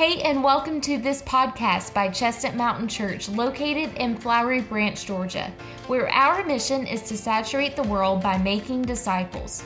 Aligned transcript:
Hey, 0.00 0.22
and 0.22 0.42
welcome 0.42 0.80
to 0.80 0.96
this 0.96 1.20
podcast 1.20 1.92
by 1.92 2.08
Chestnut 2.08 2.54
Mountain 2.54 2.88
Church, 2.88 3.28
located 3.28 3.92
in 3.98 4.16
Flowery 4.16 4.62
Branch, 4.62 5.04
Georgia, 5.04 5.52
where 5.88 6.08
our 6.08 6.42
mission 6.42 6.86
is 6.86 7.02
to 7.02 7.18
saturate 7.18 7.76
the 7.76 7.82
world 7.82 8.22
by 8.22 8.38
making 8.38 8.80
disciples. 8.80 9.62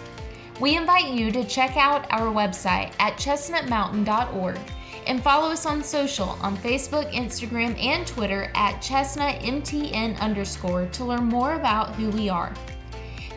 We 0.59 0.77
invite 0.77 1.15
you 1.15 1.31
to 1.31 1.45
check 1.45 1.77
out 1.77 2.09
our 2.11 2.35
website 2.35 2.93
at 2.99 3.17
chestnutmountain.org 3.17 4.59
and 5.07 5.23
follow 5.23 5.53
us 5.53 5.67
on 5.67 5.85
social 5.85 6.31
on 6.43 6.57
Facebook, 6.57 7.13
Instagram, 7.13 7.81
and 7.81 8.05
Twitter 8.05 8.51
at 8.57 8.83
chestnutmtn 8.83 10.19
underscore 10.19 10.87
to 10.87 11.05
learn 11.05 11.27
more 11.27 11.55
about 11.55 11.95
who 11.95 12.11
we 12.11 12.29
are. 12.29 12.53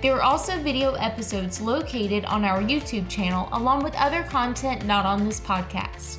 There 0.01 0.15
are 0.15 0.23
also 0.23 0.57
video 0.63 0.93
episodes 0.93 1.61
located 1.61 2.25
on 2.25 2.43
our 2.43 2.63
YouTube 2.63 3.07
channel, 3.07 3.49
along 3.51 3.83
with 3.83 3.93
other 3.97 4.23
content 4.23 4.87
not 4.87 5.05
on 5.05 5.25
this 5.25 5.39
podcast. 5.39 6.17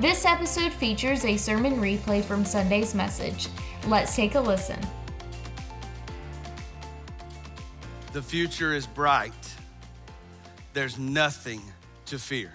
This 0.00 0.24
episode 0.24 0.72
features 0.72 1.24
a 1.24 1.36
sermon 1.36 1.74
replay 1.76 2.22
from 2.22 2.44
Sunday's 2.44 2.96
message. 2.96 3.46
Let's 3.86 4.16
take 4.16 4.34
a 4.34 4.40
listen. 4.40 4.80
The 8.12 8.20
future 8.20 8.74
is 8.74 8.88
bright. 8.88 9.54
There's 10.72 10.98
nothing 10.98 11.62
to 12.06 12.18
fear. 12.18 12.52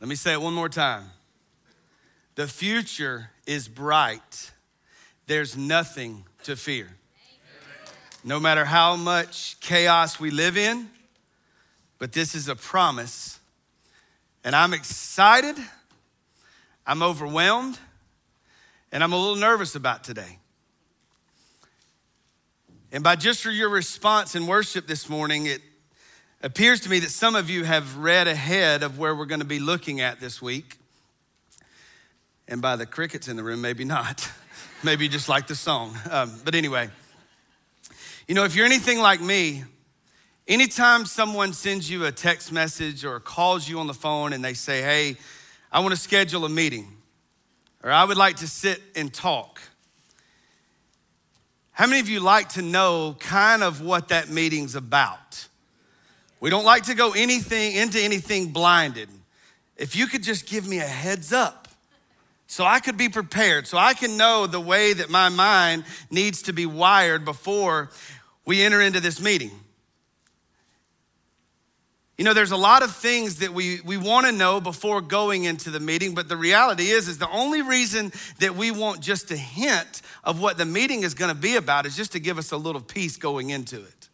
Let 0.00 0.08
me 0.08 0.14
say 0.14 0.34
it 0.34 0.40
one 0.40 0.54
more 0.54 0.68
time. 0.68 1.10
The 2.36 2.46
future 2.46 3.30
is 3.44 3.66
bright. 3.66 4.52
There's 5.26 5.56
nothing 5.56 6.24
to 6.44 6.54
fear. 6.54 6.96
No 8.22 8.38
matter 8.38 8.64
how 8.64 8.94
much 8.94 9.58
chaos 9.58 10.20
we 10.20 10.30
live 10.30 10.56
in, 10.56 10.90
but 11.98 12.12
this 12.12 12.36
is 12.36 12.48
a 12.48 12.54
promise 12.54 13.35
and 14.46 14.54
I'm 14.54 14.72
excited, 14.72 15.56
I'm 16.86 17.02
overwhelmed, 17.02 17.80
and 18.92 19.02
I'm 19.02 19.12
a 19.12 19.16
little 19.18 19.34
nervous 19.34 19.74
about 19.74 20.04
today. 20.04 20.38
And 22.92 23.02
by 23.02 23.16
just 23.16 23.44
your 23.44 23.68
response 23.68 24.36
in 24.36 24.46
worship 24.46 24.86
this 24.86 25.08
morning, 25.08 25.46
it 25.46 25.62
appears 26.44 26.78
to 26.82 26.88
me 26.88 27.00
that 27.00 27.10
some 27.10 27.34
of 27.34 27.50
you 27.50 27.64
have 27.64 27.96
read 27.96 28.28
ahead 28.28 28.84
of 28.84 29.00
where 29.00 29.16
we're 29.16 29.26
going 29.26 29.40
to 29.40 29.46
be 29.46 29.58
looking 29.58 30.00
at 30.00 30.20
this 30.20 30.40
week. 30.40 30.78
And 32.46 32.62
by 32.62 32.76
the 32.76 32.86
crickets 32.86 33.26
in 33.26 33.34
the 33.36 33.42
room, 33.42 33.60
maybe 33.60 33.84
not. 33.84 34.30
maybe 34.84 35.06
you 35.06 35.10
just 35.10 35.28
like 35.28 35.48
the 35.48 35.56
song. 35.56 35.98
Um, 36.08 36.32
but 36.44 36.54
anyway, 36.54 36.88
you 38.28 38.36
know, 38.36 38.44
if 38.44 38.54
you're 38.54 38.64
anything 38.64 39.00
like 39.00 39.20
me, 39.20 39.64
Anytime 40.48 41.06
someone 41.06 41.52
sends 41.52 41.90
you 41.90 42.04
a 42.04 42.12
text 42.12 42.52
message 42.52 43.04
or 43.04 43.18
calls 43.18 43.68
you 43.68 43.80
on 43.80 43.88
the 43.88 43.94
phone 43.94 44.32
and 44.32 44.44
they 44.44 44.54
say, 44.54 44.80
hey, 44.80 45.16
I 45.72 45.80
want 45.80 45.92
to 45.92 46.00
schedule 46.00 46.44
a 46.44 46.48
meeting, 46.48 46.86
or 47.82 47.90
I 47.90 48.04
would 48.04 48.16
like 48.16 48.36
to 48.36 48.46
sit 48.46 48.80
and 48.94 49.12
talk. 49.12 49.60
How 51.72 51.88
many 51.88 51.98
of 51.98 52.08
you 52.08 52.20
like 52.20 52.50
to 52.50 52.62
know 52.62 53.16
kind 53.18 53.64
of 53.64 53.80
what 53.80 54.08
that 54.08 54.28
meeting's 54.28 54.76
about? 54.76 55.48
We 56.38 56.48
don't 56.48 56.64
like 56.64 56.84
to 56.84 56.94
go 56.94 57.10
anything 57.12 57.74
into 57.74 58.00
anything 58.00 58.52
blinded. 58.52 59.08
If 59.76 59.96
you 59.96 60.06
could 60.06 60.22
just 60.22 60.46
give 60.46 60.66
me 60.68 60.78
a 60.78 60.86
heads 60.86 61.32
up 61.32 61.66
so 62.46 62.64
I 62.64 62.78
could 62.78 62.96
be 62.96 63.08
prepared, 63.08 63.66
so 63.66 63.78
I 63.78 63.94
can 63.94 64.16
know 64.16 64.46
the 64.46 64.60
way 64.60 64.92
that 64.92 65.10
my 65.10 65.28
mind 65.28 65.84
needs 66.08 66.42
to 66.42 66.52
be 66.52 66.66
wired 66.66 67.24
before 67.24 67.90
we 68.44 68.62
enter 68.62 68.80
into 68.80 69.00
this 69.00 69.20
meeting. 69.20 69.50
You 72.18 72.24
know, 72.24 72.32
there's 72.32 72.50
a 72.50 72.56
lot 72.56 72.82
of 72.82 72.96
things 72.96 73.36
that 73.36 73.52
we, 73.52 73.80
we 73.82 73.98
want 73.98 74.24
to 74.26 74.32
know 74.32 74.58
before 74.58 75.02
going 75.02 75.44
into 75.44 75.70
the 75.70 75.80
meeting, 75.80 76.14
but 76.14 76.30
the 76.30 76.36
reality 76.36 76.84
is, 76.84 77.08
is 77.08 77.18
the 77.18 77.28
only 77.28 77.60
reason 77.60 78.10
that 78.38 78.56
we 78.56 78.70
want 78.70 79.00
just 79.00 79.30
a 79.30 79.36
hint 79.36 80.00
of 80.24 80.40
what 80.40 80.56
the 80.56 80.64
meeting 80.64 81.02
is 81.02 81.12
going 81.12 81.28
to 81.28 81.38
be 81.38 81.56
about 81.56 81.84
is 81.84 81.94
just 81.94 82.12
to 82.12 82.20
give 82.20 82.38
us 82.38 82.52
a 82.52 82.56
little 82.56 82.80
peace 82.80 83.18
going 83.18 83.50
into 83.50 83.76
it. 83.76 84.08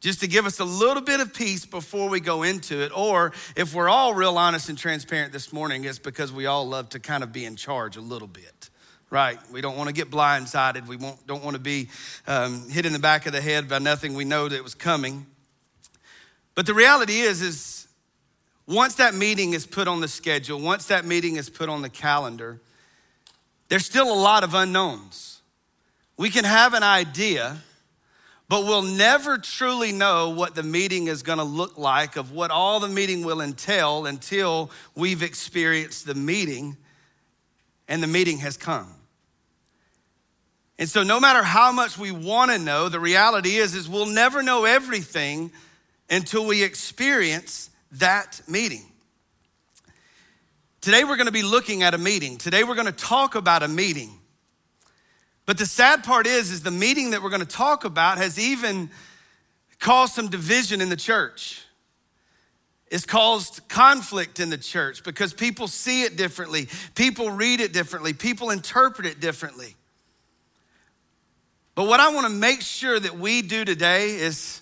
Just 0.00 0.20
to 0.20 0.26
give 0.26 0.46
us 0.46 0.58
a 0.58 0.64
little 0.64 1.02
bit 1.02 1.20
of 1.20 1.32
peace 1.32 1.64
before 1.64 2.08
we 2.08 2.18
go 2.18 2.42
into 2.42 2.82
it. 2.82 2.90
Or 2.96 3.32
if 3.54 3.72
we're 3.72 3.88
all 3.88 4.14
real 4.14 4.36
honest 4.36 4.68
and 4.68 4.76
transparent 4.76 5.32
this 5.32 5.52
morning, 5.52 5.84
it's 5.84 5.98
because 5.98 6.32
we 6.32 6.46
all 6.46 6.66
love 6.66 6.88
to 6.90 6.98
kind 6.98 7.22
of 7.22 7.32
be 7.32 7.44
in 7.44 7.54
charge 7.54 7.96
a 7.96 8.00
little 8.00 8.28
bit 8.28 8.68
right? 9.12 9.40
We 9.50 9.60
don't 9.60 9.76
want 9.76 9.88
to 9.88 9.92
get 9.92 10.08
blindsided. 10.08 10.86
We 10.86 10.96
don't 10.96 11.42
want 11.42 11.56
to 11.56 11.60
be 11.60 11.88
um, 12.28 12.70
hit 12.70 12.86
in 12.86 12.92
the 12.92 13.00
back 13.00 13.26
of 13.26 13.32
the 13.32 13.40
head 13.40 13.68
by 13.68 13.80
nothing 13.80 14.14
we 14.14 14.24
know 14.24 14.48
that 14.48 14.62
was 14.62 14.76
coming. 14.76 15.26
But 16.54 16.66
the 16.66 16.74
reality 16.74 17.20
is, 17.20 17.42
is 17.42 17.88
once 18.66 18.96
that 18.96 19.14
meeting 19.14 19.52
is 19.52 19.66
put 19.66 19.88
on 19.88 20.00
the 20.00 20.08
schedule, 20.08 20.60
once 20.60 20.86
that 20.86 21.04
meeting 21.04 21.36
is 21.36 21.50
put 21.50 21.68
on 21.68 21.82
the 21.82 21.88
calendar, 21.88 22.60
there's 23.68 23.86
still 23.86 24.12
a 24.12 24.20
lot 24.20 24.44
of 24.44 24.54
unknowns. 24.54 25.42
We 26.16 26.30
can 26.30 26.44
have 26.44 26.74
an 26.74 26.82
idea, 26.82 27.58
but 28.48 28.64
we'll 28.64 28.82
never 28.82 29.38
truly 29.38 29.92
know 29.92 30.30
what 30.30 30.54
the 30.54 30.62
meeting 30.62 31.06
is 31.06 31.22
going 31.22 31.38
to 31.38 31.44
look 31.44 31.78
like, 31.78 32.16
of 32.16 32.32
what 32.32 32.50
all 32.50 32.80
the 32.80 32.88
meeting 32.88 33.24
will 33.24 33.40
entail 33.40 34.06
until 34.06 34.70
we've 34.94 35.22
experienced 35.22 36.04
the 36.06 36.14
meeting 36.14 36.76
and 37.88 38.02
the 38.02 38.06
meeting 38.06 38.38
has 38.38 38.56
come. 38.56 38.94
And 40.78 40.88
so 40.88 41.02
no 41.02 41.20
matter 41.20 41.42
how 41.42 41.72
much 41.72 41.98
we 41.98 42.10
want 42.10 42.50
to 42.50 42.58
know, 42.58 42.88
the 42.88 43.00
reality 43.00 43.56
is 43.56 43.74
is 43.74 43.88
we'll 43.88 44.06
never 44.06 44.42
know 44.42 44.64
everything 44.64 45.52
until 46.10 46.44
we 46.44 46.62
experience 46.62 47.70
that 47.92 48.40
meeting. 48.48 48.84
Today, 50.80 51.04
we're 51.04 51.16
going 51.16 51.26
to 51.26 51.32
be 51.32 51.42
looking 51.42 51.82
at 51.82 51.94
a 51.94 51.98
meeting. 51.98 52.36
Today, 52.36 52.64
we're 52.64 52.74
going 52.74 52.86
to 52.86 52.92
talk 52.92 53.34
about 53.34 53.62
a 53.62 53.68
meeting. 53.68 54.10
But 55.46 55.58
the 55.58 55.66
sad 55.66 56.04
part 56.04 56.26
is, 56.26 56.50
is 56.50 56.62
the 56.62 56.70
meeting 56.70 57.10
that 57.10 57.22
we're 57.22 57.30
going 57.30 57.40
to 57.40 57.46
talk 57.46 57.84
about 57.84 58.18
has 58.18 58.38
even 58.38 58.90
caused 59.78 60.14
some 60.14 60.28
division 60.28 60.80
in 60.80 60.88
the 60.88 60.96
church. 60.96 61.62
It's 62.90 63.04
caused 63.04 63.68
conflict 63.68 64.40
in 64.40 64.50
the 64.50 64.58
church 64.58 65.04
because 65.04 65.32
people 65.32 65.68
see 65.68 66.02
it 66.02 66.16
differently, 66.16 66.68
people 66.94 67.30
read 67.30 67.60
it 67.60 67.72
differently, 67.72 68.12
people 68.12 68.50
interpret 68.50 69.06
it 69.06 69.20
differently. 69.20 69.76
But 71.74 71.86
what 71.86 72.00
I 72.00 72.12
want 72.12 72.26
to 72.26 72.32
make 72.32 72.62
sure 72.62 72.98
that 72.98 73.16
we 73.16 73.42
do 73.42 73.64
today 73.64 74.16
is 74.16 74.60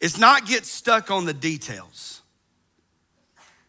is 0.00 0.18
not 0.18 0.46
get 0.46 0.66
stuck 0.66 1.10
on 1.10 1.24
the 1.24 1.34
details. 1.34 2.22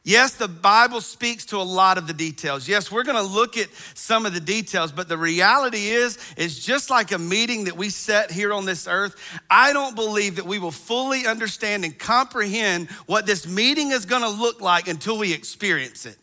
Yes, 0.05 0.35
the 0.35 0.47
Bible 0.47 1.01
speaks 1.01 1.47
to 1.47 1.57
a 1.57 1.63
lot 1.65 1.97
of 1.97 2.05
the 2.05 2.13
details. 2.13 2.67
Yes, 2.67 2.91
we're 2.91 3.03
going 3.03 3.17
to 3.17 3.33
look 3.33 3.57
at 3.57 3.69
some 3.95 4.27
of 4.27 4.35
the 4.35 4.39
details, 4.39 4.91
but 4.91 5.09
the 5.09 5.17
reality 5.17 5.87
is 5.87 6.19
is 6.37 6.63
just 6.63 6.91
like 6.91 7.11
a 7.11 7.17
meeting 7.17 7.63
that 7.63 7.75
we 7.75 7.89
set 7.89 8.29
here 8.29 8.53
on 8.53 8.65
this 8.65 8.87
earth, 8.87 9.15
I 9.49 9.73
don't 9.73 9.95
believe 9.95 10.35
that 10.35 10.45
we 10.45 10.59
will 10.59 10.69
fully 10.69 11.25
understand 11.25 11.83
and 11.83 11.97
comprehend 11.97 12.91
what 13.07 13.25
this 13.25 13.47
meeting 13.47 13.89
is 13.89 14.05
going 14.05 14.21
to 14.21 14.29
look 14.29 14.61
like 14.61 14.87
until 14.87 15.17
we 15.17 15.33
experience 15.33 16.05
it. 16.05 16.17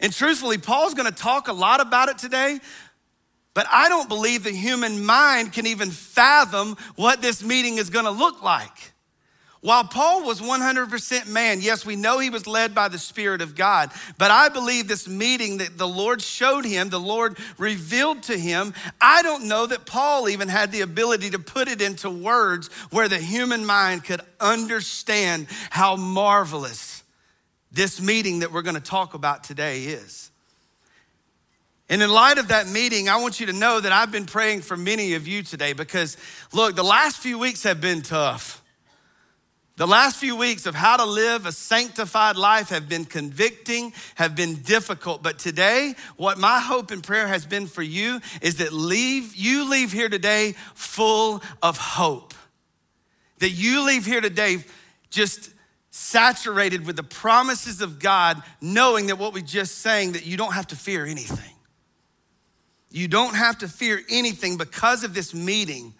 And 0.00 0.10
truthfully, 0.10 0.56
Paul's 0.56 0.94
going 0.94 1.12
to 1.12 1.14
talk 1.14 1.48
a 1.48 1.52
lot 1.52 1.82
about 1.82 2.08
it 2.08 2.16
today, 2.16 2.58
but 3.52 3.66
I 3.70 3.90
don't 3.90 4.08
believe 4.08 4.44
the 4.44 4.50
human 4.50 5.04
mind 5.04 5.52
can 5.52 5.66
even 5.66 5.90
fathom 5.90 6.78
what 6.96 7.20
this 7.20 7.44
meeting 7.44 7.76
is 7.76 7.90
going 7.90 8.06
to 8.06 8.10
look 8.10 8.42
like. 8.42 8.93
While 9.64 9.84
Paul 9.84 10.26
was 10.26 10.42
100% 10.42 11.26
man, 11.26 11.62
yes, 11.62 11.86
we 11.86 11.96
know 11.96 12.18
he 12.18 12.28
was 12.28 12.46
led 12.46 12.74
by 12.74 12.88
the 12.88 12.98
Spirit 12.98 13.40
of 13.40 13.54
God, 13.54 13.90
but 14.18 14.30
I 14.30 14.50
believe 14.50 14.88
this 14.88 15.08
meeting 15.08 15.56
that 15.56 15.78
the 15.78 15.88
Lord 15.88 16.20
showed 16.20 16.66
him, 16.66 16.90
the 16.90 17.00
Lord 17.00 17.38
revealed 17.56 18.24
to 18.24 18.36
him, 18.36 18.74
I 19.00 19.22
don't 19.22 19.48
know 19.48 19.64
that 19.64 19.86
Paul 19.86 20.28
even 20.28 20.48
had 20.48 20.70
the 20.70 20.82
ability 20.82 21.30
to 21.30 21.38
put 21.38 21.68
it 21.68 21.80
into 21.80 22.10
words 22.10 22.68
where 22.90 23.08
the 23.08 23.16
human 23.16 23.64
mind 23.64 24.04
could 24.04 24.20
understand 24.38 25.46
how 25.70 25.96
marvelous 25.96 27.02
this 27.72 28.02
meeting 28.02 28.40
that 28.40 28.52
we're 28.52 28.60
going 28.60 28.74
to 28.74 28.82
talk 28.82 29.14
about 29.14 29.44
today 29.44 29.84
is. 29.84 30.30
And 31.88 32.02
in 32.02 32.10
light 32.10 32.36
of 32.36 32.48
that 32.48 32.68
meeting, 32.68 33.08
I 33.08 33.16
want 33.16 33.40
you 33.40 33.46
to 33.46 33.54
know 33.54 33.80
that 33.80 33.92
I've 33.92 34.12
been 34.12 34.26
praying 34.26 34.60
for 34.60 34.76
many 34.76 35.14
of 35.14 35.26
you 35.26 35.42
today 35.42 35.72
because, 35.72 36.18
look, 36.52 36.76
the 36.76 36.82
last 36.82 37.16
few 37.16 37.38
weeks 37.38 37.62
have 37.62 37.80
been 37.80 38.02
tough. 38.02 38.60
The 39.76 39.86
last 39.88 40.18
few 40.18 40.36
weeks 40.36 40.66
of 40.66 40.76
how 40.76 40.96
to 40.98 41.04
live 41.04 41.46
a 41.46 41.52
sanctified 41.52 42.36
life 42.36 42.68
have 42.68 42.88
been 42.88 43.04
convicting, 43.04 43.92
have 44.14 44.36
been 44.36 44.62
difficult. 44.62 45.20
But 45.20 45.40
today, 45.40 45.96
what 46.16 46.38
my 46.38 46.60
hope 46.60 46.92
and 46.92 47.02
prayer 47.02 47.26
has 47.26 47.44
been 47.44 47.66
for 47.66 47.82
you 47.82 48.20
is 48.40 48.56
that 48.56 48.72
leave, 48.72 49.34
you 49.34 49.68
leave 49.68 49.90
here 49.90 50.08
today 50.08 50.54
full 50.74 51.42
of 51.60 51.76
hope. 51.76 52.34
That 53.40 53.50
you 53.50 53.84
leave 53.84 54.06
here 54.06 54.20
today 54.20 54.58
just 55.10 55.50
saturated 55.90 56.86
with 56.86 56.94
the 56.94 57.02
promises 57.02 57.80
of 57.80 57.98
God, 57.98 58.40
knowing 58.60 59.06
that 59.06 59.18
what 59.18 59.32
we 59.32 59.42
just 59.42 59.78
sang, 59.78 60.12
that 60.12 60.24
you 60.24 60.36
don't 60.36 60.54
have 60.54 60.68
to 60.68 60.76
fear 60.76 61.04
anything. 61.04 61.54
You 62.92 63.08
don't 63.08 63.34
have 63.34 63.58
to 63.58 63.66
fear 63.66 64.00
anything 64.08 64.56
because 64.56 65.02
of 65.02 65.14
this 65.14 65.34
meeting 65.34 65.94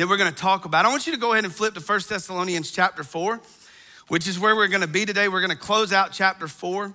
that 0.00 0.08
we're 0.08 0.16
going 0.16 0.32
to 0.32 0.40
talk 0.40 0.64
about. 0.64 0.86
I 0.86 0.88
want 0.88 1.06
you 1.06 1.12
to 1.12 1.18
go 1.18 1.34
ahead 1.34 1.44
and 1.44 1.54
flip 1.54 1.74
to 1.74 1.80
1 1.80 2.00
Thessalonians 2.08 2.70
chapter 2.70 3.04
4, 3.04 3.38
which 4.08 4.26
is 4.26 4.38
where 4.38 4.56
we're 4.56 4.68
going 4.68 4.80
to 4.80 4.86
be 4.86 5.04
today. 5.04 5.28
We're 5.28 5.42
going 5.42 5.50
to 5.50 5.56
close 5.56 5.92
out 5.92 6.10
chapter 6.10 6.48
4. 6.48 6.94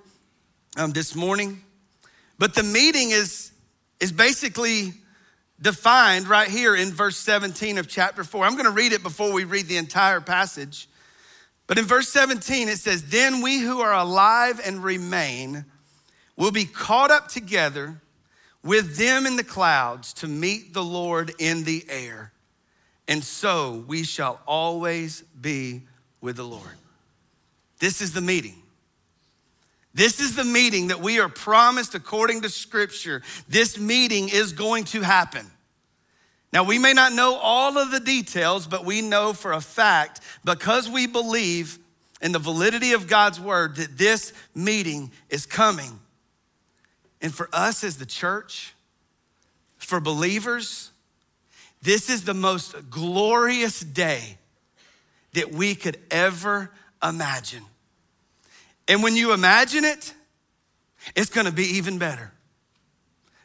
um, 0.77 0.91
this 0.91 1.13
morning. 1.13 1.61
But 2.39 2.55
the 2.55 2.63
meeting 2.63 3.11
is, 3.11 3.51
is 3.99 4.11
basically 4.11 4.93
defined 5.61 6.27
right 6.27 6.47
here 6.47 6.75
in 6.75 6.89
verse 6.89 7.15
17 7.17 7.77
of 7.77 7.87
chapter 7.87 8.23
4. 8.23 8.43
I'm 8.43 8.53
going 8.53 8.65
to 8.65 8.71
read 8.71 8.91
it 8.91 9.03
before 9.03 9.31
we 9.31 9.43
read 9.43 9.67
the 9.67 9.77
entire 9.77 10.19
passage. 10.19 10.89
But 11.67 11.77
in 11.77 11.85
verse 11.85 12.09
17, 12.09 12.69
it 12.69 12.77
says, 12.77 13.03
Then 13.03 13.43
we 13.43 13.59
who 13.59 13.81
are 13.81 13.93
alive 13.93 14.59
and 14.65 14.83
remain 14.83 15.65
will 16.35 16.49
be 16.49 16.65
caught 16.65 17.11
up 17.11 17.27
together 17.27 18.01
with 18.63 18.97
them 18.97 19.27
in 19.27 19.35
the 19.35 19.43
clouds 19.43 20.11
to 20.13 20.27
meet 20.27 20.73
the 20.73 20.83
Lord 20.83 21.31
in 21.37 21.65
the 21.65 21.85
air. 21.87 22.31
And 23.07 23.23
so 23.23 23.83
we 23.87 24.03
shall 24.03 24.39
always 24.47 25.21
be 25.39 25.83
with 26.21 26.37
the 26.37 26.43
Lord. 26.43 26.63
This 27.79 28.01
is 28.01 28.13
the 28.13 28.21
meeting. 28.21 28.55
This 29.93 30.19
is 30.19 30.35
the 30.35 30.43
meeting 30.43 30.87
that 30.87 30.99
we 30.99 31.19
are 31.19 31.29
promised 31.29 31.95
according 31.95 32.41
to 32.41 32.49
Scripture. 32.49 33.21
This 33.47 33.79
meeting 33.79 34.29
is 34.29 34.51
going 34.51 34.85
to 34.85 35.01
happen. 35.01 35.45
Now, 36.51 36.63
we 36.63 36.79
may 36.79 36.93
not 36.93 37.13
know 37.13 37.35
all 37.35 37.77
of 37.77 37.91
the 37.91 37.99
details, 37.99 38.65
but 38.65 38.85
we 38.85 39.01
know 39.01 39.33
for 39.33 39.53
a 39.53 39.61
fact, 39.61 40.21
because 40.43 40.89
we 40.89 41.05
believe 41.05 41.79
in 42.21 42.31
the 42.31 42.39
validity 42.39 42.93
of 42.93 43.07
God's 43.07 43.39
word, 43.39 43.75
that 43.75 43.97
this 43.97 44.33
meeting 44.53 45.11
is 45.29 45.45
coming. 45.45 45.99
And 47.21 47.33
for 47.33 47.49
us 47.51 47.83
as 47.83 47.97
the 47.97 48.05
church, 48.05 48.73
for 49.77 49.99
believers, 49.99 50.91
this 51.85 52.09
is 52.09 52.23
the 52.25 52.33
most 52.33 52.89
glorious 52.89 53.79
day 53.79 54.37
that 55.33 55.51
we 55.51 55.75
could 55.75 55.97
ever 56.09 56.71
imagine. 57.01 57.63
And 58.87 59.03
when 59.03 59.15
you 59.15 59.33
imagine 59.33 59.85
it, 59.85 60.13
it's 61.15 61.29
gonna 61.29 61.51
be 61.51 61.77
even 61.77 61.97
better. 61.97 62.31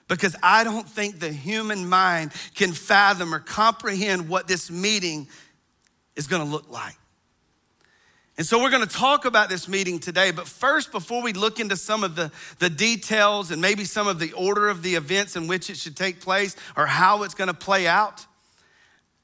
Because 0.08 0.34
I 0.42 0.64
don't 0.64 0.88
think 0.88 1.20
the 1.20 1.32
human 1.32 1.88
mind 1.88 2.32
can 2.54 2.72
fathom 2.72 3.34
or 3.34 3.38
comprehend 3.38 4.28
what 4.28 4.48
this 4.48 4.70
meeting 4.70 5.28
is 6.16 6.26
gonna 6.26 6.44
look 6.44 6.69
like. 6.70 6.96
And 8.38 8.46
so 8.46 8.62
we're 8.62 8.70
gonna 8.70 8.87
talk 8.87 9.26
about 9.26 9.50
this 9.50 9.69
meeting 9.69 9.98
today, 9.98 10.31
but 10.31 10.48
first, 10.48 10.92
before 10.92 11.22
we 11.22 11.34
look 11.34 11.60
into 11.60 11.76
some 11.76 12.02
of 12.02 12.16
the, 12.16 12.32
the 12.58 12.70
details 12.70 13.50
and 13.50 13.60
maybe 13.60 13.84
some 13.84 14.08
of 14.08 14.19
the 14.19 14.32
order 14.32 14.69
of 14.70 14.82
the 14.82 14.94
events 14.94 15.37
in 15.37 15.46
which 15.46 15.69
it 15.69 15.76
should 15.76 15.94
take 15.94 16.20
place 16.20 16.56
or 16.75 16.87
how 16.87 17.22
it's 17.22 17.34
gonna 17.34 17.52
play 17.52 17.87
out, 17.87 18.26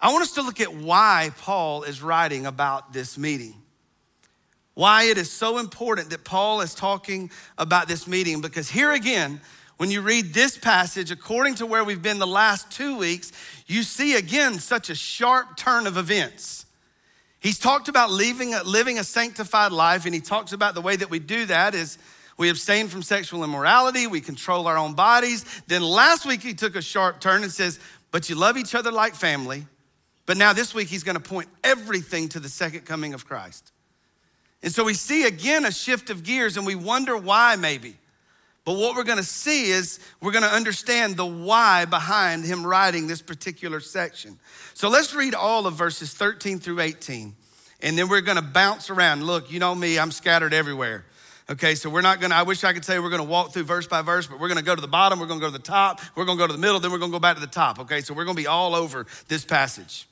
I 0.00 0.12
want 0.12 0.22
us 0.22 0.32
to 0.34 0.42
look 0.42 0.60
at 0.60 0.74
why 0.74 1.30
Paul 1.38 1.82
is 1.84 2.02
writing 2.02 2.46
about 2.46 2.92
this 2.92 3.16
meeting 3.16 3.54
why 4.76 5.04
it 5.04 5.16
is 5.16 5.32
so 5.32 5.56
important 5.56 6.10
that 6.10 6.22
Paul 6.22 6.60
is 6.60 6.74
talking 6.74 7.30
about 7.56 7.88
this 7.88 8.06
meeting. 8.06 8.42
Because 8.42 8.68
here 8.68 8.92
again, 8.92 9.40
when 9.78 9.90
you 9.90 10.02
read 10.02 10.34
this 10.34 10.58
passage, 10.58 11.10
according 11.10 11.54
to 11.56 11.66
where 11.66 11.82
we've 11.82 12.02
been 12.02 12.18
the 12.18 12.26
last 12.26 12.70
two 12.70 12.98
weeks, 12.98 13.32
you 13.66 13.82
see 13.82 14.16
again 14.16 14.58
such 14.58 14.90
a 14.90 14.94
sharp 14.94 15.56
turn 15.56 15.86
of 15.86 15.96
events. 15.96 16.66
He's 17.40 17.58
talked 17.58 17.88
about 17.88 18.10
living 18.10 18.52
a, 18.52 18.62
living 18.64 18.98
a 18.98 19.04
sanctified 19.04 19.72
life, 19.72 20.04
and 20.04 20.14
he 20.14 20.20
talks 20.20 20.52
about 20.52 20.74
the 20.74 20.82
way 20.82 20.94
that 20.94 21.08
we 21.08 21.20
do 21.20 21.46
that 21.46 21.74
is 21.74 21.96
we 22.36 22.50
abstain 22.50 22.88
from 22.88 23.02
sexual 23.02 23.44
immorality, 23.44 24.06
we 24.06 24.20
control 24.20 24.66
our 24.66 24.76
own 24.76 24.92
bodies. 24.92 25.46
Then 25.68 25.80
last 25.80 26.26
week 26.26 26.42
he 26.42 26.52
took 26.52 26.76
a 26.76 26.82
sharp 26.82 27.18
turn 27.18 27.44
and 27.44 27.52
says, 27.52 27.80
But 28.10 28.28
you 28.28 28.34
love 28.34 28.58
each 28.58 28.74
other 28.74 28.92
like 28.92 29.14
family. 29.14 29.64
But 30.26 30.36
now 30.36 30.52
this 30.52 30.74
week 30.74 30.88
he's 30.88 31.04
gonna 31.04 31.20
point 31.20 31.48
everything 31.64 32.28
to 32.30 32.40
the 32.40 32.48
second 32.48 32.80
coming 32.84 33.14
of 33.14 33.26
Christ. 33.26 33.72
And 34.62 34.72
so 34.72 34.84
we 34.84 34.94
see 34.94 35.24
again 35.24 35.64
a 35.64 35.72
shift 35.72 36.10
of 36.10 36.24
gears 36.24 36.56
and 36.56 36.66
we 36.66 36.74
wonder 36.74 37.16
why, 37.16 37.56
maybe. 37.56 37.96
But 38.64 38.78
what 38.78 38.96
we're 38.96 39.04
gonna 39.04 39.22
see 39.22 39.70
is 39.70 40.00
we're 40.20 40.32
gonna 40.32 40.48
understand 40.48 41.16
the 41.16 41.24
why 41.24 41.84
behind 41.84 42.44
him 42.44 42.66
writing 42.66 43.06
this 43.06 43.22
particular 43.22 43.78
section. 43.78 44.40
So 44.74 44.88
let's 44.88 45.14
read 45.14 45.36
all 45.36 45.68
of 45.68 45.74
verses 45.74 46.12
13 46.12 46.58
through 46.58 46.80
18, 46.80 47.36
and 47.80 47.96
then 47.96 48.08
we're 48.08 48.22
gonna 48.22 48.42
bounce 48.42 48.90
around. 48.90 49.22
Look, 49.22 49.52
you 49.52 49.60
know 49.60 49.72
me, 49.72 50.00
I'm 50.00 50.10
scattered 50.10 50.52
everywhere. 50.52 51.04
Okay, 51.48 51.76
so 51.76 51.88
we're 51.88 52.00
not 52.00 52.20
gonna, 52.20 52.34
I 52.34 52.42
wish 52.42 52.64
I 52.64 52.72
could 52.72 52.84
say 52.84 52.98
we're 52.98 53.10
gonna 53.10 53.22
walk 53.22 53.52
through 53.52 53.62
verse 53.62 53.86
by 53.86 54.02
verse, 54.02 54.26
but 54.26 54.40
we're 54.40 54.48
gonna 54.48 54.62
go 54.62 54.74
to 54.74 54.80
the 54.80 54.88
bottom, 54.88 55.20
we're 55.20 55.26
gonna 55.26 55.38
go 55.38 55.46
to 55.46 55.52
the 55.52 55.60
top, 55.60 56.00
we're 56.16 56.24
gonna 56.24 56.38
go 56.38 56.48
to 56.48 56.52
the 56.52 56.58
middle, 56.58 56.80
then 56.80 56.90
we're 56.90 56.98
gonna 56.98 57.12
go 57.12 57.20
back 57.20 57.36
to 57.36 57.40
the 57.40 57.46
top. 57.46 57.78
Okay, 57.78 58.00
so 58.00 58.14
we're 58.14 58.24
gonna 58.24 58.34
be 58.34 58.48
all 58.48 58.74
over 58.74 59.06
this 59.28 59.44
passage. 59.44 60.08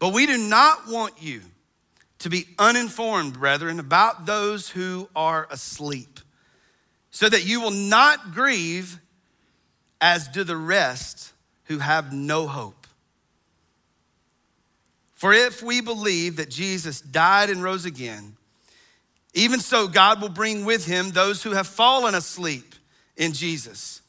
But 0.00 0.12
we 0.12 0.26
do 0.26 0.36
not 0.36 0.88
want 0.88 1.22
you 1.22 1.42
to 2.20 2.30
be 2.30 2.48
uninformed, 2.58 3.34
brethren, 3.34 3.78
about 3.78 4.26
those 4.26 4.68
who 4.68 5.08
are 5.14 5.46
asleep, 5.50 6.18
so 7.10 7.28
that 7.28 7.46
you 7.46 7.60
will 7.60 7.70
not 7.70 8.32
grieve 8.32 8.98
as 10.00 10.26
do 10.26 10.42
the 10.42 10.56
rest 10.56 11.32
who 11.64 11.78
have 11.78 12.12
no 12.12 12.46
hope. 12.46 12.86
For 15.14 15.34
if 15.34 15.62
we 15.62 15.82
believe 15.82 16.36
that 16.36 16.48
Jesus 16.48 17.02
died 17.02 17.50
and 17.50 17.62
rose 17.62 17.84
again, 17.84 18.36
even 19.34 19.60
so 19.60 19.86
God 19.86 20.22
will 20.22 20.30
bring 20.30 20.64
with 20.64 20.86
him 20.86 21.10
those 21.10 21.42
who 21.42 21.50
have 21.50 21.66
fallen 21.66 22.14
asleep 22.14 22.74
in 23.18 23.34
Jesus. 23.34 24.00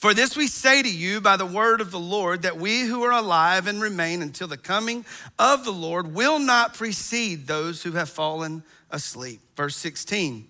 For 0.00 0.14
this 0.14 0.34
we 0.34 0.46
say 0.46 0.82
to 0.82 0.88
you 0.88 1.20
by 1.20 1.36
the 1.36 1.44
word 1.44 1.82
of 1.82 1.90
the 1.90 2.00
Lord, 2.00 2.40
that 2.42 2.56
we 2.56 2.80
who 2.80 3.02
are 3.02 3.12
alive 3.12 3.66
and 3.66 3.82
remain 3.82 4.22
until 4.22 4.48
the 4.48 4.56
coming 4.56 5.04
of 5.38 5.62
the 5.66 5.74
Lord 5.74 6.14
will 6.14 6.38
not 6.38 6.72
precede 6.72 7.46
those 7.46 7.82
who 7.82 7.92
have 7.92 8.08
fallen 8.08 8.62
asleep. 8.90 9.42
Verse 9.56 9.76
16 9.76 10.48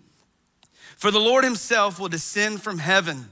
For 0.94 1.10
the 1.10 1.18
Lord 1.18 1.42
himself 1.42 1.98
will 1.98 2.08
descend 2.08 2.62
from 2.62 2.78
heaven 2.78 3.28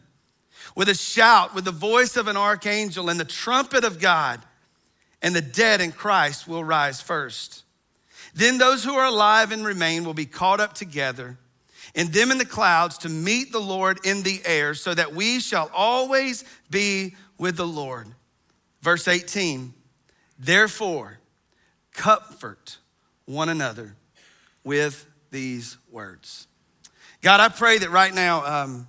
with 0.75 0.88
a 0.88 0.94
shout, 0.97 1.55
with 1.55 1.65
the 1.65 1.70
voice 1.70 2.17
of 2.17 2.26
an 2.26 2.37
archangel, 2.37 3.09
and 3.11 3.21
the 3.21 3.25
trumpet 3.25 3.85
of 3.85 4.00
God, 4.00 4.41
and 5.23 5.37
the 5.37 5.41
dead 5.41 5.81
in 5.81 5.93
Christ 5.93 6.49
will 6.49 6.64
rise 6.64 7.00
first. 7.00 7.62
Then 8.35 8.59
those 8.59 8.82
who 8.82 8.94
are 8.94 9.06
alive 9.06 9.53
and 9.53 9.64
remain 9.64 10.03
will 10.03 10.14
be 10.14 10.26
caught 10.26 10.59
up 10.59 10.75
together 10.75 11.38
and 11.99 12.12
them 12.12 12.31
in 12.31 12.39
the 12.39 12.47
clouds 12.47 12.97
to 12.99 13.09
meet 13.09 13.50
the 13.50 13.61
Lord 13.61 13.99
in 14.06 14.23
the 14.23 14.41
air, 14.45 14.73
so 14.75 14.95
that 14.95 15.15
we 15.15 15.41
shall 15.41 15.69
always 15.75 16.45
be 16.71 17.17
with 17.39 17.56
the 17.56 17.67
Lord. 17.67 18.06
Verse 18.83 19.09
18, 19.09 19.75
therefore, 20.39 21.19
comfort 21.93 22.79
one 23.25 23.49
another 23.49 23.97
with 24.62 25.06
these 25.33 25.77
words. 25.91 26.47
God, 27.21 27.41
I 27.41 27.49
pray 27.49 27.79
that 27.79 27.91
right 27.91 28.15
now, 28.15 28.47
um, 28.47 28.87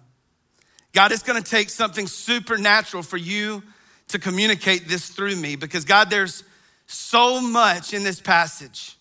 God, 0.94 1.12
it's 1.12 1.24
gonna 1.24 1.42
take 1.42 1.72
something 1.72 2.06
supernatural 2.06 3.02
for 3.02 3.18
you 3.18 3.64
to 4.10 4.20
communicate 4.20 4.88
this 4.88 5.10
through 5.10 5.36
me 5.36 5.56
because, 5.56 5.84
God, 5.84 6.12
there's 6.12 6.44
so 6.86 7.42
much 7.42 7.92
in 7.92 8.04
this 8.04 8.22
passage. 8.22 8.99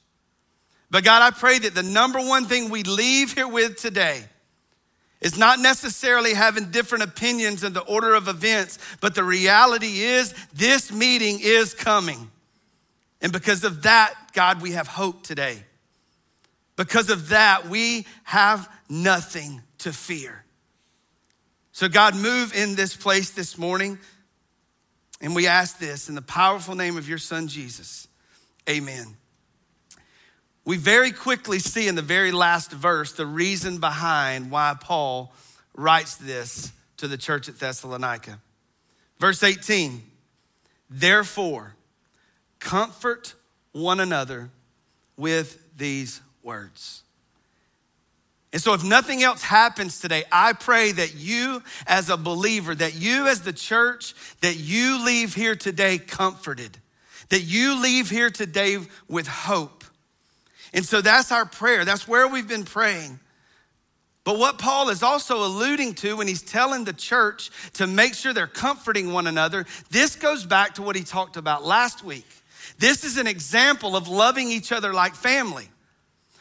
But 0.91 1.05
God, 1.05 1.23
I 1.23 1.31
pray 1.31 1.59
that 1.59 1.75
the 1.75 1.83
number 1.83 2.19
one 2.19 2.47
thing 2.47 2.71
we 2.71 2.83
leave 2.83 3.33
here 3.33 3.49
with 3.49 3.77
today 3.77 4.25
is 5.21 5.37
not 5.37 5.59
necessarily 5.59 6.33
having 6.33 6.71
different 6.71 7.05
opinions 7.05 7.65
in 7.65 7.73
the 7.73 7.81
order 7.81 8.15
of 8.15 8.29
events, 8.29 8.79
but 9.01 9.15
the 9.15 9.25
reality 9.25 10.01
is 10.01 10.33
this 10.55 10.93
meeting 10.93 11.41
is 11.43 11.75
coming. 11.75 12.31
And 13.21 13.33
because 13.33 13.65
of 13.65 13.83
that, 13.83 14.15
God, 14.33 14.63
we 14.63 14.73
have 14.73 14.87
hope 14.87 15.25
today. 15.25 15.63
Because 16.77 17.11
of 17.11 17.31
that, 17.31 17.69
we 17.69 18.07
have 18.23 18.71
nothing 18.89 19.61
to 19.79 19.93
fear. 19.93 20.45
So, 21.73 21.89
God, 21.89 22.15
move 22.15 22.55
in 22.55 22.77
this 22.77 22.97
place 22.97 23.31
this 23.31 23.59
morning. 23.59 23.99
And 25.21 25.35
we 25.35 25.49
ask 25.49 25.79
this 25.79 26.09
in 26.09 26.15
the 26.15 26.23
powerful 26.23 26.77
name 26.77 26.97
of 26.97 27.09
your 27.09 27.19
Son, 27.19 27.49
Jesus. 27.49 28.07
Amen 28.69 29.17
we 30.69 30.77
very 30.77 31.13
quickly 31.13 31.61
see 31.61 31.89
in 31.89 31.95
the 31.95 32.03
very 32.03 32.31
last 32.31 32.71
verse 32.73 33.13
the 33.13 33.25
reason 33.25 33.79
behind 33.79 34.51
why 34.51 34.77
Paul 34.79 35.33
writes 35.75 36.17
this 36.17 36.73
to 36.99 37.09
the 37.09 37.17
church 37.17 37.49
at 37.49 37.59
Thessalonica. 37.59 38.39
Verse 39.19 39.43
18, 39.43 40.03
therefore, 40.91 41.75
comfort 42.61 43.33
one 43.73 43.99
another 43.99 44.51
with 45.17 45.59
these 45.79 46.21
words. 46.43 47.03
And 48.53 48.61
so, 48.61 48.75
if 48.75 48.85
nothing 48.85 49.23
else 49.23 49.41
happens 49.41 50.01
today, 50.01 50.25
I 50.31 50.53
pray 50.53 50.93
that 50.93 51.15
you, 51.15 51.63
as 51.87 52.11
a 52.11 52.19
believer, 52.19 52.75
that 52.75 52.95
you, 52.95 53.27
as 53.27 53.41
the 53.41 53.55
church, 53.55 54.15
that 54.43 54.59
you 54.59 55.03
leave 55.03 55.35
here 55.35 55.57
today 55.57 55.97
comforted, 55.97 56.77
that 57.31 57.41
you 57.41 57.81
leave 57.81 58.11
here 58.11 58.29
today 58.29 58.77
with 59.09 59.27
hope 59.27 59.78
and 60.73 60.85
so 60.85 61.01
that's 61.01 61.33
our 61.33 61.47
prayer. 61.47 61.85
That's 61.85 62.07
where 62.07 62.29
we've 62.29 62.49
been 62.49 62.65
praying. 62.65 63.21
But 64.25 64.39
what 64.39 64.59
Paul 64.59 64.91
is 64.91 65.03
also 65.03 65.45
alluding 65.45 65.95
to 65.95 66.19
when 66.19 66.29
he's 66.29 66.43
telling 66.43 66.85
the 66.85 66.93
church 66.93 67.51
to 67.75 67.87
make 67.87 68.15
sure 68.15 68.35
they're 68.35 68.47
comforting 68.47 69.13
one 69.13 69.27
another, 69.27 69.65
this 69.91 70.17
goes 70.17 70.45
back 70.45 70.75
to 70.75 70.83
what 70.83 70.97
he 70.97 71.03
talked 71.03 71.39
about 71.39 71.65
last 71.65 72.05
week. 72.05 72.27
This 72.79 73.05
is 73.05 73.17
an 73.17 73.27
example 73.27 73.97
of 73.97 74.07
loving 74.07 74.51
each 74.51 74.71
other 74.71 74.93
like 74.93 75.15
family. 75.15 75.69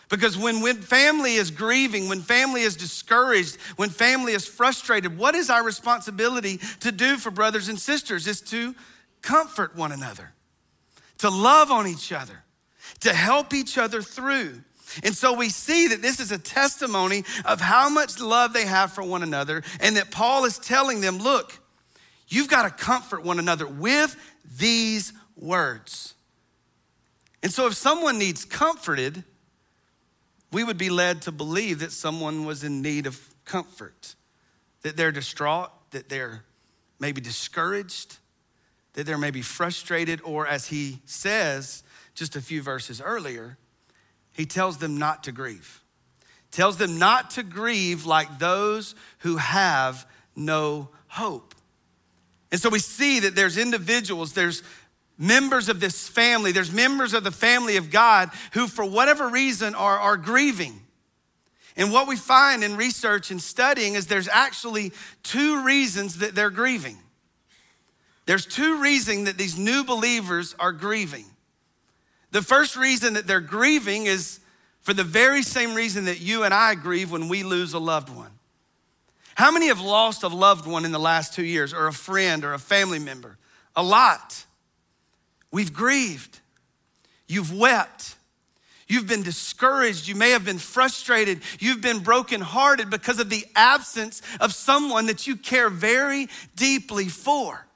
Because 0.09 0.37
when, 0.37 0.61
when 0.61 0.81
family 0.81 1.35
is 1.35 1.51
grieving, 1.51 2.07
when 2.07 2.21
family 2.21 2.61
is 2.61 2.75
discouraged, 2.75 3.57
when 3.75 3.89
family 3.89 4.33
is 4.33 4.45
frustrated, 4.45 5.17
what 5.17 5.35
is 5.35 5.49
our 5.49 5.63
responsibility 5.63 6.59
to 6.81 6.91
do 6.91 7.17
for 7.17 7.29
brothers 7.29 7.67
and 7.67 7.79
sisters? 7.79 8.27
Is 8.27 8.41
to 8.41 8.73
comfort 9.21 9.75
one 9.75 9.91
another, 9.91 10.31
to 11.19 11.29
love 11.29 11.71
on 11.71 11.87
each 11.87 12.11
other, 12.11 12.43
to 13.01 13.13
help 13.13 13.53
each 13.53 13.77
other 13.77 14.01
through. 14.01 14.61
And 15.03 15.15
so 15.15 15.33
we 15.33 15.49
see 15.49 15.89
that 15.89 16.01
this 16.01 16.19
is 16.19 16.31
a 16.31 16.37
testimony 16.37 17.23
of 17.45 17.59
how 17.59 17.89
much 17.89 18.19
love 18.19 18.53
they 18.53 18.65
have 18.65 18.93
for 18.93 19.03
one 19.03 19.23
another, 19.23 19.63
and 19.79 19.97
that 19.97 20.11
Paul 20.11 20.45
is 20.45 20.57
telling 20.57 21.01
them, 21.01 21.17
look, 21.17 21.59
you've 22.27 22.49
got 22.49 22.63
to 22.63 22.83
comfort 22.83 23.23
one 23.23 23.39
another 23.39 23.67
with 23.67 24.15
these 24.57 25.13
words. 25.35 26.13
And 27.43 27.51
so 27.51 27.67
if 27.67 27.73
someone 27.73 28.17
needs 28.17 28.45
comforted, 28.45 29.23
we 30.51 30.63
would 30.63 30.77
be 30.77 30.89
led 30.89 31.21
to 31.23 31.31
believe 31.31 31.79
that 31.79 31.91
someone 31.91 32.45
was 32.45 32.63
in 32.63 32.81
need 32.81 33.05
of 33.05 33.19
comfort, 33.45 34.15
that 34.81 34.97
they're 34.97 35.11
distraught, 35.11 35.69
that 35.91 36.09
they're 36.09 36.43
maybe 36.99 37.21
discouraged, 37.21 38.17
that 38.93 39.05
they're 39.05 39.17
maybe 39.17 39.41
frustrated, 39.41 40.21
or 40.23 40.47
as 40.47 40.67
he 40.67 41.01
says 41.05 41.83
just 42.17 42.35
a 42.35 42.41
few 42.41 42.63
verses 42.63 42.99
earlier, 42.99 43.59
he 44.33 44.45
tells 44.45 44.79
them 44.79 44.97
not 44.97 45.23
to 45.25 45.31
grieve. 45.31 45.83
Tells 46.49 46.77
them 46.77 46.97
not 46.97 47.29
to 47.31 47.43
grieve 47.43 48.07
like 48.07 48.39
those 48.39 48.95
who 49.19 49.37
have 49.37 50.07
no 50.35 50.89
hope. 51.07 51.53
And 52.51 52.59
so 52.59 52.69
we 52.69 52.79
see 52.79 53.19
that 53.19 53.35
there's 53.35 53.55
individuals, 53.55 54.33
there's 54.33 54.63
members 55.19 55.69
of 55.69 55.79
this 55.79 56.07
family, 56.07 56.51
there's 56.51 56.71
members 56.71 57.13
of 57.13 57.23
the 57.23 57.31
family 57.31 57.77
of 57.77 57.91
God 57.91 58.31
who, 58.53 58.67
for 58.67 58.83
whatever 58.83 59.29
reason, 59.29 59.75
are, 59.75 59.99
are 59.99 60.17
grieving. 60.17 60.81
And 61.75 61.91
what 61.91 62.07
we 62.07 62.15
find 62.15 62.63
in 62.63 62.77
research 62.77 63.29
and 63.29 63.39
studying 63.39 63.93
is 63.93 64.07
there's 64.07 64.29
actually 64.29 64.91
two 65.21 65.63
reasons 65.63 66.17
that 66.19 66.33
they're 66.33 66.49
grieving. 66.49 66.97
There's 68.25 68.47
two 68.47 68.81
reasons 68.81 69.25
that 69.25 69.37
these 69.37 69.55
new 69.55 69.83
believers 69.83 70.55
are 70.59 70.71
grieving. 70.71 71.25
The 72.31 72.41
first 72.41 72.75
reason 72.75 73.13
that 73.13 73.27
they're 73.27 73.39
grieving 73.39 74.05
is 74.05 74.39
for 74.81 74.93
the 74.93 75.03
very 75.03 75.43
same 75.43 75.73
reason 75.73 76.05
that 76.05 76.21
you 76.21 76.43
and 76.43 76.53
I 76.53 76.75
grieve 76.75 77.11
when 77.11 77.27
we 77.29 77.43
lose 77.43 77.73
a 77.73 77.79
loved 77.79 78.09
one. 78.09 78.31
How 79.35 79.51
many 79.51 79.67
have 79.67 79.81
lost 79.81 80.23
a 80.23 80.29
loved 80.29 80.65
one 80.65 80.83
in 80.83 80.91
the 80.91 80.99
last 80.99 81.33
two 81.33 81.45
years, 81.45 81.73
or 81.73 81.87
a 81.87 81.93
friend, 81.93 82.43
or 82.43 82.53
a 82.53 82.59
family 82.59 82.97
member? 82.97 83.37
A 83.75 83.83
lot. 83.83 84.45
We've 85.51 85.71
grieved. 85.71 86.39
You've 87.27 87.53
wept. 87.53 88.15
You've 88.87 89.07
been 89.07 89.21
discouraged. 89.21 90.07
You 90.07 90.15
may 90.15 90.31
have 90.31 90.45
been 90.45 90.57
frustrated. 90.57 91.41
You've 91.59 91.81
been 91.81 91.99
brokenhearted 91.99 92.89
because 92.89 93.19
of 93.19 93.29
the 93.29 93.45
absence 93.55 94.21
of 94.39 94.53
someone 94.53 95.05
that 95.05 95.27
you 95.27 95.35
care 95.35 95.69
very 95.69 96.29
deeply 96.55 97.09
for. 97.09 97.66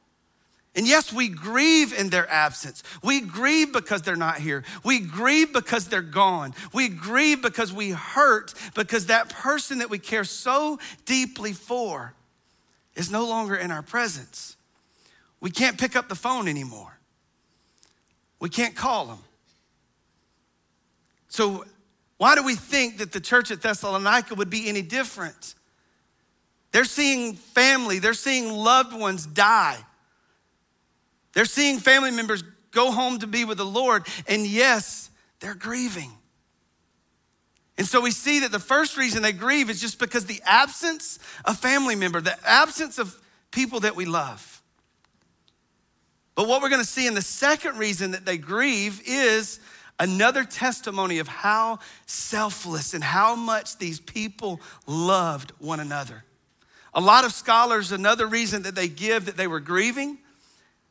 And 0.74 0.88
yes, 0.88 1.12
we 1.12 1.28
grieve 1.28 1.94
in 1.94 2.10
their 2.10 2.30
absence. 2.30 2.82
We 3.04 3.20
grieve 3.20 3.74
because 3.74 4.04
they're 4.04 4.16
not 4.16 4.38
here. 4.38 4.64
We 4.86 5.00
grieve 5.00 5.52
because 5.52 5.88
they're 5.88 6.02
gone. 6.02 6.54
We 6.74 6.88
grieve 6.88 7.42
because 7.42 7.74
we 7.74 7.92
hurt 7.92 8.54
because 8.74 9.08
that 9.08 9.30
person 9.30 9.80
that 9.80 9.90
we 9.90 10.00
care 10.00 10.24
so 10.24 10.80
deeply 11.06 11.52
for 11.52 12.14
is 12.96 13.12
no 13.12 13.26
longer 13.26 13.56
in 13.56 13.70
our 13.70 13.82
presence. 13.82 14.56
We 15.42 15.52
can't 15.52 15.78
pick 15.78 15.98
up 15.98 16.08
the 16.08 16.16
phone 16.16 16.48
anymore. 16.48 16.98
We 18.40 18.50
can't 18.50 18.76
call 18.76 19.06
them. 19.08 19.20
So, 21.28 21.66
why 22.18 22.36
do 22.36 22.44
we 22.44 22.56
think 22.56 23.00
that 23.00 23.12
the 23.12 23.20
church 23.20 23.52
at 23.52 23.62
Thessalonica 23.62 24.36
would 24.36 24.50
be 24.50 24.70
any 24.70 24.82
different? 24.84 25.56
They're 26.72 26.86
seeing 26.86 27.34
family, 27.36 28.00
they're 28.00 28.14
seeing 28.14 28.52
loved 28.52 28.94
ones 28.94 29.26
die. 29.26 29.78
They're 31.34 31.46
seeing 31.46 31.80
family 31.80 32.12
members 32.12 32.44
go 32.72 32.92
home 32.92 33.20
to 33.20 33.28
be 33.28 33.46
with 33.46 33.58
the 33.58 33.66
Lord, 33.66 34.08
and 34.28 34.46
yes, 34.46 35.10
they're 35.40 35.56
grieving. 35.56 36.12
And 37.78 37.88
so 37.88 38.02
we 38.02 38.12
see 38.12 38.42
that 38.42 38.52
the 38.52 38.60
first 38.60 38.98
reason 38.98 39.24
they 39.24 39.32
grieve 39.32 39.70
is 39.70 39.82
just 39.82 39.98
because 39.98 40.26
the 40.26 40.42
absence 40.46 41.20
of 41.46 41.58
family 41.58 41.96
member, 41.96 42.22
the 42.22 42.38
absence 42.48 43.00
of 43.00 43.20
people 43.50 43.82
that 43.82 43.96
we 43.96 44.06
love. 44.06 44.62
But 46.36 46.48
what 46.48 46.62
we're 46.62 46.70
going 46.70 46.82
to 46.82 46.88
see 46.88 47.08
in 47.08 47.14
the 47.14 47.22
second 47.22 47.78
reason 47.78 48.12
that 48.12 48.26
they 48.26 48.38
grieve 48.38 49.02
is 49.06 49.60
another 50.00 50.44
testimony 50.44 51.20
of 51.20 51.28
how 51.28 51.80
selfless 52.06 52.94
and 52.94 53.04
how 53.04 53.36
much 53.36 53.78
these 53.78 54.00
people 54.00 54.62
loved 54.88 55.52
one 55.60 55.80
another. 55.80 56.24
A 56.94 57.02
lot 57.02 57.26
of 57.26 57.34
scholars, 57.34 57.92
another 57.92 58.28
reason 58.28 58.64
that 58.64 58.76
they 58.76 58.88
give 58.88 59.26
that 59.26 59.38
they 59.38 59.48
were 59.48 59.60
grieving 59.60 60.18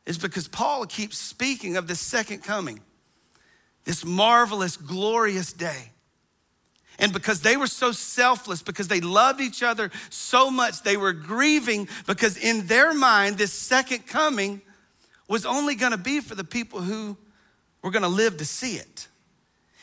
is 0.05 0.17
because 0.17 0.47
Paul 0.47 0.85
keeps 0.85 1.17
speaking 1.17 1.77
of 1.77 1.87
the 1.87 1.95
second 1.95 2.43
coming, 2.43 2.79
this 3.83 4.03
marvelous, 4.03 4.77
glorious 4.77 5.53
day. 5.53 5.91
And 6.99 7.13
because 7.13 7.41
they 7.41 7.57
were 7.57 7.67
so 7.67 7.91
selfless, 7.91 8.61
because 8.61 8.87
they 8.87 9.01
loved 9.01 9.41
each 9.41 9.63
other 9.63 9.89
so 10.09 10.51
much, 10.51 10.83
they 10.83 10.97
were 10.97 11.13
grieving 11.13 11.87
because 12.05 12.37
in 12.37 12.67
their 12.67 12.93
mind, 12.93 13.37
this 13.37 13.53
second 13.53 14.05
coming 14.05 14.61
was 15.27 15.45
only 15.45 15.75
gonna 15.75 15.97
be 15.97 16.19
for 16.19 16.35
the 16.35 16.43
people 16.43 16.81
who 16.81 17.17
were 17.81 17.91
gonna 17.91 18.07
live 18.07 18.37
to 18.37 18.45
see 18.45 18.75
it. 18.75 19.07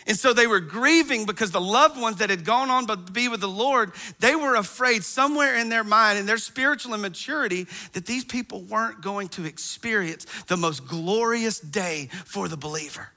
And 0.08 0.18
so 0.18 0.32
they 0.32 0.46
were 0.46 0.58
grieving 0.58 1.26
because 1.26 1.52
the 1.52 1.60
loved 1.60 2.00
ones 2.00 2.16
that 2.16 2.30
had 2.30 2.44
gone 2.44 2.70
on 2.70 2.86
to 2.86 2.96
be 2.96 3.28
with 3.28 3.40
the 3.40 3.48
Lord, 3.48 3.92
they 4.18 4.34
were 4.34 4.56
afraid 4.56 5.04
somewhere 5.04 5.54
in 5.56 5.68
their 5.68 5.84
mind, 5.84 6.18
in 6.18 6.26
their 6.26 6.38
spiritual 6.38 6.94
immaturity, 6.94 7.66
that 7.92 8.06
these 8.06 8.24
people 8.24 8.62
weren't 8.62 9.02
going 9.02 9.28
to 9.28 9.44
experience 9.44 10.26
the 10.48 10.56
most 10.56 10.88
glorious 10.88 11.60
day 11.60 12.08
for 12.24 12.48
the 12.48 12.56
believer. 12.56 13.10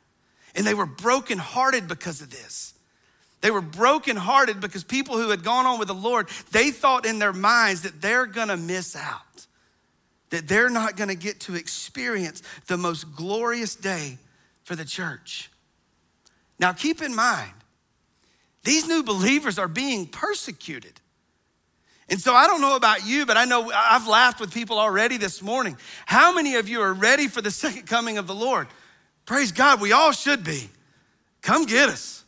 And 0.53 0.67
they 0.67 0.73
were 0.73 0.85
brokenhearted 0.85 1.87
because 1.87 2.21
of 2.21 2.29
this. 2.29 2.73
They 3.39 3.49
were 3.51 3.61
brokenhearted 3.61 4.59
because 4.59 4.83
people 4.83 5.17
who 5.17 5.29
had 5.29 5.43
gone 5.43 5.65
on 5.65 5.79
with 5.79 5.87
the 5.87 5.95
Lord, 5.95 6.27
they 6.51 6.69
thought 6.69 7.07
in 7.07 7.17
their 7.17 7.33
minds 7.33 7.81
that 7.83 8.01
they're 8.01 8.27
gonna 8.27 8.57
miss 8.57 8.95
out 8.95 9.21
that 10.31 10.47
they're 10.47 10.69
not 10.69 10.97
to 11.09 11.15
get 11.15 11.41
to 11.41 11.55
experience 11.55 12.41
the 12.67 12.77
most 12.77 13.15
glorious 13.15 13.75
day 13.75 14.17
for 14.63 14.75
the 14.75 14.85
church. 14.85 15.50
Now, 16.61 16.71
keep 16.71 17.01
in 17.01 17.13
mind, 17.13 17.51
these 18.63 18.87
new 18.87 19.03
believers 19.03 19.57
are 19.57 19.67
being 19.67 20.05
persecuted. 20.05 21.01
And 22.07 22.21
so 22.21 22.35
I 22.35 22.45
don't 22.45 22.61
know 22.61 22.75
about 22.75 23.05
you, 23.05 23.25
but 23.25 23.35
I 23.35 23.45
know 23.45 23.71
I've 23.73 24.07
laughed 24.07 24.39
with 24.39 24.53
people 24.53 24.77
already 24.77 25.17
this 25.17 25.41
morning. 25.41 25.77
How 26.05 26.33
many 26.33 26.55
of 26.55 26.69
you 26.69 26.81
are 26.81 26.93
ready 26.93 27.27
for 27.27 27.41
the 27.41 27.49
second 27.49 27.87
coming 27.87 28.17
of 28.17 28.27
the 28.27 28.35
Lord? 28.35 28.67
Praise 29.25 29.51
God, 29.51 29.81
we 29.81 29.91
all 29.91 30.11
should 30.11 30.43
be. 30.43 30.69
Come 31.41 31.65
get 31.65 31.89
us. 31.89 32.23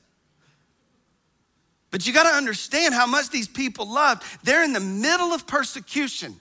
But 1.92 2.08
you 2.08 2.14
got 2.14 2.24
to 2.24 2.36
understand 2.36 2.96
how 2.96 3.06
much 3.06 3.30
these 3.30 3.48
people 3.48 3.86
loved. 3.86 4.24
They're 4.44 4.64
in 4.64 4.74
the 4.74 4.80
middle 4.80 5.32
of 5.32 5.46
persecution. 5.46 6.36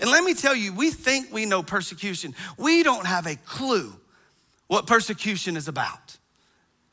And 0.00 0.10
let 0.10 0.24
me 0.24 0.34
tell 0.34 0.54
you, 0.54 0.72
we 0.72 0.90
think 0.90 1.32
we 1.32 1.46
know 1.46 1.62
persecution. 1.62 2.34
We 2.58 2.82
don't 2.82 3.06
have 3.06 3.26
a 3.26 3.36
clue 3.36 3.94
what 4.66 4.88
persecution 4.88 5.56
is 5.56 5.68
about, 5.68 6.16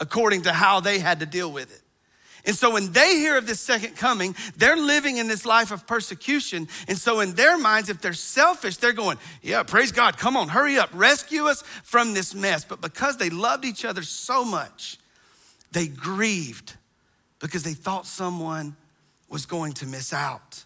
according 0.04 0.42
to 0.42 0.52
how 0.52 0.82
they 0.82 1.00
had 1.00 1.22
to 1.22 1.26
deal 1.26 1.50
with 1.50 1.74
it. 1.74 1.82
And 2.46 2.54
so 2.58 2.74
when 2.74 2.92
they 2.92 3.16
hear 3.16 3.38
of 3.38 3.48
this 3.48 3.62
second 3.62 3.96
coming, 3.96 4.36
they're 4.58 4.76
living 4.76 5.16
in 5.16 5.30
this 5.30 5.46
life 5.46 5.72
of 5.72 5.88
persecution. 5.88 6.68
And 6.90 6.98
so 6.98 7.22
in 7.22 7.36
their 7.36 7.58
minds, 7.58 7.88
if 7.88 8.02
they're 8.02 8.14
selfish, 8.14 8.76
they're 8.78 8.92
going, 8.92 9.18
Yeah, 9.42 9.64
praise 9.64 9.94
God, 9.94 10.18
come 10.18 10.36
on, 10.36 10.50
hurry 10.50 10.78
up, 10.78 10.90
rescue 10.94 11.46
us 11.46 11.62
from 11.84 12.14
this 12.14 12.36
mess. 12.36 12.66
But 12.66 12.82
because 12.82 13.16
they 13.16 13.30
loved 13.30 13.64
each 13.64 13.86
other 13.86 14.04
so 14.04 14.44
much, 14.44 14.98
they 15.72 15.88
grieved 15.88 16.76
because 17.40 17.64
they 17.64 17.74
thought 17.74 18.06
someone 18.06 18.76
was 19.30 19.46
going 19.46 19.72
to 19.74 19.86
miss 19.86 20.12
out. 20.12 20.66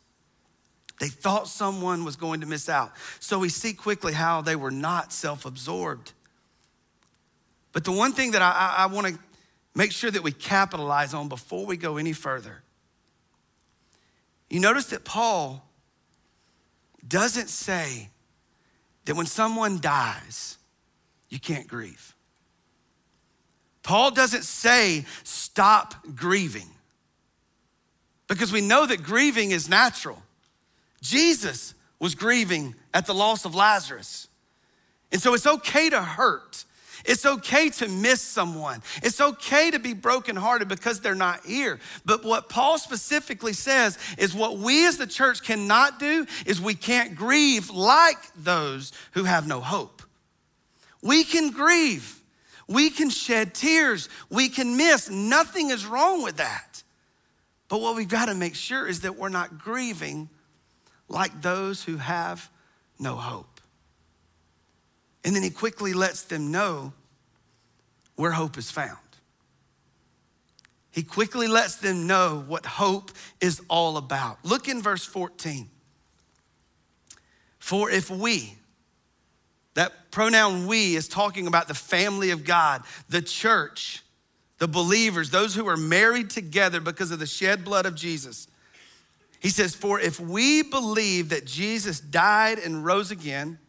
They 1.00 1.10
thought 1.10 1.48
someone 1.48 2.04
was 2.04 2.16
going 2.16 2.42
to 2.42 2.48
miss 2.48 2.70
out. 2.70 2.92
So 3.20 3.38
we 3.38 3.50
see 3.50 3.74
quickly 3.74 4.14
how 4.14 4.42
they 4.42 4.56
were 4.56 4.72
not 4.72 5.14
self 5.14 5.46
absorbed. 5.46 6.14
But 7.72 7.84
the 7.84 7.92
one 7.92 8.14
thing 8.14 8.32
that 8.32 8.42
I, 8.42 8.50
I, 8.78 8.84
I 8.84 8.86
want 8.88 9.06
to 9.06 9.20
make 9.78 9.92
sure 9.92 10.10
that 10.10 10.24
we 10.24 10.32
capitalize 10.32 11.14
on 11.14 11.30
before 11.30 11.66
we 11.68 11.78
go 11.78 11.98
any 11.98 12.12
further, 12.12 12.64
you 14.50 14.60
notice 14.60 14.88
that 14.88 15.06
Paul 15.06 15.64
doesn't 17.08 17.50
say 17.50 18.10
that 19.06 19.16
when 19.16 19.28
someone 19.28 19.80
dies, 19.80 20.58
you 21.30 21.40
can't 21.40 21.68
grieve. 21.68 22.16
Paul 23.84 24.12
doesn't 24.12 24.44
say 24.44 25.06
stop 25.24 25.94
grieving 26.16 26.68
because 28.28 28.52
we 28.52 28.62
know 28.62 28.86
that 28.88 29.04
grieving 29.04 29.52
is 29.52 29.70
natural. 29.70 30.22
Jesus 31.02 31.76
was 32.00 32.16
grieving 32.16 32.74
at 32.96 33.06
the 33.06 33.14
loss 33.14 33.46
of 33.46 33.54
Lazarus. 33.54 34.28
And 35.12 35.22
so 35.22 35.36
it's 35.36 35.48
okay 35.48 35.90
to 35.92 36.02
hurt. 36.02 36.66
It's 37.08 37.26
okay 37.26 37.70
to 37.70 37.88
miss 37.88 38.22
someone. 38.22 38.84
It's 39.02 39.22
okay 39.22 39.72
to 39.72 39.80
be 39.80 39.94
brokenhearted 39.94 40.68
because 40.68 41.00
they're 41.00 41.16
not 41.16 41.46
here. 41.46 41.80
But 42.06 42.26
what 42.26 42.50
Paul 42.50 42.78
specifically 42.78 43.54
says 43.54 43.98
is 44.18 44.36
what 44.36 44.58
we 44.58 44.86
as 44.86 44.98
the 44.98 45.08
church 45.08 45.42
cannot 45.42 46.00
do 46.00 46.28
is 46.46 46.60
we 46.60 46.76
can't 46.76 47.16
grieve 47.16 47.70
like 47.70 48.18
those 48.36 48.92
who 49.14 49.24
have 49.24 49.48
no 49.48 49.62
hope. 49.62 50.04
We 51.02 51.24
can 51.24 51.52
grieve. 51.52 52.22
We 52.68 52.90
can 52.90 53.10
shed 53.10 53.54
tears. 53.54 54.10
We 54.30 54.50
can 54.50 54.76
miss. 54.76 55.10
Nothing 55.10 55.70
is 55.70 55.86
wrong 55.86 56.24
with 56.24 56.38
that. 56.38 56.84
But 57.70 57.80
what 57.80 57.96
we've 57.96 58.08
got 58.08 58.26
to 58.26 58.36
make 58.36 58.56
sure 58.56 58.86
is 58.86 59.02
that 59.02 59.16
we're 59.16 59.30
not 59.30 59.58
grieving 59.58 60.30
like 61.08 61.42
those 61.42 61.84
who 61.84 61.98
have 61.98 62.50
no 63.00 63.16
hope. 63.16 63.57
And 65.24 65.36
then 65.36 65.44
he 65.44 65.50
quickly 65.50 65.94
lets 65.94 66.24
them 66.24 66.52
know 66.52 66.94
where 68.16 68.32
hope 68.32 68.58
is 68.58 68.72
found. 68.72 68.98
He 70.92 71.04
quickly 71.04 71.48
lets 71.48 71.76
them 71.76 72.08
know 72.08 72.44
what 72.48 72.66
hope 72.66 73.12
is 73.40 73.62
all 73.70 73.98
about. 73.98 74.44
Look 74.44 74.68
in 74.68 74.82
verse 74.82 75.06
14. 75.06 75.70
For 77.60 77.92
if 77.92 78.10
we, 78.10 78.58
that 79.76 80.10
pronoun 80.10 80.66
we 80.66 80.96
is 80.96 81.08
talking 81.08 81.46
about 81.46 81.68
the 81.68 81.76
family 81.76 82.32
of 82.32 82.44
God, 82.44 82.82
the 83.10 83.22
church, 83.22 84.02
the 84.58 84.68
believers, 84.68 85.30
those 85.30 85.54
who 85.54 85.68
are 85.68 85.78
married 85.78 86.32
together 86.32 86.80
because 86.80 87.12
of 87.12 87.20
the 87.20 87.28
shed 87.28 87.64
blood 87.64 87.86
of 87.86 87.94
Jesus. 87.94 88.48
He 89.40 89.50
says, 89.50 89.76
For 89.76 90.00
if 90.00 90.20
we 90.20 90.64
believe 90.64 91.30
that 91.30 91.46
Jesus 91.46 92.00
died 92.00 92.58
and 92.58 92.84
rose 92.84 93.12
again, 93.12 93.60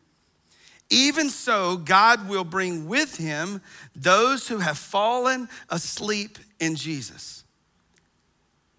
even 0.90 1.28
so, 1.28 1.76
God 1.76 2.28
will 2.28 2.44
bring 2.44 2.86
with 2.88 3.16
him 3.16 3.60
those 3.94 4.48
who 4.48 4.58
have 4.58 4.78
fallen 4.78 5.48
asleep 5.68 6.38
in 6.60 6.76
Jesus. 6.76 7.44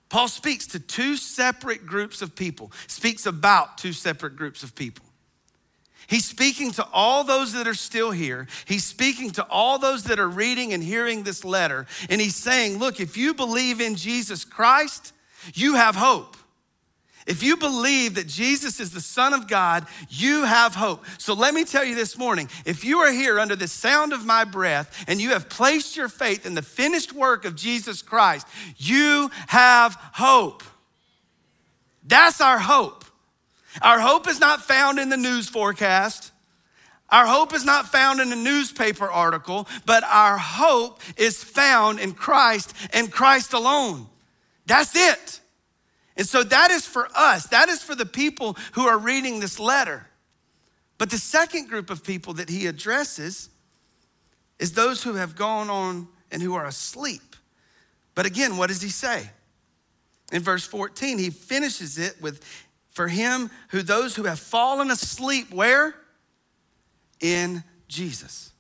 Paul 0.10 0.28
speaks 0.28 0.66
to 0.68 0.80
two 0.80 1.16
separate 1.16 1.86
groups 1.86 2.24
of 2.24 2.36
people, 2.36 2.72
speaks 2.88 3.28
about 3.28 3.78
two 3.78 3.94
separate 3.94 4.36
groups 4.36 4.64
of 4.64 4.74
people. 4.74 5.06
He's 6.08 6.26
speaking 6.26 6.72
to 6.72 6.88
all 6.92 7.24
those 7.24 7.54
that 7.54 7.68
are 7.68 7.76
still 7.76 8.10
here. 8.10 8.48
He's 8.66 8.84
speaking 8.84 9.30
to 9.32 9.46
all 9.48 9.78
those 9.78 10.06
that 10.06 10.18
are 10.18 10.28
reading 10.28 10.74
and 10.74 10.84
hearing 10.84 11.22
this 11.22 11.46
letter. 11.46 11.86
And 12.10 12.20
he's 12.20 12.36
saying, 12.36 12.80
Look, 12.80 13.00
if 13.00 13.16
you 13.16 13.36
believe 13.36 13.80
in 13.80 13.96
Jesus 13.96 14.44
Christ, 14.44 15.14
you 15.54 15.76
have 15.76 15.96
hope. 15.96 16.36
If 17.30 17.44
you 17.44 17.58
believe 17.58 18.16
that 18.16 18.26
Jesus 18.26 18.80
is 18.80 18.90
the 18.90 19.00
Son 19.00 19.36
of 19.36 19.48
God, 19.48 19.86
you 20.10 20.46
have 20.46 20.74
hope. 20.74 21.06
So 21.20 21.36
let 21.36 21.54
me 21.54 21.64
tell 21.64 21.86
you 21.86 21.94
this 21.94 22.18
morning 22.18 22.50
if 22.66 22.84
you 22.84 22.98
are 22.98 23.12
here 23.12 23.40
under 23.40 23.56
the 23.56 23.68
sound 23.68 24.14
of 24.14 24.26
my 24.26 24.46
breath 24.46 25.06
and 25.08 25.22
you 25.22 25.30
have 25.30 25.48
placed 25.48 25.96
your 25.96 26.10
faith 26.10 26.48
in 26.48 26.56
the 26.56 26.64
finished 26.64 27.14
work 27.14 27.46
of 27.46 27.56
Jesus 27.56 28.02
Christ, 28.02 28.48
you 28.78 29.30
have 29.46 29.94
hope. 30.14 30.64
That's 32.04 32.42
our 32.42 32.58
hope. 32.58 33.06
Our 33.84 34.00
hope 34.00 34.28
is 34.28 34.40
not 34.40 34.64
found 34.64 34.98
in 34.98 35.10
the 35.10 35.16
news 35.16 35.48
forecast. 35.48 36.32
Our 37.12 37.28
hope 37.28 37.54
is 37.54 37.64
not 37.64 37.90
found 37.90 38.22
in 38.22 38.34
a 38.34 38.36
newspaper 38.36 39.08
article, 39.08 39.68
but 39.86 40.04
our 40.04 40.40
hope 40.40 41.00
is 41.16 41.44
found 41.44 42.00
in 42.00 42.14
Christ 42.14 42.74
and 42.92 43.12
Christ 43.12 43.54
alone. 43.54 44.08
That's 44.66 44.96
it. 44.96 45.42
And 46.20 46.28
so 46.28 46.44
that 46.44 46.70
is 46.70 46.86
for 46.86 47.08
us, 47.16 47.48
that 47.48 47.70
is 47.70 47.82
for 47.82 47.96
the 47.96 48.06
people 48.06 48.58
who 48.74 48.88
are 48.88 48.98
reading 48.98 49.40
this 49.40 49.58
letter. 49.58 50.06
But 50.98 51.10
the 51.10 51.18
second 51.18 51.70
group 51.70 51.90
of 51.90 52.04
people 52.04 52.34
that 52.34 52.50
he 52.50 52.68
addresses 52.68 53.50
is 54.60 54.74
those 54.74 55.02
who 55.02 55.14
have 55.14 55.38
gone 55.38 55.70
on 55.70 56.10
and 56.30 56.42
who 56.42 56.56
are 56.56 56.66
asleep. 56.66 57.38
But 58.16 58.26
again, 58.26 58.58
what 58.58 58.68
does 58.68 58.82
he 58.82 58.90
say? 58.90 59.30
In 60.34 60.44
verse 60.44 60.66
14, 60.66 61.20
he 61.20 61.30
finishes 61.30 61.98
it 61.98 62.22
with 62.22 62.44
for 62.90 63.08
him 63.08 63.50
who 63.70 63.82
those 63.82 64.18
who 64.18 64.24
have 64.24 64.40
fallen 64.40 64.92
asleep, 64.92 65.54
where? 65.54 65.96
In 67.22 67.64
Jesus. 67.88 68.52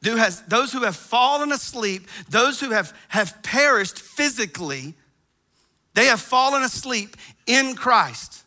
Those 0.00 0.72
who 0.72 0.82
have 0.82 0.96
fallen 0.96 1.52
asleep, 1.52 2.08
those 2.28 2.58
who 2.58 2.70
have, 2.70 2.92
have 3.08 3.40
perished 3.44 4.00
physically, 4.00 4.94
they 5.94 6.06
have 6.06 6.20
fallen 6.20 6.62
asleep 6.62 7.16
in 7.46 7.74
Christ. 7.74 8.44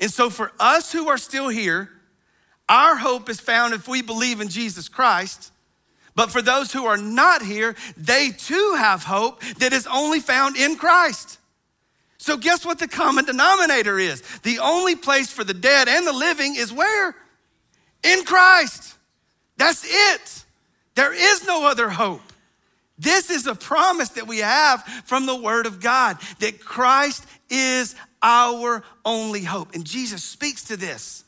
And 0.00 0.10
so, 0.10 0.30
for 0.30 0.52
us 0.58 0.92
who 0.92 1.08
are 1.08 1.18
still 1.18 1.48
here, 1.48 1.90
our 2.68 2.96
hope 2.96 3.28
is 3.28 3.40
found 3.40 3.74
if 3.74 3.86
we 3.86 4.02
believe 4.02 4.40
in 4.40 4.48
Jesus 4.48 4.88
Christ. 4.88 5.52
But 6.14 6.30
for 6.30 6.42
those 6.42 6.72
who 6.72 6.86
are 6.86 6.96
not 6.96 7.42
here, 7.42 7.74
they 7.96 8.30
too 8.30 8.74
have 8.76 9.04
hope 9.04 9.40
that 9.58 9.72
is 9.72 9.86
only 9.86 10.20
found 10.20 10.56
in 10.56 10.76
Christ. 10.76 11.38
So, 12.18 12.36
guess 12.36 12.64
what 12.64 12.78
the 12.78 12.88
common 12.88 13.24
denominator 13.24 13.98
is? 13.98 14.22
The 14.42 14.58
only 14.60 14.94
place 14.96 15.30
for 15.30 15.44
the 15.44 15.54
dead 15.54 15.88
and 15.88 16.06
the 16.06 16.12
living 16.12 16.54
is 16.56 16.72
where? 16.72 17.14
In 18.04 18.24
Christ. 18.24 18.96
That's 19.56 19.84
it. 19.84 20.44
There 20.94 21.12
is 21.12 21.46
no 21.46 21.66
other 21.66 21.88
hope. 21.88 22.31
This 22.98 23.30
is 23.30 23.46
a 23.46 23.54
promise 23.54 24.10
that 24.10 24.26
we 24.26 24.38
have 24.38 24.82
from 25.04 25.26
the 25.26 25.36
Word 25.36 25.66
of 25.66 25.80
God 25.80 26.18
that 26.40 26.60
Christ 26.60 27.26
is 27.50 27.94
our 28.22 28.84
only 29.04 29.42
hope. 29.42 29.74
And 29.74 29.84
Jesus 29.84 30.22
speaks 30.22 30.64
to 30.64 30.76
this. 30.76 31.24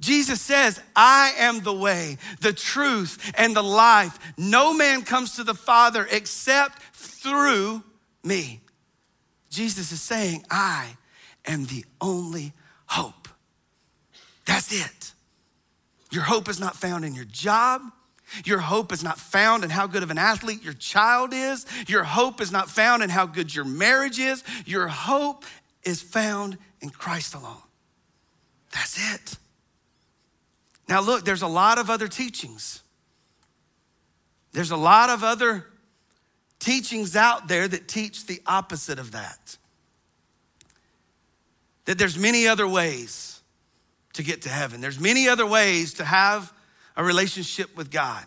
Jesus 0.00 0.40
says, 0.40 0.80
I 0.94 1.32
am 1.38 1.62
the 1.62 1.72
way, 1.72 2.18
the 2.40 2.52
truth, 2.52 3.32
and 3.36 3.56
the 3.56 3.62
life. 3.62 4.18
No 4.36 4.74
man 4.74 5.02
comes 5.02 5.36
to 5.36 5.44
the 5.44 5.54
Father 5.54 6.06
except 6.10 6.82
through 6.92 7.82
me. 8.22 8.60
Jesus 9.50 9.92
is 9.92 10.02
saying, 10.02 10.44
I 10.50 10.96
am 11.46 11.64
the 11.66 11.84
only 12.00 12.52
hope. 12.86 13.28
That's 14.44 14.72
it. 14.72 15.12
Your 16.10 16.22
hope 16.22 16.48
is 16.48 16.60
not 16.60 16.76
found 16.76 17.04
in 17.04 17.14
your 17.14 17.24
job. 17.24 17.80
Your 18.44 18.58
hope 18.58 18.92
is 18.92 19.02
not 19.02 19.18
found 19.18 19.64
in 19.64 19.70
how 19.70 19.86
good 19.86 20.02
of 20.02 20.10
an 20.10 20.18
athlete 20.18 20.62
your 20.62 20.74
child 20.74 21.32
is. 21.32 21.66
Your 21.86 22.04
hope 22.04 22.40
is 22.40 22.50
not 22.50 22.70
found 22.70 23.02
in 23.02 23.10
how 23.10 23.26
good 23.26 23.54
your 23.54 23.64
marriage 23.64 24.18
is. 24.18 24.42
Your 24.66 24.88
hope 24.88 25.44
is 25.82 26.02
found 26.02 26.58
in 26.80 26.90
Christ 26.90 27.34
alone. 27.34 27.62
That's 28.72 29.14
it. 29.14 29.36
Now, 30.88 31.00
look, 31.00 31.24
there's 31.24 31.42
a 31.42 31.48
lot 31.48 31.78
of 31.78 31.90
other 31.90 32.08
teachings. 32.08 32.82
There's 34.52 34.70
a 34.70 34.76
lot 34.76 35.10
of 35.10 35.24
other 35.24 35.66
teachings 36.58 37.16
out 37.16 37.48
there 37.48 37.68
that 37.68 37.88
teach 37.88 38.26
the 38.26 38.40
opposite 38.46 38.98
of 38.98 39.12
that. 39.12 39.56
That 41.84 41.98
there's 41.98 42.18
many 42.18 42.48
other 42.48 42.66
ways 42.66 43.40
to 44.14 44.22
get 44.22 44.42
to 44.42 44.48
heaven. 44.48 44.80
There's 44.80 44.98
many 44.98 45.28
other 45.28 45.44
ways 45.44 45.94
to 45.94 46.04
have 46.04 46.52
a 46.96 47.04
relationship 47.04 47.76
with 47.76 47.90
God. 47.90 48.24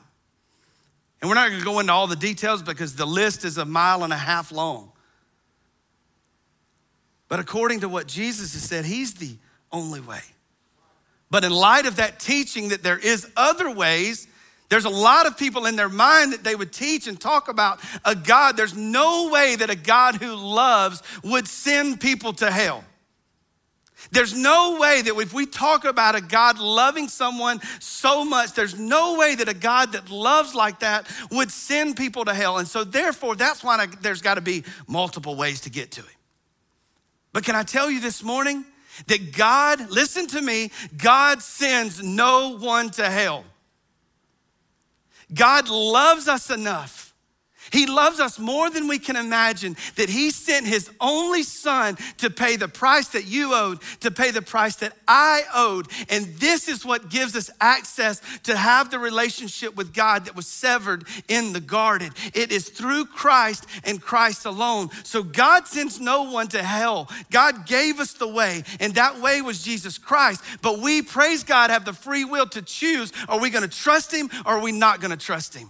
And 1.22 1.30
we're 1.30 1.36
not 1.36 1.50
going 1.50 1.60
to 1.60 1.66
go 1.66 1.80
into 1.80 1.94
all 1.94 2.08
the 2.08 2.16
details 2.16 2.62
because 2.62 2.96
the 2.96 3.06
list 3.06 3.44
is 3.44 3.58
a 3.58 3.66
mile 3.66 4.04
and 4.04 4.14
a 4.14 4.18
half 4.18 4.52
long. 4.52 4.92
But 7.28 7.40
according 7.40 7.82
to 7.82 7.90
what 7.90 8.08
Jesus 8.08 8.54
has 8.54 8.64
said, 8.64 8.86
He's 8.86 9.16
the 9.16 9.36
only 9.72 10.00
way. 10.00 10.22
But 11.30 11.44
in 11.44 11.52
light 11.52 11.86
of 11.86 11.98
that 11.98 12.20
teaching 12.20 12.70
that 12.70 12.84
there 12.84 12.98
is 12.98 13.30
other 13.36 13.70
ways, 13.70 14.28
there's 14.70 14.86
a 14.86 14.90
lot 14.90 15.28
of 15.28 15.38
people 15.38 15.66
in 15.66 15.76
their 15.76 15.90
mind 15.90 16.34
that 16.34 16.44
they 16.44 16.56
would 16.56 16.72
teach 16.72 17.08
and 17.08 17.20
talk 17.20 17.48
about 17.48 17.80
a 18.06 18.16
God. 18.16 18.56
There's 18.56 18.76
no 18.76 19.30
way 19.30 19.56
that 19.56 19.70
a 19.70 19.76
God 19.76 20.16
who 20.16 20.36
loves 20.36 21.02
would 21.24 21.48
send 21.48 22.00
people 22.00 22.34
to 22.34 22.52
hell. 22.52 22.84
There's 24.12 24.34
no 24.34 24.80
way 24.80 25.02
that 25.02 25.16
if 25.18 25.34
we 25.34 25.46
talk 25.46 25.84
about 25.84 26.16
a 26.16 26.22
God 26.22 26.60
loving 26.60 27.08
someone 27.08 27.60
so 27.80 28.24
much, 28.24 28.54
there's 28.54 28.78
no 28.78 29.18
way 29.18 29.36
that 29.36 29.50
a 29.50 29.54
God 29.54 29.94
that 29.94 30.10
loves 30.10 30.54
like 30.54 30.80
that 30.80 31.08
would 31.32 31.52
send 31.52 31.98
people 31.98 32.24
to 32.26 32.34
hell. 32.34 32.60
And 32.60 32.68
so, 32.68 32.84
therefore, 32.84 33.36
that's 33.36 33.64
why 33.64 33.86
there's 34.02 34.22
got 34.22 34.36
to 34.36 34.42
be 34.42 34.64
multiple 34.88 35.36
ways 35.36 35.62
to 35.62 35.70
get 35.70 35.92
to 35.92 36.02
Him. 36.02 36.10
But 37.34 37.44
can 37.44 37.56
I 37.56 37.64
tell 37.64 37.90
you 37.90 38.00
this 38.00 38.24
morning 38.24 38.66
that 39.08 39.36
God, 39.36 39.90
listen 39.90 40.28
to 40.28 40.42
me, 40.42 40.72
God 40.98 41.42
sends 41.42 42.02
no 42.02 42.58
one 42.58 42.90
to 42.92 43.10
hell. 43.10 43.44
God 45.34 45.70
loves 45.70 46.28
us 46.28 46.50
enough 46.50 47.07
He 47.72 47.86
loves 47.86 48.20
us 48.20 48.40
more 48.40 48.70
than 48.70 48.88
we 48.88 49.00
can 49.00 49.16
imagine, 49.16 49.76
that 49.96 50.10
He 50.10 50.32
sent 50.32 50.66
His 50.66 50.90
only 51.00 51.44
Son 51.44 51.98
to 52.18 52.30
pay 52.30 52.56
the 52.56 52.68
price 52.68 53.10
that 53.10 53.26
you 53.26 53.54
owed, 53.54 53.82
to 54.02 54.12
pay 54.12 54.32
the 54.32 54.42
price 54.42 54.76
that 54.78 54.94
I 55.08 55.44
owed. 55.54 55.88
And 56.10 56.26
this 56.36 56.68
is 56.68 56.86
what 56.86 57.10
gives 57.10 57.36
us 57.36 57.50
access 57.60 58.22
to 58.44 58.56
have 58.56 58.92
the 58.92 59.00
relationship 59.00 59.76
with 59.76 59.94
God 59.94 60.26
that 60.26 60.36
was 60.36 60.48
severed 60.48 61.06
in 61.28 61.54
the 61.54 61.60
garden. 61.60 62.12
It 62.34 62.52
is 62.52 62.70
through 62.70 63.06
Christ 63.06 63.66
and 63.84 64.02
Christ 64.02 64.46
alone. 64.46 64.90
So 65.04 65.24
God 65.24 65.68
sends 65.68 66.00
no 66.00 66.24
one 66.32 66.48
to 66.50 66.64
hell. 66.64 67.10
God 67.32 67.66
gave 67.66 68.00
us 68.00 68.14
the 68.14 68.28
way, 68.28 68.64
and 68.80 68.96
that 68.96 69.20
way 69.20 69.42
was 69.42 69.64
Jesus 69.64 69.98
Christ. 69.98 70.44
But 70.62 70.80
we, 70.80 71.02
praise 71.02 71.44
God, 71.44 71.70
have 71.70 71.86
the 71.86 71.94
free 71.94 72.26
will 72.26 72.48
to 72.48 72.62
choose 72.62 73.12
are 73.28 73.40
we 73.40 73.50
gonna 73.50 73.68
trust 73.68 74.14
Him 74.14 74.30
or 74.46 74.54
are 74.54 74.62
we 74.62 74.72
not 74.72 75.02
gonna 75.02 75.18
trust 75.18 75.56
Him? 75.56 75.70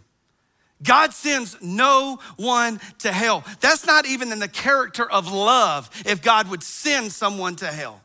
God 0.84 1.14
sends 1.14 1.58
no 1.62 2.20
one 2.36 2.80
to 3.00 3.12
hell. 3.12 3.44
That's 3.62 3.86
not 3.86 4.06
even 4.06 4.32
in 4.32 4.40
the 4.40 4.48
character 4.48 5.10
of 5.10 5.32
love 5.32 5.90
if 6.06 6.22
God 6.22 6.50
would 6.50 6.64
send 6.64 7.12
someone 7.12 7.56
to 7.58 7.68
hell. 7.68 8.02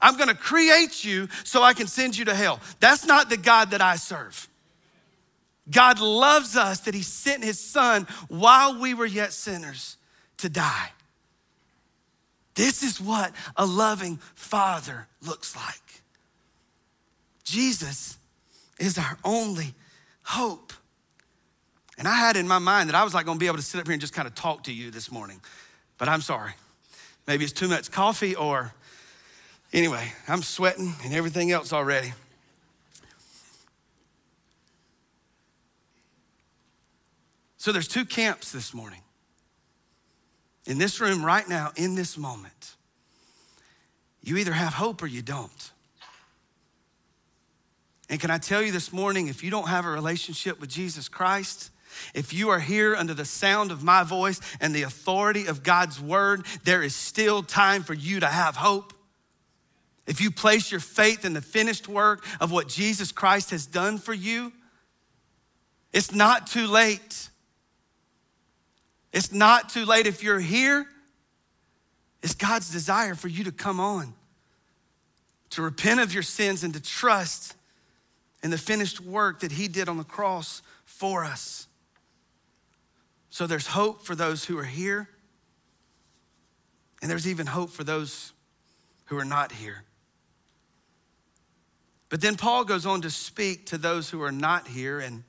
I'm 0.00 0.16
gonna 0.16 0.34
create 0.34 1.04
you 1.04 1.28
so 1.44 1.62
I 1.62 1.74
can 1.74 1.86
send 1.86 2.16
you 2.16 2.24
to 2.26 2.34
hell. 2.34 2.60
That's 2.80 3.04
not 3.04 3.30
the 3.30 3.36
God 3.36 3.70
that 3.70 3.80
I 3.80 3.96
serve. 3.96 4.48
God 5.70 5.98
loves 6.00 6.56
us 6.56 6.80
that 6.80 6.94
He 6.94 7.02
sent 7.02 7.42
His 7.42 7.58
Son 7.58 8.06
while 8.28 8.78
we 8.78 8.94
were 8.94 9.06
yet 9.06 9.32
sinners 9.32 9.96
to 10.38 10.48
die. 10.48 10.90
This 12.54 12.82
is 12.82 13.00
what 13.00 13.32
a 13.56 13.66
loving 13.66 14.18
Father 14.34 15.08
looks 15.22 15.56
like. 15.56 16.02
Jesus 17.44 18.16
is 18.78 18.98
our 18.98 19.18
only 19.24 19.74
hope. 20.22 20.72
And 21.98 22.08
I 22.08 22.14
had 22.14 22.36
in 22.36 22.48
my 22.48 22.58
mind 22.58 22.88
that 22.88 22.96
I 22.96 23.04
was 23.04 23.14
like 23.14 23.26
gonna 23.26 23.38
be 23.38 23.46
able 23.46 23.56
to 23.56 23.62
sit 23.62 23.80
up 23.80 23.86
here 23.86 23.92
and 23.92 24.00
just 24.00 24.14
kind 24.14 24.26
of 24.26 24.34
talk 24.34 24.64
to 24.64 24.72
you 24.72 24.90
this 24.90 25.10
morning, 25.10 25.40
but 25.98 26.08
I'm 26.08 26.20
sorry. 26.20 26.52
Maybe 27.26 27.44
it's 27.44 27.52
too 27.52 27.68
much 27.68 27.90
coffee 27.90 28.34
or 28.34 28.72
anyway, 29.72 30.12
I'm 30.28 30.42
sweating 30.42 30.94
and 31.04 31.14
everything 31.14 31.50
else 31.50 31.72
already. 31.72 32.12
So 37.56 37.72
there's 37.72 37.88
two 37.88 38.04
camps 38.04 38.52
this 38.52 38.74
morning. 38.74 39.00
In 40.66 40.78
this 40.78 41.00
room 41.00 41.24
right 41.24 41.48
now, 41.48 41.72
in 41.76 41.94
this 41.94 42.18
moment, 42.18 42.74
you 44.22 44.36
either 44.36 44.52
have 44.52 44.74
hope 44.74 45.02
or 45.02 45.06
you 45.06 45.22
don't. 45.22 45.70
And 48.10 48.20
can 48.20 48.30
I 48.30 48.38
tell 48.38 48.60
you 48.60 48.70
this 48.70 48.92
morning, 48.92 49.28
if 49.28 49.42
you 49.42 49.50
don't 49.50 49.68
have 49.68 49.86
a 49.86 49.90
relationship 49.90 50.60
with 50.60 50.68
Jesus 50.68 51.08
Christ, 51.08 51.70
if 52.14 52.32
you 52.32 52.50
are 52.50 52.60
here 52.60 52.94
under 52.94 53.14
the 53.14 53.24
sound 53.24 53.70
of 53.70 53.82
my 53.82 54.02
voice 54.02 54.40
and 54.60 54.74
the 54.74 54.82
authority 54.82 55.46
of 55.46 55.62
God's 55.62 56.00
word, 56.00 56.46
there 56.64 56.82
is 56.82 56.94
still 56.94 57.42
time 57.42 57.82
for 57.82 57.94
you 57.94 58.20
to 58.20 58.26
have 58.26 58.56
hope. 58.56 58.92
If 60.06 60.20
you 60.20 60.30
place 60.30 60.70
your 60.70 60.80
faith 60.80 61.24
in 61.24 61.32
the 61.32 61.40
finished 61.40 61.88
work 61.88 62.24
of 62.40 62.52
what 62.52 62.68
Jesus 62.68 63.10
Christ 63.12 63.50
has 63.50 63.66
done 63.66 63.98
for 63.98 64.12
you, 64.12 64.52
it's 65.92 66.12
not 66.12 66.46
too 66.46 66.66
late. 66.66 67.28
It's 69.12 69.32
not 69.32 69.68
too 69.68 69.84
late. 69.84 70.06
If 70.06 70.22
you're 70.22 70.40
here, 70.40 70.86
it's 72.22 72.34
God's 72.34 72.70
desire 72.70 73.14
for 73.14 73.28
you 73.28 73.44
to 73.44 73.52
come 73.52 73.78
on, 73.78 74.12
to 75.50 75.62
repent 75.62 76.00
of 76.00 76.12
your 76.12 76.22
sins 76.22 76.64
and 76.64 76.74
to 76.74 76.82
trust 76.82 77.54
in 78.42 78.50
the 78.50 78.58
finished 78.58 79.00
work 79.00 79.40
that 79.40 79.52
He 79.52 79.68
did 79.68 79.88
on 79.88 79.96
the 79.96 80.04
cross 80.04 80.62
for 80.84 81.24
us. 81.24 81.66
So 83.34 83.48
there's 83.48 83.66
hope 83.66 84.02
for 84.02 84.14
those 84.14 84.44
who 84.44 84.56
are 84.58 84.62
here, 84.62 85.08
and 87.02 87.10
there's 87.10 87.26
even 87.26 87.48
hope 87.48 87.70
for 87.70 87.82
those 87.82 88.32
who 89.06 89.18
are 89.18 89.24
not 89.24 89.50
here. 89.50 89.82
But 92.10 92.20
then 92.20 92.36
Paul 92.36 92.64
goes 92.64 92.86
on 92.86 93.02
to 93.02 93.10
speak 93.10 93.66
to 93.66 93.76
those 93.76 94.08
who 94.08 94.22
are 94.22 94.30
not 94.30 94.68
here, 94.68 95.00
and 95.00 95.24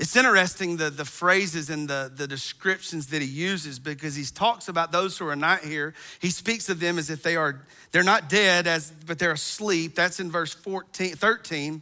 it's 0.00 0.16
interesting 0.16 0.76
the, 0.76 0.90
the 0.90 1.04
phrases 1.04 1.70
and 1.70 1.88
the, 1.88 2.10
the 2.12 2.26
descriptions 2.26 3.06
that 3.10 3.22
he 3.22 3.28
uses 3.28 3.78
because 3.78 4.16
he 4.16 4.24
talks 4.24 4.66
about 4.66 4.90
those 4.90 5.16
who 5.16 5.28
are 5.28 5.36
not 5.36 5.60
here. 5.60 5.94
He 6.18 6.30
speaks 6.30 6.68
of 6.68 6.80
them 6.80 6.98
as 6.98 7.10
if 7.10 7.22
they 7.22 7.36
are, 7.36 7.64
they're 7.92 8.02
not 8.02 8.28
dead, 8.28 8.66
as, 8.66 8.90
but 9.06 9.20
they're 9.20 9.30
asleep. 9.30 9.94
That's 9.94 10.18
in 10.18 10.32
verse 10.32 10.52
14, 10.52 11.14
13. 11.14 11.80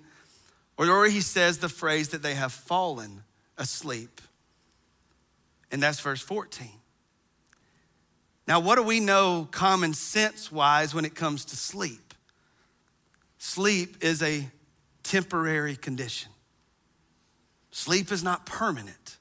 Or 0.76 1.06
he 1.06 1.22
says 1.22 1.56
the 1.56 1.70
phrase 1.70 2.10
that 2.10 2.22
they 2.22 2.34
have 2.34 2.52
fallen 2.52 3.22
asleep. 3.56 4.20
And 5.70 5.82
that's 5.82 6.00
verse 6.00 6.20
14. 6.20 6.68
Now, 8.46 8.60
what 8.60 8.76
do 8.76 8.82
we 8.82 9.00
know 9.00 9.48
common 9.50 9.92
sense 9.92 10.52
wise 10.52 10.94
when 10.94 11.04
it 11.04 11.14
comes 11.14 11.44
to 11.46 11.56
sleep? 11.56 12.14
Sleep 13.38 13.96
is 14.02 14.22
a 14.22 14.48
temporary 15.02 15.76
condition. 15.76 16.30
Sleep 17.70 18.10
is 18.12 18.22
not 18.22 18.46
permanent. 18.46 19.18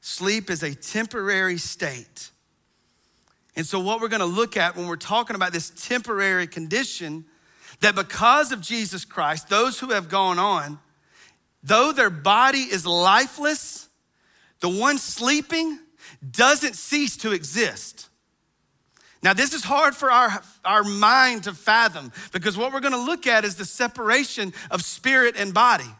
Sleep 0.00 0.50
is 0.50 0.62
a 0.62 0.74
temporary 0.74 1.58
state. 1.58 2.30
And 3.54 3.64
so, 3.64 3.78
what 3.78 4.00
we're 4.00 4.08
gonna 4.08 4.24
look 4.24 4.56
at 4.56 4.76
when 4.76 4.86
we're 4.86 4.96
talking 4.96 5.36
about 5.36 5.52
this 5.52 5.70
temporary 5.70 6.46
condition, 6.46 7.24
that 7.80 7.94
because 7.94 8.50
of 8.52 8.60
Jesus 8.60 9.04
Christ, 9.04 9.48
those 9.48 9.78
who 9.78 9.90
have 9.90 10.08
gone 10.08 10.38
on, 10.38 10.78
though 11.62 11.92
their 11.92 12.10
body 12.10 12.60
is 12.60 12.84
lifeless, 12.86 13.81
the 14.62 14.68
one 14.68 14.96
sleeping 14.96 15.78
doesn't 16.30 16.76
cease 16.76 17.18
to 17.18 17.32
exist. 17.32 18.08
Now, 19.22 19.34
this 19.34 19.52
is 19.52 19.62
hard 19.62 19.94
for 19.94 20.10
our, 20.10 20.42
our 20.64 20.84
mind 20.84 21.44
to 21.44 21.52
fathom 21.52 22.12
because 22.32 22.56
what 22.56 22.72
we're 22.72 22.80
gonna 22.80 22.96
look 22.96 23.26
at 23.26 23.44
is 23.44 23.56
the 23.56 23.64
separation 23.64 24.54
of 24.70 24.82
spirit 24.82 25.34
and 25.36 25.52
body. 25.52 25.90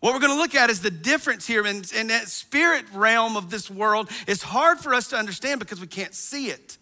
What 0.00 0.12
we're 0.12 0.20
gonna 0.20 0.34
look 0.34 0.56
at 0.56 0.70
is 0.70 0.80
the 0.82 0.90
difference 0.90 1.46
here 1.46 1.66
in, 1.66 1.84
in 1.96 2.08
that 2.08 2.28
spirit 2.28 2.84
realm 2.92 3.36
of 3.36 3.48
this 3.48 3.70
world. 3.70 4.10
It's 4.26 4.42
hard 4.42 4.78
for 4.78 4.92
us 4.92 5.08
to 5.08 5.16
understand 5.16 5.60
because 5.60 5.80
we 5.80 5.86
can't 5.86 6.14
see 6.14 6.48
it. 6.48 6.78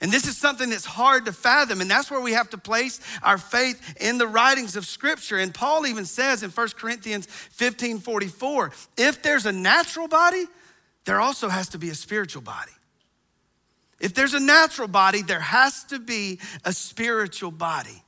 And 0.00 0.12
this 0.12 0.26
is 0.26 0.36
something 0.36 0.68
that's 0.70 0.84
hard 0.84 1.24
to 1.24 1.32
fathom. 1.32 1.80
And 1.80 1.90
that's 1.90 2.10
where 2.10 2.20
we 2.20 2.32
have 2.32 2.50
to 2.50 2.58
place 2.58 3.00
our 3.22 3.38
faith 3.38 3.96
in 4.00 4.18
the 4.18 4.26
writings 4.26 4.76
of 4.76 4.84
Scripture. 4.84 5.38
And 5.38 5.54
Paul 5.54 5.86
even 5.86 6.04
says 6.04 6.42
in 6.42 6.50
1 6.50 6.68
Corinthians 6.76 7.26
15 7.26 8.00
44, 8.00 8.72
if 8.98 9.22
there's 9.22 9.46
a 9.46 9.52
natural 9.52 10.08
body, 10.08 10.44
there 11.04 11.20
also 11.20 11.48
has 11.48 11.70
to 11.70 11.78
be 11.78 11.88
a 11.88 11.94
spiritual 11.94 12.42
body. 12.42 12.72
If 13.98 14.12
there's 14.12 14.34
a 14.34 14.40
natural 14.40 14.88
body, 14.88 15.22
there 15.22 15.40
has 15.40 15.84
to 15.84 15.98
be 15.98 16.40
a 16.64 16.72
spiritual 16.72 17.50
body. 17.50 18.02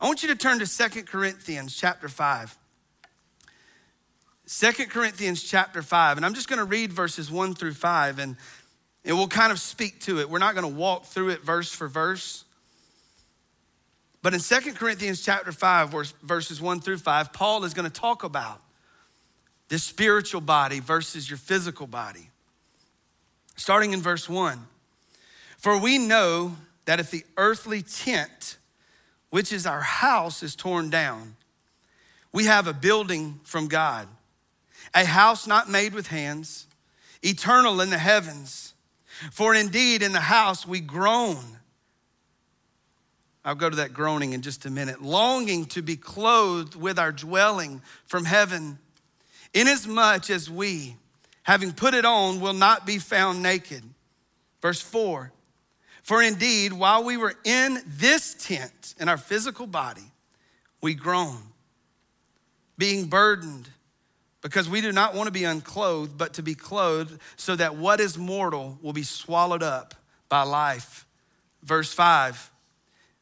I 0.00 0.06
want 0.06 0.22
you 0.22 0.28
to 0.30 0.34
turn 0.34 0.58
to 0.58 0.66
2 0.66 1.04
Corinthians 1.04 1.76
chapter 1.76 2.08
5. 2.08 2.56
2 4.48 4.72
Corinthians 4.86 5.42
chapter 5.42 5.82
5, 5.82 6.16
and 6.16 6.24
I'm 6.24 6.32
just 6.32 6.48
gonna 6.48 6.64
read 6.64 6.90
verses 6.90 7.30
1 7.30 7.54
through 7.54 7.74
5. 7.74 8.18
And 8.18 8.36
and 9.08 9.16
we'll 9.16 9.26
kind 9.26 9.50
of 9.50 9.58
speak 9.58 10.00
to 10.02 10.20
it. 10.20 10.28
We're 10.28 10.38
not 10.38 10.54
going 10.54 10.70
to 10.70 10.78
walk 10.78 11.06
through 11.06 11.30
it 11.30 11.42
verse 11.42 11.72
for 11.72 11.88
verse. 11.88 12.44
But 14.22 14.34
in 14.34 14.40
Second 14.40 14.76
Corinthians 14.76 15.22
chapter 15.22 15.50
5, 15.50 16.12
verses 16.22 16.60
1 16.60 16.80
through 16.80 16.98
5, 16.98 17.32
Paul 17.32 17.64
is 17.64 17.72
going 17.72 17.90
to 17.90 18.00
talk 18.00 18.22
about 18.22 18.60
this 19.68 19.82
spiritual 19.82 20.42
body 20.42 20.80
versus 20.80 21.28
your 21.28 21.38
physical 21.38 21.86
body. 21.86 22.28
Starting 23.56 23.94
in 23.94 24.02
verse 24.02 24.28
1 24.28 24.66
For 25.56 25.80
we 25.80 25.96
know 25.96 26.56
that 26.84 27.00
if 27.00 27.10
the 27.10 27.24
earthly 27.38 27.80
tent, 27.80 28.58
which 29.30 29.54
is 29.54 29.66
our 29.66 29.80
house, 29.80 30.42
is 30.42 30.54
torn 30.54 30.90
down, 30.90 31.36
we 32.30 32.44
have 32.44 32.66
a 32.66 32.74
building 32.74 33.40
from 33.44 33.68
God, 33.68 34.06
a 34.94 35.06
house 35.06 35.46
not 35.46 35.70
made 35.70 35.94
with 35.94 36.08
hands, 36.08 36.66
eternal 37.22 37.80
in 37.80 37.88
the 37.88 37.98
heavens. 37.98 38.74
For 39.32 39.54
indeed, 39.54 40.02
in 40.02 40.12
the 40.12 40.20
house 40.20 40.66
we 40.66 40.80
groan. 40.80 41.38
I'll 43.44 43.54
go 43.54 43.70
to 43.70 43.76
that 43.76 43.94
groaning 43.94 44.32
in 44.32 44.42
just 44.42 44.66
a 44.66 44.70
minute. 44.70 45.00
Longing 45.00 45.66
to 45.66 45.82
be 45.82 45.96
clothed 45.96 46.74
with 46.74 46.98
our 46.98 47.12
dwelling 47.12 47.80
from 48.06 48.24
heaven, 48.24 48.78
inasmuch 49.54 50.28
as 50.28 50.50
we, 50.50 50.96
having 51.44 51.72
put 51.72 51.94
it 51.94 52.04
on, 52.04 52.40
will 52.40 52.52
not 52.52 52.84
be 52.84 52.98
found 52.98 53.42
naked. 53.42 53.82
Verse 54.60 54.80
4 54.80 55.32
For 56.02 56.22
indeed, 56.22 56.72
while 56.72 57.04
we 57.04 57.16
were 57.16 57.34
in 57.44 57.80
this 57.86 58.34
tent, 58.34 58.94
in 59.00 59.08
our 59.08 59.16
physical 59.16 59.66
body, 59.66 60.12
we 60.80 60.94
groan, 60.94 61.38
being 62.76 63.06
burdened 63.06 63.68
because 64.40 64.68
we 64.68 64.80
do 64.80 64.92
not 64.92 65.14
want 65.14 65.26
to 65.26 65.32
be 65.32 65.44
unclothed, 65.44 66.16
but 66.16 66.34
to 66.34 66.42
be 66.42 66.54
clothed, 66.54 67.20
so 67.36 67.56
that 67.56 67.76
what 67.76 68.00
is 68.00 68.16
mortal 68.16 68.78
will 68.82 68.92
be 68.92 69.02
swallowed 69.02 69.62
up 69.62 69.94
by 70.28 70.42
life. 70.42 71.06
Verse 71.62 71.92
5 71.92 72.50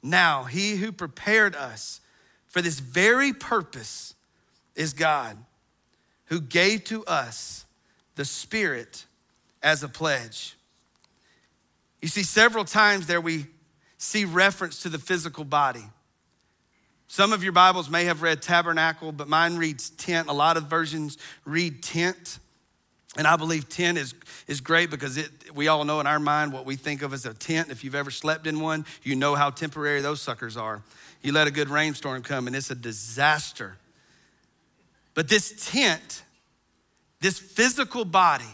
Now, 0.02 0.44
he 0.44 0.76
who 0.76 0.92
prepared 0.92 1.54
us 1.56 2.00
for 2.46 2.60
this 2.62 2.80
very 2.80 3.32
purpose 3.32 4.14
is 4.74 4.92
God, 4.92 5.36
who 6.26 6.40
gave 6.40 6.84
to 6.84 7.04
us 7.06 7.64
the 8.14 8.24
Spirit 8.24 9.06
as 9.62 9.82
a 9.82 9.88
pledge. 9.88 10.56
You 12.02 12.08
see, 12.08 12.22
several 12.22 12.64
times 12.64 13.06
there 13.06 13.20
we 13.20 13.46
see 13.98 14.24
reference 14.24 14.82
to 14.82 14.88
the 14.88 14.98
physical 14.98 15.44
body. 15.44 15.84
Some 17.08 17.32
of 17.32 17.42
your 17.42 17.52
Bibles 17.52 17.88
may 17.88 18.04
have 18.04 18.22
read 18.22 18.42
tabernacle, 18.42 19.12
but 19.12 19.28
mine 19.28 19.56
reads 19.56 19.90
tent. 19.90 20.28
A 20.28 20.32
lot 20.32 20.56
of 20.56 20.64
versions 20.64 21.18
read 21.44 21.82
tent. 21.82 22.38
And 23.16 23.26
I 23.26 23.36
believe 23.36 23.68
tent 23.68 23.96
is, 23.96 24.14
is 24.46 24.60
great 24.60 24.90
because 24.90 25.16
it, 25.16 25.30
we 25.54 25.68
all 25.68 25.84
know 25.84 26.00
in 26.00 26.06
our 26.06 26.18
mind 26.18 26.52
what 26.52 26.66
we 26.66 26.76
think 26.76 27.02
of 27.02 27.14
as 27.14 27.24
a 27.24 27.32
tent. 27.32 27.70
If 27.70 27.84
you've 27.84 27.94
ever 27.94 28.10
slept 28.10 28.46
in 28.46 28.60
one, 28.60 28.84
you 29.02 29.16
know 29.16 29.34
how 29.34 29.50
temporary 29.50 30.00
those 30.00 30.20
suckers 30.20 30.56
are. 30.56 30.82
You 31.22 31.32
let 31.32 31.46
a 31.46 31.50
good 31.50 31.68
rainstorm 31.68 32.22
come 32.22 32.46
and 32.46 32.54
it's 32.54 32.70
a 32.70 32.74
disaster. 32.74 33.76
But 35.14 35.28
this 35.28 35.70
tent, 35.70 36.24
this 37.20 37.38
physical 37.38 38.04
body, 38.04 38.44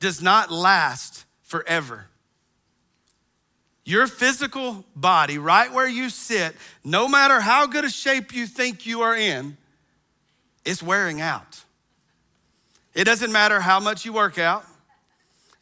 does 0.00 0.20
not 0.20 0.52
last 0.52 1.24
forever. 1.42 2.08
Your 3.86 4.08
physical 4.08 4.84
body, 4.96 5.38
right 5.38 5.72
where 5.72 5.88
you 5.88 6.10
sit, 6.10 6.56
no 6.82 7.06
matter 7.06 7.38
how 7.38 7.68
good 7.68 7.84
a 7.84 7.88
shape 7.88 8.34
you 8.34 8.48
think 8.48 8.84
you 8.84 9.02
are 9.02 9.14
in, 9.14 9.56
it's 10.64 10.82
wearing 10.82 11.20
out. 11.20 11.62
It 12.94 13.04
doesn't 13.04 13.30
matter 13.30 13.60
how 13.60 13.78
much 13.78 14.04
you 14.04 14.12
work 14.12 14.38
out, 14.38 14.66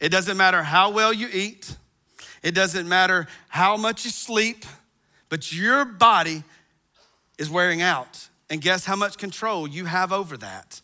it 0.01 0.09
doesn't 0.09 0.39
matter 0.39 0.63
how 0.63 0.91
well 0.91 1.13
you 1.13 1.29
eat, 1.31 1.77
it 2.43 2.55
doesn't 2.55 2.89
matter 2.89 3.27
how 3.49 3.77
much 3.77 4.07
you 4.07 4.11
sleep, 4.11 4.65
but 5.29 5.53
your 5.53 5.85
body 5.85 6.45
is 7.37 7.51
wearing 7.51 7.83
out. 7.83 8.29
And 8.49 8.63
guess 8.63 8.87
how 8.87 8.97
much 8.97 9.19
control 9.19 9.69
you 9.69 9.85
have 9.85 10.15
over 10.15 10.39
that? 10.39 10.81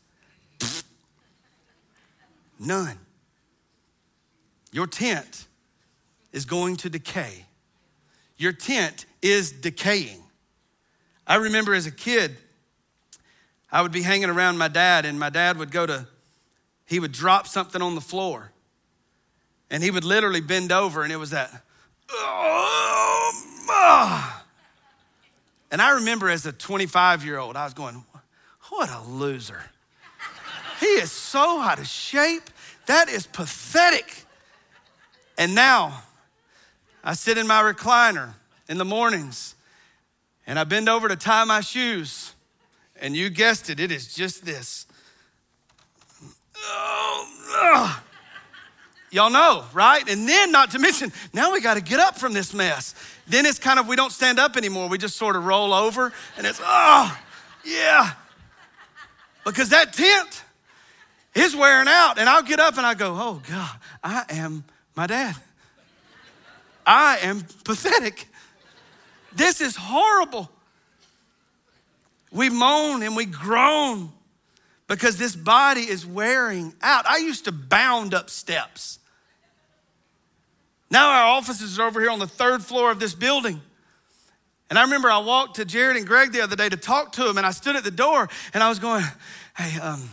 None. 2.59 2.99
Your 4.73 4.87
tent 4.87 5.47
is 6.33 6.45
going 6.45 6.77
to 6.77 6.91
decay. 6.91 7.45
Your 8.37 8.53
tent 8.53 9.07
is 9.21 9.53
decaying. 9.53 10.23
I 11.27 11.37
remember 11.37 11.75
as 11.75 11.87
a 11.87 11.91
kid, 11.91 12.37
I 13.71 13.83
would 13.83 13.93
be 13.93 14.03
hanging 14.03 14.31
around 14.31 14.59
my 14.59 14.69
dad, 14.69 15.05
and 15.05 15.19
my 15.19 15.31
dad 15.31 15.59
would 15.59 15.71
go 15.71 15.87
to, 15.87 16.07
he 16.87 16.99
would 16.99 17.13
drop 17.13 17.47
something 17.47 17.83
on 17.83 17.95
the 17.95 18.01
floor, 18.01 18.51
and 19.71 19.83
he 19.83 19.91
would 19.91 20.05
literally 20.05 20.41
bend 20.41 20.73
over, 20.73 21.03
and 21.03 21.13
it 21.13 21.17
was 21.17 21.31
that, 21.31 21.51
oh, 22.11 22.81
and 25.71 25.81
I 25.81 25.91
remember 25.91 26.29
as 26.29 26.47
a 26.47 26.53
25 26.53 27.25
year 27.25 27.39
old, 27.39 27.57
I 27.57 27.65
was 27.65 27.75
going, 27.75 28.05
what 28.71 28.91
a 28.91 29.03
loser. 29.03 29.63
He 30.81 30.87
is 30.87 31.13
so 31.13 31.61
out 31.61 31.79
of 31.79 31.87
shape. 31.87 32.51
That 32.87 33.09
is 33.09 33.27
pathetic. 33.27 34.25
And 35.39 35.55
now 35.55 36.03
I 37.03 37.15
sit 37.15 37.39
in 37.39 37.47
my 37.47 37.63
recliner 37.63 38.35
in 38.69 38.79
the 38.79 38.85
mornings 38.85 39.55
and 40.47 40.59
I 40.59 40.65
bend 40.65 40.89
over 40.89 41.09
to 41.09 41.17
tie 41.17 41.45
my 41.45 41.61
shoes. 41.61 42.35
And 43.01 43.17
you 43.17 43.31
guessed 43.31 43.71
it, 43.71 43.81
it 43.81 43.91
is 43.91 44.15
just 44.15 44.45
this. 44.45 44.87
Oh, 46.57 48.03
Y'all 49.13 49.31
know, 49.31 49.65
right? 49.73 50.09
And 50.09 50.29
then, 50.29 50.53
not 50.53 50.71
to 50.71 50.79
mention, 50.79 51.13
now 51.33 51.53
we 51.53 51.61
got 51.61 51.75
to 51.75 51.81
get 51.81 51.99
up 51.99 52.17
from 52.17 52.33
this 52.33 52.55
mess. 52.55 52.95
Then 53.27 53.45
it's 53.45 53.59
kind 53.59 53.81
of, 53.81 53.89
we 53.89 53.97
don't 53.97 54.13
stand 54.13 54.39
up 54.39 54.57
anymore. 54.57 54.89
We 54.89 54.99
just 54.99 55.17
sort 55.17 55.35
of 55.35 55.45
roll 55.45 55.75
over 55.75 56.13
and 56.37 56.47
it's, 56.47 56.61
oh, 56.63 57.19
yeah. 57.65 58.13
Because 59.45 59.71
that 59.71 59.93
tent 59.93 60.45
is 61.35 61.57
wearing 61.57 61.89
out. 61.89 62.19
And 62.19 62.29
I'll 62.29 62.43
get 62.43 62.61
up 62.61 62.77
and 62.77 62.87
I 62.87 62.95
go, 62.95 63.17
oh, 63.19 63.43
God, 63.49 63.71
I 64.05 64.25
am 64.31 64.63
my 64.95 65.09
dad. 65.09 65.35
I 66.91 67.19
am 67.19 67.45
pathetic. 67.63 68.27
This 69.33 69.61
is 69.61 69.77
horrible. 69.77 70.51
We 72.33 72.51
moan 72.51 73.05
and 73.05 73.15
we 73.15 73.27
groan 73.27 74.11
because 74.89 75.17
this 75.17 75.37
body 75.37 75.83
is 75.83 76.05
wearing 76.05 76.75
out. 76.83 77.07
I 77.07 77.19
used 77.19 77.45
to 77.45 77.53
bound 77.53 78.13
up 78.13 78.29
steps. 78.29 78.99
Now 80.91 81.13
our 81.13 81.27
offices 81.27 81.79
are 81.79 81.87
over 81.87 82.01
here 82.01 82.11
on 82.11 82.19
the 82.19 82.27
third 82.27 82.61
floor 82.61 82.91
of 82.91 82.99
this 82.99 83.15
building. 83.15 83.61
And 84.69 84.77
I 84.77 84.83
remember 84.83 85.13
I 85.13 85.19
walked 85.19 85.57
to 85.57 85.65
Jared 85.65 85.97
and 85.97 86.05
Greg 86.05 86.33
the 86.33 86.41
other 86.41 86.57
day 86.57 86.69
to 86.69 86.77
talk 86.77 87.13
to 87.13 87.23
them, 87.23 87.39
and 87.39 87.47
I 87.47 87.53
stood 87.53 87.77
at 87.77 87.85
the 87.85 87.93
door 87.93 88.29
and 88.53 88.65
I 88.65 88.69
was 88.69 88.81
going, 88.81 89.05
hey, 89.57 89.79
um, 89.79 90.11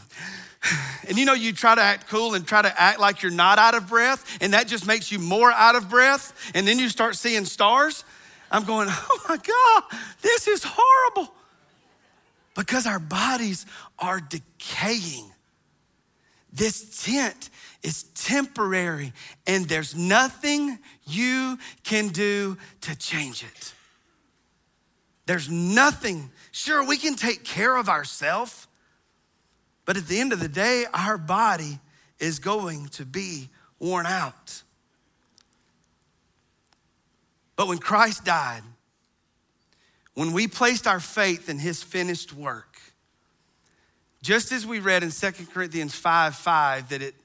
and 1.08 1.18
you 1.18 1.26
know, 1.26 1.34
you 1.34 1.54
try 1.54 1.76
to 1.76 1.82
act 1.82 2.08
cool 2.08 2.34
and 2.34 2.46
try 2.46 2.62
to 2.62 2.82
act 2.82 3.00
like 3.00 3.22
you're 3.22 3.32
not 3.32 3.60
out 3.60 3.76
of 3.76 3.88
breath, 3.88 4.38
and 4.42 4.54
that 4.54 4.68
just 4.68 4.86
makes 4.86 5.12
you 5.12 5.20
more 5.20 5.52
out 5.52 5.76
of 5.76 5.90
breath, 5.90 6.34
and 6.54 6.68
then 6.68 6.80
you 6.80 6.90
start 6.90 7.16
seeing 7.16 7.46
stars. 7.46 8.04
I'm 8.52 8.64
going, 8.64 8.88
oh 8.90 9.22
my 9.28 9.38
God, 9.38 10.00
this 10.22 10.48
is 10.48 10.64
horrible. 10.66 11.34
Because 12.56 12.88
our 12.88 13.00
bodies 13.00 13.66
are 14.00 14.20
decaying. 14.20 15.32
This 16.52 17.04
tent 17.04 17.50
is 17.84 18.04
temporary, 18.16 19.14
and 19.46 19.66
there's 19.66 19.96
nothing 19.96 20.80
you 21.06 21.60
can 21.84 22.08
do 22.08 22.58
to 22.82 22.98
change 22.98 23.44
it. 23.44 23.74
There's 25.28 25.50
nothing. 25.50 26.32
Sure, 26.52 26.84
we 26.84 26.98
can 26.98 27.16
take 27.16 27.44
care 27.44 27.76
of 27.76 27.90
ourselves, 27.90 28.66
but 29.88 29.96
at 29.96 30.06
the 30.06 30.20
end 30.20 30.34
of 30.34 30.42
the 30.42 30.50
day, 30.50 30.84
our 30.94 31.18
body 31.18 31.80
is 32.20 32.40
going 32.40 32.90
to 32.90 33.06
be 33.06 33.48
worn 33.80 34.06
out. 34.06 34.62
But 37.56 37.70
when 37.70 37.78
Christ 37.78 38.26
died, 38.26 38.64
when 40.14 40.34
we 40.34 40.50
placed 40.50 40.88
our 40.88 41.00
faith 41.00 41.48
in 41.48 41.58
his 41.58 41.82
finished 41.82 42.34
work, 42.34 42.82
just 44.22 44.52
as 44.52 44.66
we 44.66 44.80
read 44.80 45.04
in 45.04 45.10
2 45.10 45.32
Corinthians 45.54 45.96
5 45.96 46.36
5 46.36 46.90
that 46.90 47.02
it, 47.02 47.16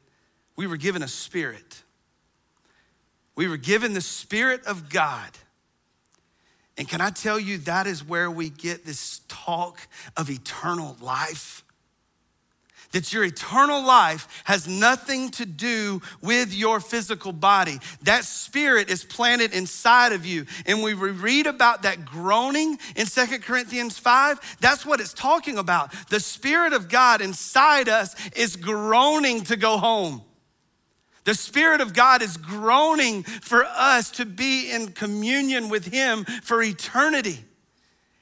we 0.54 0.68
were 0.68 0.76
given 0.76 1.02
a 1.02 1.08
spirit. 1.08 1.82
We 3.34 3.48
were 3.48 3.56
given 3.56 3.92
the 3.92 4.00
Spirit 4.00 4.64
of 4.66 4.88
God. 4.88 5.30
And 6.78 6.86
can 6.86 7.00
I 7.00 7.10
tell 7.10 7.40
you, 7.40 7.58
that 7.58 7.88
is 7.88 8.06
where 8.06 8.30
we 8.30 8.50
get 8.50 8.84
this 8.84 9.22
talk 9.26 9.80
of 10.16 10.30
eternal 10.30 10.96
life? 11.00 11.64
That 12.92 13.12
your 13.12 13.24
eternal 13.24 13.84
life 13.84 14.42
has 14.44 14.68
nothing 14.68 15.30
to 15.32 15.44
do 15.44 16.00
with 16.20 16.54
your 16.54 16.80
physical 16.80 17.32
body. 17.32 17.78
That 18.02 18.24
spirit 18.24 18.90
is 18.90 19.04
planted 19.04 19.52
inside 19.52 20.12
of 20.12 20.24
you. 20.24 20.46
And 20.66 20.82
we 20.82 20.94
read 20.94 21.46
about 21.46 21.82
that 21.82 22.04
groaning 22.04 22.78
in 22.96 23.06
Second 23.06 23.42
Corinthians 23.42 23.98
5. 23.98 24.58
That's 24.60 24.86
what 24.86 25.00
it's 25.00 25.14
talking 25.14 25.58
about. 25.58 25.92
The 26.08 26.20
spirit 26.20 26.72
of 26.72 26.88
God 26.88 27.20
inside 27.20 27.88
us 27.88 28.14
is 28.36 28.56
groaning 28.56 29.42
to 29.44 29.56
go 29.56 29.78
home. 29.78 30.22
The 31.24 31.34
Spirit 31.34 31.80
of 31.80 31.94
God 31.94 32.20
is 32.20 32.36
groaning 32.36 33.22
for 33.22 33.64
us 33.64 34.10
to 34.12 34.26
be 34.26 34.70
in 34.72 34.88
communion 34.88 35.68
with 35.68 35.86
Him 35.86 36.24
for 36.24 36.60
eternity. 36.62 37.38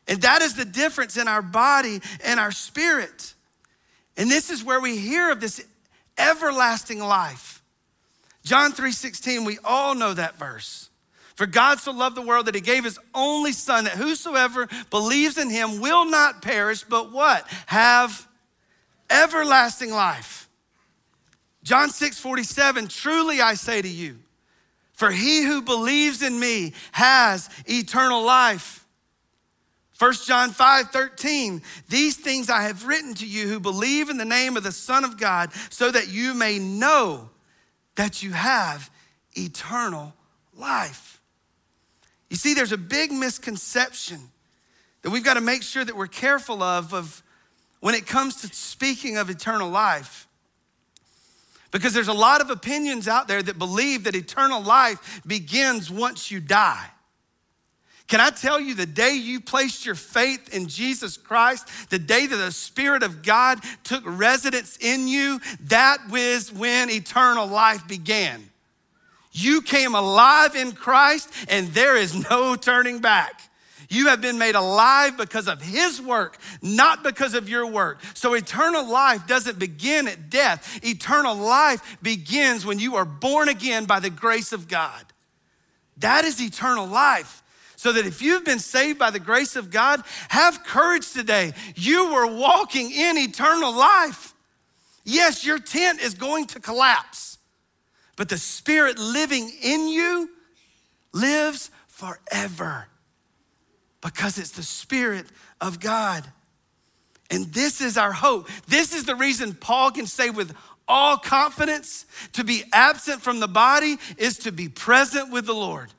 And 0.07 0.21
that 0.23 0.43
is 0.43 0.55
the 0.55 0.65
difference 0.65 1.17
in 1.17 1.29
our 1.29 1.41
body 1.41 2.01
and 2.25 2.39
our 2.39 2.53
spirit. 2.53 3.35
And 4.17 4.31
this 4.31 4.51
is 4.51 4.65
where 4.65 4.81
we 4.81 4.97
hear 4.97 5.31
of 5.31 5.41
this 5.41 5.65
everlasting 6.19 7.01
life. 7.01 7.63
John 8.45 8.73
3:16, 8.73 9.45
we 9.45 9.59
all 9.65 9.95
know 9.95 10.15
that 10.15 10.39
verse. 10.39 10.89
For 11.37 11.47
God 11.47 11.81
so 11.81 11.93
loved 11.93 12.17
the 12.17 12.23
world 12.23 12.47
that 12.47 12.55
he 12.55 12.61
gave 12.61 12.85
his 12.85 12.99
only 13.15 13.53
son 13.53 13.85
that 13.85 13.95
whosoever 13.95 14.69
believes 14.91 15.39
in 15.39 15.49
him 15.49 15.81
will 15.81 16.05
not 16.05 16.43
perish 16.43 16.83
but 16.83 17.13
what? 17.13 17.47
Have 17.67 18.29
everlasting 19.09 19.91
life. 19.91 20.49
John 21.63 21.91
6:47, 21.91 22.89
truly 22.89 23.41
I 23.41 23.55
say 23.55 23.81
to 23.81 23.89
you, 23.89 24.19
for 24.93 25.11
he 25.11 25.43
who 25.43 25.63
believes 25.63 26.23
in 26.23 26.39
me 26.39 26.75
has 26.93 27.49
eternal 27.67 28.23
life. 28.23 28.80
1 30.01 30.13
John 30.25 30.49
5 30.49 30.91
13, 30.93 31.61
these 31.91 32.17
things 32.17 32.49
I 32.49 32.63
have 32.63 32.87
written 32.87 33.13
to 33.17 33.27
you 33.27 33.49
who 33.49 33.61
believe 33.61 34.09
in 34.09 34.17
the 34.17 34.25
name 34.25 34.57
of 34.57 34.63
the 34.63 34.73
Son 34.73 35.05
of 35.05 35.19
God, 35.19 35.53
so 35.69 35.91
that 35.91 36.09
you 36.09 36.33
may 36.33 36.59
know 36.59 37.29
that 37.97 38.23
you 38.23 38.33
have 38.33 38.91
eternal 39.35 40.15
life. 40.57 41.21
You 42.31 42.39
see, 42.39 42.55
there's 42.55 42.73
a 42.73 42.79
big 42.79 43.13
misconception 43.13 44.21
that 45.03 45.11
we've 45.11 45.23
got 45.23 45.35
to 45.35 45.43
make 45.43 45.63
sure 45.63 45.85
that 45.85 45.95
we're 45.95 46.07
careful 46.07 46.63
of, 46.63 46.95
of 46.95 47.23
when 47.81 47.95
it 47.95 48.07
comes 48.07 48.37
to 48.37 48.47
speaking 48.55 49.19
of 49.19 49.29
eternal 49.29 49.69
life. 49.69 50.27
Because 51.73 51.93
there's 51.93 52.09
a 52.09 52.15
lot 52.15 52.41
of 52.41 52.49
opinions 52.49 53.07
out 53.07 53.29
there 53.29 53.43
that 53.43 53.59
believe 53.59 54.05
that 54.05 54.17
eternal 54.17 54.63
life 54.63 55.21
begins 55.27 55.91
once 55.91 56.31
you 56.31 56.41
die. 56.41 56.89
Can 58.11 58.21
I 58.21 58.31
tell 58.31 58.59
you 58.59 58.75
the 58.75 58.87
day 58.87 59.15
you 59.15 59.41
placed 59.41 59.87
your 59.87 59.95
faith 59.95 60.53
in 60.53 60.67
Jesus 60.67 61.17
Christ, 61.17 61.69
the 61.91 61.99
day 62.01 62.27
that 62.27 62.37
the 62.37 62.51
Spirit 62.51 63.05
of 63.05 63.23
God 63.23 63.61
took 63.85 64.03
residence 64.05 64.77
in 64.81 65.07
you, 65.07 65.41
that 65.67 65.99
was 66.11 66.53
when 66.53 66.91
eternal 66.91 67.47
life 67.47 67.87
began. 67.87 68.51
You 69.31 69.63
came 69.63 69.95
alive 69.95 70.57
in 70.57 70.73
Christ, 70.73 71.31
and 71.49 71.69
there 71.69 71.97
is 71.97 72.29
no 72.29 72.57
turning 72.57 72.99
back. 72.99 73.49
You 73.89 74.09
have 74.09 74.21
been 74.21 74.39
made 74.39 74.57
alive 74.57 75.17
because 75.17 75.47
of 75.47 75.63
His 75.63 76.03
work, 76.03 76.37
not 76.61 77.05
because 77.05 77.35
of 77.35 77.49
your 77.49 77.65
work. 77.65 78.01
So 78.15 78.35
eternal 78.35 78.91
life 78.91 79.29
doesn't 79.29 79.61
begin 79.61 80.09
at 80.09 80.31
death. 80.31 80.85
Eternal 80.85 81.37
life 81.37 81.97
begins 82.03 82.67
when 82.67 82.81
you 82.81 82.97
are 82.97 83.05
born 83.05 83.49
again 83.49 83.85
by 83.85 84.01
the 84.01 84.11
grace 84.11 84.53
of 84.53 84.67
God. 84.67 85.05
That 85.99 86.25
is 86.25 86.43
eternal 86.43 86.89
life. 86.89 87.40
So 87.81 87.93
that 87.93 88.05
if 88.05 88.21
you've 88.21 88.45
been 88.45 88.59
saved 88.59 88.99
by 88.99 89.11
the 89.11 89.19
grace 89.19 89.57
of 89.57 89.71
God, 89.71 90.03
have 90.29 90.65
courage 90.65 91.13
today. 91.15 91.55
You 91.75 92.13
were 92.13 92.27
walking 92.27 92.91
in 92.91 93.17
eternal 93.17 93.75
life. 93.75 94.35
Yes, 95.03 95.47
your 95.47 95.59
tent 95.59 95.99
is 95.99 96.13
going 96.13 96.49
to 96.49 96.61
collapse, 96.61 97.39
but 98.17 98.29
the 98.29 98.37
Spirit 98.37 98.99
living 98.99 99.51
in 99.63 99.89
you 99.89 100.29
lives 101.15 101.71
forever 101.87 102.87
because 104.03 104.37
it's 104.37 104.51
the 104.51 104.63
Spirit 104.63 105.25
of 105.59 105.81
God. 105.81 106.31
And 107.31 107.47
this 107.47 107.81
is 107.81 107.97
our 107.97 108.13
hope. 108.13 108.51
This 108.69 108.95
is 108.95 109.07
the 109.07 109.17
reason 109.17 109.55
Paul 109.55 109.91
can 109.91 110.07
say 110.07 110.29
with 110.29 110.55
all 110.87 111.17
confidence 111.17 112.05
to 112.35 112.45
be 112.45 112.63
absent 112.75 113.23
from 113.23 113.41
the 113.41 113.49
body 113.49 113.97
is 114.19 114.37
to 114.41 114.53
be 114.53 114.69
present 114.69 115.33
with 115.33 115.47
the 115.47 115.55
Lord. 115.55 115.91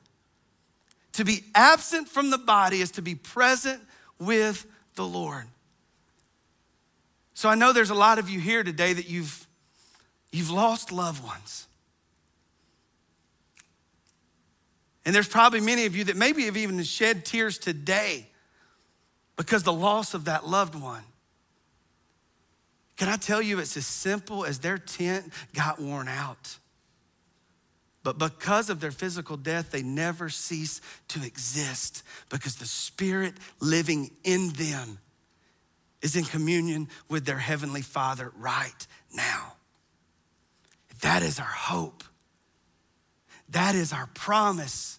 To 1.12 1.24
be 1.24 1.44
absent 1.54 2.08
from 2.08 2.30
the 2.30 2.38
body 2.38 2.80
is 2.80 2.92
to 2.92 3.02
be 3.02 3.14
present 3.14 3.80
with 4.18 4.66
the 4.94 5.04
Lord. 5.04 5.44
So 7.34 7.48
I 7.48 7.54
know 7.54 7.72
there's 7.72 7.90
a 7.90 7.94
lot 7.94 8.18
of 8.18 8.30
you 8.30 8.40
here 8.40 8.62
today 8.62 8.92
that 8.92 9.08
you've, 9.08 9.46
you've 10.30 10.50
lost 10.50 10.92
loved 10.92 11.22
ones. 11.24 11.66
And 15.04 15.14
there's 15.14 15.28
probably 15.28 15.60
many 15.60 15.86
of 15.86 15.96
you 15.96 16.04
that 16.04 16.16
maybe 16.16 16.44
have 16.44 16.56
even 16.56 16.82
shed 16.84 17.24
tears 17.24 17.58
today 17.58 18.28
because 19.36 19.64
the 19.64 19.72
loss 19.72 20.14
of 20.14 20.26
that 20.26 20.46
loved 20.46 20.74
one. 20.74 21.02
Can 22.96 23.08
I 23.08 23.16
tell 23.16 23.42
you, 23.42 23.58
it's 23.58 23.76
as 23.76 23.86
simple 23.86 24.44
as 24.44 24.60
their 24.60 24.78
tent 24.78 25.32
got 25.54 25.80
worn 25.80 26.06
out. 26.06 26.58
But 28.02 28.18
because 28.18 28.68
of 28.68 28.80
their 28.80 28.90
physical 28.90 29.36
death, 29.36 29.70
they 29.70 29.82
never 29.82 30.28
cease 30.28 30.80
to 31.08 31.24
exist 31.24 32.02
because 32.28 32.56
the 32.56 32.66
Spirit 32.66 33.34
living 33.60 34.10
in 34.24 34.50
them 34.50 34.98
is 36.00 36.16
in 36.16 36.24
communion 36.24 36.88
with 37.08 37.24
their 37.24 37.38
Heavenly 37.38 37.82
Father 37.82 38.32
right 38.36 38.86
now. 39.14 39.54
That 41.02 41.22
is 41.22 41.38
our 41.38 41.44
hope. 41.44 42.02
That 43.50 43.74
is 43.74 43.92
our 43.92 44.08
promise. 44.14 44.98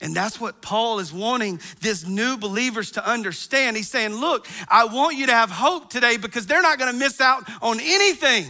And 0.00 0.14
that's 0.14 0.40
what 0.40 0.62
Paul 0.62 1.00
is 1.00 1.12
wanting 1.12 1.60
this 1.80 2.06
new 2.06 2.36
believers 2.36 2.92
to 2.92 3.06
understand. 3.06 3.76
He's 3.76 3.90
saying, 3.90 4.14
Look, 4.14 4.46
I 4.68 4.84
want 4.84 5.16
you 5.16 5.26
to 5.26 5.32
have 5.32 5.50
hope 5.50 5.90
today 5.90 6.16
because 6.16 6.46
they're 6.46 6.62
not 6.62 6.78
going 6.78 6.92
to 6.92 6.98
miss 6.98 7.20
out 7.20 7.44
on 7.60 7.80
anything. 7.80 8.46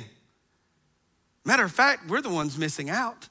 Matter 1.45 1.65
of 1.65 1.73
fact, 1.73 2.09
we're 2.09 2.21
the 2.21 2.29
ones 2.29 2.59
missing 2.59 2.91
out. 2.91 3.29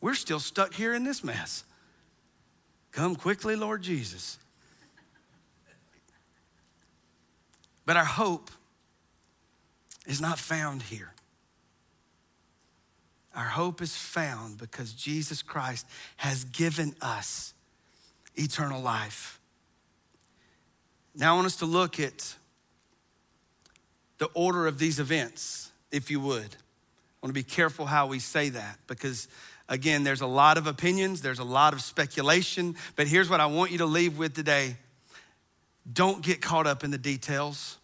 We're 0.00 0.14
still 0.14 0.40
stuck 0.40 0.74
here 0.74 0.94
in 0.94 1.04
this 1.04 1.22
mess. 1.22 1.64
Come 2.92 3.16
quickly, 3.16 3.56
Lord 3.56 3.82
Jesus. 3.82 4.38
But 7.84 7.96
our 7.96 8.04
hope 8.04 8.50
is 10.06 10.20
not 10.20 10.38
found 10.38 10.82
here. 10.82 11.12
Our 13.34 13.44
hope 13.44 13.80
is 13.80 13.96
found 13.96 14.58
because 14.58 14.92
Jesus 14.92 15.42
Christ 15.42 15.86
has 16.16 16.44
given 16.44 16.94
us 17.00 17.54
eternal 18.34 18.80
life. 18.80 19.40
Now, 21.14 21.32
I 21.32 21.36
want 21.36 21.46
us 21.46 21.56
to 21.56 21.66
look 21.66 22.00
at 22.00 22.34
the 24.18 24.28
order 24.34 24.66
of 24.66 24.78
these 24.78 25.00
events, 25.00 25.70
if 25.90 26.10
you 26.10 26.20
would. 26.20 26.44
I 26.44 27.26
want 27.26 27.30
to 27.30 27.32
be 27.32 27.42
careful 27.42 27.86
how 27.86 28.06
we 28.06 28.18
say 28.18 28.48
that 28.50 28.78
because 28.86 29.28
Again, 29.70 30.02
there's 30.02 30.20
a 30.20 30.26
lot 30.26 30.58
of 30.58 30.66
opinions, 30.66 31.22
there's 31.22 31.38
a 31.38 31.44
lot 31.44 31.72
of 31.72 31.80
speculation, 31.80 32.74
but 32.96 33.06
here's 33.06 33.30
what 33.30 33.38
I 33.38 33.46
want 33.46 33.70
you 33.70 33.78
to 33.78 33.86
leave 33.86 34.18
with 34.18 34.34
today. 34.34 34.76
Don't 35.90 36.22
get 36.22 36.42
caught 36.42 36.66
up 36.66 36.82
in 36.82 36.90
the 36.90 36.98
details. 36.98 37.78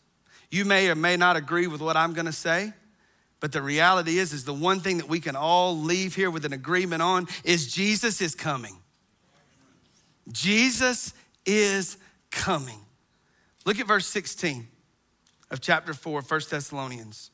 You 0.51 0.65
may 0.65 0.91
or 0.91 0.97
may 0.97 1.17
not 1.17 1.37
agree 1.37 1.69
with 1.69 1.81
what 1.81 1.97
I'm 1.97 2.13
going 2.13 2.27
to 2.27 2.33
say, 2.33 2.73
but 3.39 3.53
the 3.53 3.63
reality 3.63 4.19
is 4.19 4.33
is 4.33 4.45
the 4.45 4.53
one 4.53 4.81
thing 4.81 4.99
that 4.99 5.09
we 5.09 5.21
can 5.21 5.37
all 5.37 5.79
leave 5.79 6.17
here 6.17 6.29
with 6.29 6.45
an 6.45 6.53
agreement 6.53 7.03
on 7.03 7.29
is 7.45 7.73
Jesus 7.73 8.21
is 8.21 8.35
coming. 8.35 8.77
Jesus 10.33 11.15
is 11.45 11.99
coming. 12.33 12.81
Look 13.65 13.79
at 13.79 13.87
verse 13.87 14.09
16 14.09 14.67
of 15.53 15.61
chapter 15.61 15.95
4, 15.95 16.23
1 16.23 16.41
Thessalonians. 16.51 17.31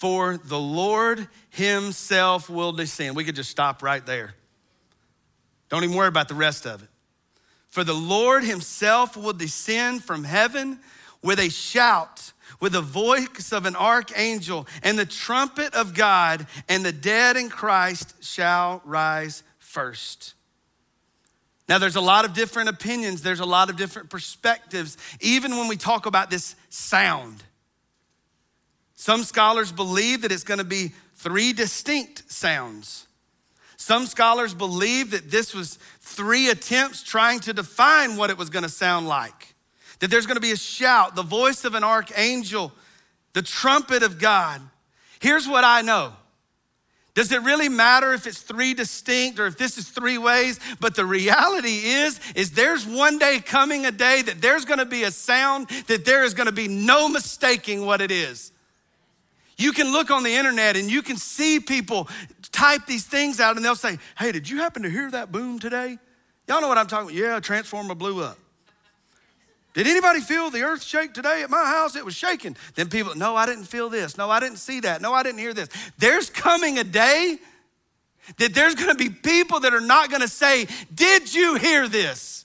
For 0.00 0.38
the 0.38 0.58
Lord 0.58 1.28
Himself 1.50 2.48
will 2.48 2.72
descend. 2.72 3.14
We 3.14 3.24
could 3.24 3.36
just 3.36 3.50
stop 3.50 3.82
right 3.82 4.04
there. 4.06 4.34
Don't 5.68 5.84
even 5.84 5.94
worry 5.94 6.08
about 6.08 6.28
the 6.28 6.34
rest 6.34 6.66
of 6.66 6.82
it. 6.82 6.88
For 7.68 7.84
the 7.84 7.92
Lord 7.92 8.42
Himself 8.42 9.14
will 9.14 9.34
descend 9.34 10.02
from 10.02 10.24
heaven 10.24 10.80
with 11.22 11.38
a 11.38 11.50
shout, 11.50 12.32
with 12.60 12.72
the 12.72 12.80
voice 12.80 13.52
of 13.52 13.66
an 13.66 13.76
archangel, 13.76 14.66
and 14.82 14.98
the 14.98 15.04
trumpet 15.04 15.74
of 15.74 15.92
God, 15.92 16.46
and 16.66 16.82
the 16.82 16.92
dead 16.92 17.36
in 17.36 17.50
Christ 17.50 18.24
shall 18.24 18.80
rise 18.86 19.42
first. 19.58 20.32
Now, 21.68 21.76
there's 21.76 21.96
a 21.96 22.00
lot 22.00 22.24
of 22.24 22.32
different 22.32 22.70
opinions, 22.70 23.20
there's 23.20 23.40
a 23.40 23.44
lot 23.44 23.68
of 23.68 23.76
different 23.76 24.08
perspectives, 24.08 24.96
even 25.20 25.58
when 25.58 25.68
we 25.68 25.76
talk 25.76 26.06
about 26.06 26.30
this 26.30 26.56
sound. 26.70 27.44
Some 29.00 29.22
scholars 29.22 29.72
believe 29.72 30.20
that 30.20 30.30
it's 30.30 30.44
going 30.44 30.58
to 30.58 30.64
be 30.64 30.92
three 31.14 31.54
distinct 31.54 32.30
sounds. 32.30 33.06
Some 33.78 34.04
scholars 34.04 34.52
believe 34.52 35.12
that 35.12 35.30
this 35.30 35.54
was 35.54 35.78
three 36.00 36.50
attempts 36.50 37.02
trying 37.02 37.40
to 37.40 37.54
define 37.54 38.18
what 38.18 38.28
it 38.28 38.36
was 38.36 38.50
going 38.50 38.64
to 38.64 38.68
sound 38.68 39.08
like. 39.08 39.54
That 40.00 40.10
there's 40.10 40.26
going 40.26 40.36
to 40.36 40.42
be 40.42 40.52
a 40.52 40.56
shout, 40.56 41.16
the 41.16 41.22
voice 41.22 41.64
of 41.64 41.74
an 41.74 41.82
archangel, 41.82 42.72
the 43.32 43.40
trumpet 43.40 44.02
of 44.02 44.18
God. 44.18 44.60
Here's 45.18 45.48
what 45.48 45.64
I 45.64 45.80
know. 45.80 46.12
Does 47.14 47.32
it 47.32 47.40
really 47.40 47.70
matter 47.70 48.12
if 48.12 48.26
it's 48.26 48.42
three 48.42 48.74
distinct 48.74 49.38
or 49.38 49.46
if 49.46 49.56
this 49.56 49.78
is 49.78 49.88
three 49.88 50.18
ways? 50.18 50.60
But 50.78 50.94
the 50.94 51.06
reality 51.06 51.86
is 51.86 52.20
is 52.34 52.50
there's 52.50 52.86
one 52.86 53.18
day 53.18 53.40
coming 53.40 53.86
a 53.86 53.92
day 53.92 54.20
that 54.20 54.42
there's 54.42 54.66
going 54.66 54.78
to 54.78 54.84
be 54.84 55.04
a 55.04 55.10
sound 55.10 55.70
that 55.86 56.04
there 56.04 56.22
is 56.22 56.34
going 56.34 56.48
to 56.48 56.52
be 56.52 56.68
no 56.68 57.08
mistaking 57.08 57.86
what 57.86 58.02
it 58.02 58.10
is. 58.10 58.52
You 59.60 59.72
can 59.72 59.92
look 59.92 60.10
on 60.10 60.22
the 60.22 60.34
internet 60.34 60.76
and 60.76 60.90
you 60.90 61.02
can 61.02 61.16
see 61.16 61.60
people 61.60 62.08
type 62.50 62.86
these 62.86 63.04
things 63.04 63.40
out 63.40 63.56
and 63.56 63.64
they'll 63.64 63.76
say, 63.76 63.98
Hey, 64.18 64.32
did 64.32 64.48
you 64.48 64.58
happen 64.58 64.82
to 64.82 64.90
hear 64.90 65.10
that 65.10 65.30
boom 65.30 65.58
today? 65.58 65.98
Y'all 66.48 66.60
know 66.60 66.68
what 66.68 66.78
I'm 66.78 66.86
talking 66.86 67.10
about? 67.10 67.14
Yeah, 67.14 67.36
a 67.36 67.40
transformer 67.40 67.94
blew 67.94 68.22
up. 68.22 68.38
Did 69.74 69.86
anybody 69.86 70.20
feel 70.20 70.50
the 70.50 70.62
earth 70.62 70.82
shake 70.82 71.14
today 71.14 71.42
at 71.42 71.50
my 71.50 71.64
house? 71.64 71.94
It 71.94 72.04
was 72.04 72.14
shaking. 72.14 72.56
Then 72.74 72.88
people, 72.88 73.14
no, 73.14 73.36
I 73.36 73.46
didn't 73.46 73.64
feel 73.64 73.88
this. 73.88 74.18
No, 74.18 74.28
I 74.28 74.40
didn't 74.40 74.56
see 74.56 74.80
that. 74.80 75.00
No, 75.00 75.12
I 75.12 75.22
didn't 75.22 75.38
hear 75.38 75.54
this. 75.54 75.68
There's 75.98 76.28
coming 76.28 76.78
a 76.78 76.84
day 76.84 77.38
that 78.38 78.54
there's 78.54 78.74
gonna 78.74 78.94
be 78.94 79.10
people 79.10 79.60
that 79.60 79.74
are 79.74 79.80
not 79.80 80.10
gonna 80.10 80.28
say, 80.28 80.66
Did 80.92 81.32
you 81.32 81.56
hear 81.56 81.88
this? 81.88 82.39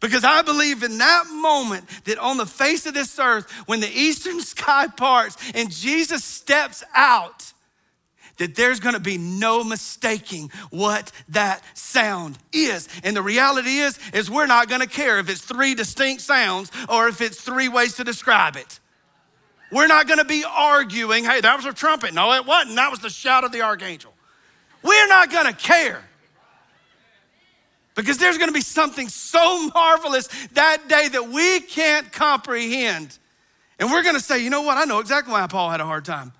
Because 0.00 0.24
I 0.24 0.42
believe 0.42 0.82
in 0.82 0.98
that 0.98 1.24
moment 1.30 1.86
that 2.04 2.18
on 2.18 2.38
the 2.38 2.46
face 2.46 2.86
of 2.86 2.94
this 2.94 3.18
earth, 3.18 3.50
when 3.66 3.80
the 3.80 3.90
eastern 3.90 4.40
sky 4.40 4.88
parts 4.88 5.36
and 5.54 5.70
Jesus 5.70 6.24
steps 6.24 6.82
out, 6.94 7.52
that 8.38 8.54
there's 8.56 8.80
gonna 8.80 8.98
be 8.98 9.18
no 9.18 9.62
mistaking 9.62 10.50
what 10.70 11.12
that 11.28 11.62
sound 11.74 12.38
is. 12.52 12.88
And 13.04 13.14
the 13.14 13.20
reality 13.20 13.78
is, 13.78 13.98
is 14.14 14.30
we're 14.30 14.46
not 14.46 14.68
gonna 14.68 14.86
care 14.86 15.18
if 15.18 15.28
it's 15.28 15.42
three 15.42 15.74
distinct 15.74 16.22
sounds 16.22 16.70
or 16.88 17.08
if 17.08 17.20
it's 17.20 17.38
three 17.38 17.68
ways 17.68 17.96
to 17.96 18.04
describe 18.04 18.56
it. 18.56 18.80
We're 19.70 19.88
not 19.88 20.08
gonna 20.08 20.24
be 20.24 20.42
arguing, 20.48 21.24
hey, 21.24 21.42
that 21.42 21.54
was 21.54 21.66
a 21.66 21.74
trumpet. 21.74 22.14
No, 22.14 22.32
it 22.32 22.46
wasn't. 22.46 22.76
That 22.76 22.90
was 22.90 23.00
the 23.00 23.10
shout 23.10 23.44
of 23.44 23.52
the 23.52 23.60
archangel. 23.60 24.14
We're 24.82 25.08
not 25.08 25.30
gonna 25.30 25.52
care. 25.52 26.02
Because 28.00 28.18
there's 28.18 28.38
gonna 28.38 28.52
be 28.52 28.60
something 28.60 29.08
so 29.08 29.68
marvelous 29.74 30.28
that 30.52 30.88
day 30.88 31.08
that 31.08 31.28
we 31.28 31.60
can't 31.60 32.10
comprehend. 32.12 33.16
And 33.78 33.90
we're 33.90 34.02
gonna 34.02 34.20
say, 34.20 34.42
you 34.42 34.50
know 34.50 34.62
what? 34.62 34.76
I 34.76 34.84
know 34.84 35.00
exactly 35.00 35.32
why 35.32 35.46
Paul 35.46 35.70
had 35.70 35.80
a 35.80 35.86
hard 35.86 36.04
time. 36.04 36.32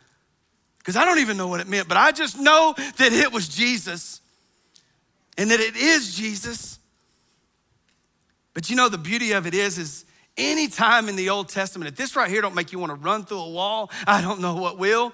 Because 0.79 0.97
I 0.97 1.05
don't 1.05 1.19
even 1.19 1.37
know 1.37 1.49
what 1.49 1.61
it 1.61 1.69
meant, 1.69 1.89
but 1.89 1.97
I 1.97 2.13
just 2.13 2.39
know 2.39 2.75
that 2.77 3.13
it 3.13 3.33
was 3.33 3.49
Jesus 3.49 4.21
and 5.37 5.51
that 5.51 5.61
it 5.61 5.77
is 5.77 6.15
Jesus. 6.15 6.79
But 8.55 8.71
you 8.71 8.77
know, 8.77 8.89
the 8.89 8.99
beauty 8.99 9.33
of 9.33 9.47
it 9.47 9.55
is, 9.55 9.79
is 9.79 10.05
anytime 10.37 11.09
in 11.09 11.17
the 11.17 11.31
Old 11.31 11.49
Testament, 11.49 11.91
if 11.91 11.97
this 11.97 12.17
right 12.17 12.31
here 12.31 12.41
don't 12.41 12.55
make 12.55 12.73
you 12.73 12.79
want 12.79 12.91
to 12.91 12.97
run 12.97 13.25
through 13.25 13.41
a 13.41 13.51
wall, 13.51 13.91
I 14.07 14.21
don't 14.21 14.41
know 14.41 14.55
what 14.57 14.79
will. 14.79 15.13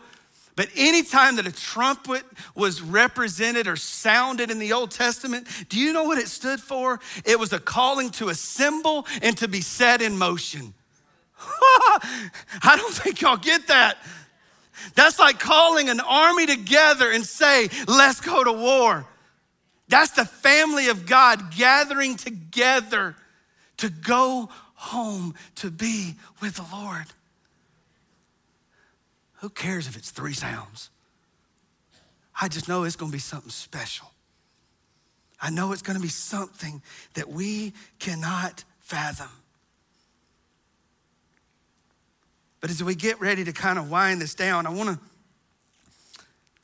But 0.57 0.71
anytime 0.75 1.37
that 1.37 1.47
a 1.47 1.53
trumpet 1.53 2.25
was 2.55 2.81
represented 2.81 3.69
or 3.69 3.77
sounded 3.77 4.51
in 4.51 4.59
the 4.59 4.73
Old 4.73 4.91
Testament, 4.91 5.47
do 5.69 5.79
you 5.79 5.93
know 5.93 6.05
what 6.05 6.19
it 6.19 6.29
stood 6.29 6.61
for? 6.61 6.99
It 7.27 7.39
was 7.39 7.53
a 7.53 7.61
calling 7.61 8.11
to 8.13 8.31
assemble 8.31 9.07
and 9.21 9.37
to 9.37 9.49
be 9.49 9.61
set 9.61 10.01
in 10.01 10.17
motion. 10.17 10.73
I 11.39 12.75
don't 12.77 12.95
think 12.95 13.21
y'all 13.21 13.37
get 13.37 13.69
that. 13.69 13.99
That's 14.95 15.19
like 15.19 15.39
calling 15.39 15.91
an 15.91 16.01
army 16.01 16.47
together 16.47 17.11
and 17.11 17.25
say, 17.25 17.69
let's 17.87 18.21
go 18.23 18.43
to 18.43 18.53
war. 18.53 19.07
That's 19.89 20.13
the 20.13 20.25
family 20.25 20.89
of 20.89 21.05
God 21.05 21.55
gathering 21.55 22.17
together 22.17 23.15
to 23.77 23.91
go 23.91 24.49
home 24.75 25.35
to 25.57 25.71
be 25.71 26.15
with 26.41 26.57
the 26.57 26.67
Lord. 26.75 27.07
Who 29.47 29.51
cares 29.51 29.87
if 29.87 29.97
it's 29.97 30.11
three 30.11 30.33
sounds? 30.33 30.91
I 32.43 32.49
just 32.49 32.67
know 32.67 32.83
it's 32.83 32.97
going 32.97 33.13
to 33.13 33.17
be 33.17 33.21
something 33.21 33.53
special. 33.53 34.11
I 35.41 35.51
know 35.51 35.71
it's 35.71 35.83
going 35.83 35.95
to 35.95 36.03
be 36.03 36.09
something 36.09 36.83
that 37.15 37.29
we 37.29 37.73
cannot 38.01 38.65
fathom. 38.81 39.29
But 42.61 42.71
as 42.71 42.83
we 42.83 42.97
get 42.97 43.21
ready 43.21 43.45
to 43.45 43.53
kind 43.53 43.79
of 43.79 43.89
wind 43.89 44.21
this 44.21 44.35
down, 44.35 44.67
I 44.67 44.71
want 44.71 44.99
to, 44.99 44.99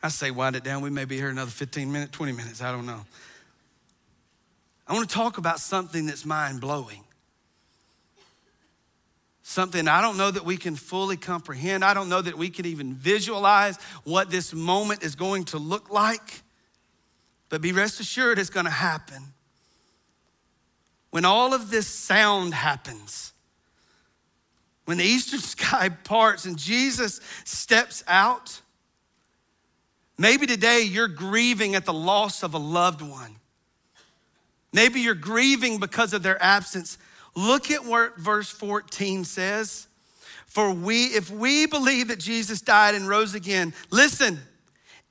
I 0.03 0.09
say 0.09 0.33
wind 0.33 0.57
it 0.57 0.65
down. 0.65 0.83
We 0.83 0.91
may 0.91 1.05
be 1.05 1.17
here 1.17 1.29
another 1.29 1.53
15 1.53 1.93
minutes, 1.93 2.11
20 2.11 2.33
minutes, 2.33 2.61
I 2.61 2.73
don't 2.73 2.85
know. 2.85 3.03
I 4.89 4.93
want 4.93 5.09
to 5.09 5.15
talk 5.15 5.39
about 5.39 5.61
something 5.61 6.07
that's 6.07 6.25
mind 6.27 6.61
blowing. 6.61 7.05
Something 9.43 9.89
I 9.89 10.01
don't 10.01 10.17
know 10.17 10.31
that 10.31 10.45
we 10.45 10.57
can 10.57 10.77
fully 10.77 11.17
comprehend. 11.17 11.85
I 11.85 11.95
don't 11.95 12.09
know 12.09 12.23
that 12.23 12.39
we 12.39 12.49
can 12.49 12.65
even 12.67 12.95
visualize 12.95 13.77
what 14.05 14.31
this 14.31 14.55
moment 14.55 15.03
is 15.03 15.17
going 15.17 15.45
to 15.47 15.59
look 15.59 15.91
like. 15.91 16.43
But 17.49 17.61
be 17.61 17.73
rest 17.73 18.01
assured 18.01 18.39
it's 18.39 18.51
going 18.51 18.67
to 18.67 18.71
happen. 18.71 19.35
When 21.11 21.25
all 21.25 21.53
of 21.53 21.71
this 21.71 21.87
sound 21.87 22.55
happens, 22.55 23.33
when 24.85 24.97
the 24.97 25.05
eastern 25.05 25.41
sky 25.41 25.89
parts 25.89 26.45
and 26.45 26.57
Jesus 26.57 27.21
steps 27.45 28.03
out, 28.07 28.61
maybe 30.17 30.47
today 30.47 30.83
you're 30.83 31.09
grieving 31.09 31.75
at 31.75 31.85
the 31.85 31.93
loss 31.93 32.43
of 32.43 32.55
a 32.55 32.59
loved 32.59 33.03
one. 33.03 33.37
Maybe 34.73 35.01
you're 35.01 35.15
grieving 35.15 35.79
because 35.79 36.15
of 36.15 36.23
their 36.23 36.43
absence. 36.43 36.97
Look 37.35 37.71
at 37.71 37.85
what 37.85 38.19
verse 38.19 38.51
14 38.51 39.25
says. 39.25 39.87
For 40.47 40.71
we, 40.71 41.05
if 41.07 41.31
we 41.31 41.67
believe 41.67 42.09
that 42.09 42.19
Jesus 42.19 42.61
died 42.61 42.95
and 42.95 43.09
rose 43.09 43.35
again, 43.35 43.73
listen, 43.91 44.39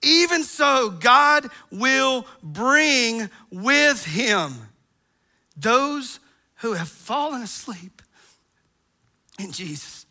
even 0.03 0.43
so, 0.43 0.89
God 0.89 1.47
will 1.71 2.25
bring 2.43 3.29
with 3.51 4.05
him 4.05 4.53
those 5.57 6.19
who 6.57 6.73
have 6.73 6.89
fallen 6.89 7.41
asleep 7.41 8.01
in 9.39 9.51
Jesus. 9.51 10.05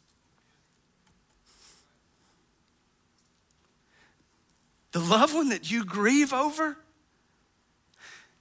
The 4.93 5.01
loved 5.01 5.35
one 5.35 5.51
that 5.51 5.71
you 5.71 5.85
grieve 5.85 6.33
over, 6.33 6.77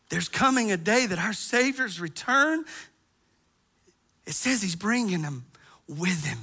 there's 0.09 0.28
coming 0.28 0.72
a 0.72 0.78
day 0.78 1.05
that 1.05 1.20
our 1.20 1.34
Savior's 1.34 1.99
return, 1.99 2.65
it 4.30 4.36
says 4.36 4.61
He's 4.61 4.75
bringing 4.75 5.23
them 5.23 5.43
with 5.88 6.23
Him. 6.23 6.38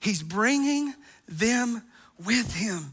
He's 0.00 0.24
bringing 0.24 0.92
them 1.28 1.84
with 2.24 2.52
Him. 2.52 2.92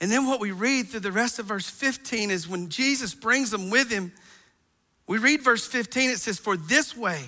And 0.00 0.10
then 0.10 0.26
what 0.26 0.40
we 0.40 0.50
read 0.50 0.88
through 0.88 1.00
the 1.00 1.12
rest 1.12 1.38
of 1.38 1.44
verse 1.44 1.68
15 1.68 2.30
is 2.30 2.48
when 2.48 2.70
Jesus 2.70 3.14
brings 3.14 3.50
them 3.50 3.68
with 3.68 3.90
Him, 3.90 4.12
we 5.06 5.18
read 5.18 5.42
verse 5.42 5.66
15, 5.66 6.08
it 6.08 6.18
says, 6.20 6.38
For 6.38 6.56
this 6.56 6.96
way 6.96 7.20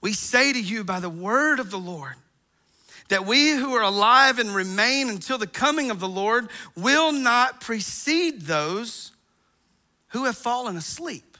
we 0.00 0.12
say 0.12 0.52
to 0.52 0.60
you 0.60 0.84
by 0.84 1.00
the 1.00 1.10
word 1.10 1.58
of 1.58 1.72
the 1.72 1.78
Lord 1.78 2.14
that 3.08 3.26
we 3.26 3.50
who 3.50 3.74
are 3.74 3.82
alive 3.82 4.38
and 4.38 4.54
remain 4.54 5.08
until 5.08 5.38
the 5.38 5.48
coming 5.48 5.90
of 5.90 5.98
the 5.98 6.08
Lord 6.08 6.48
will 6.76 7.10
not 7.10 7.60
precede 7.60 8.42
those 8.42 9.10
who 10.08 10.24
have 10.24 10.36
fallen 10.36 10.76
asleep. 10.76 11.36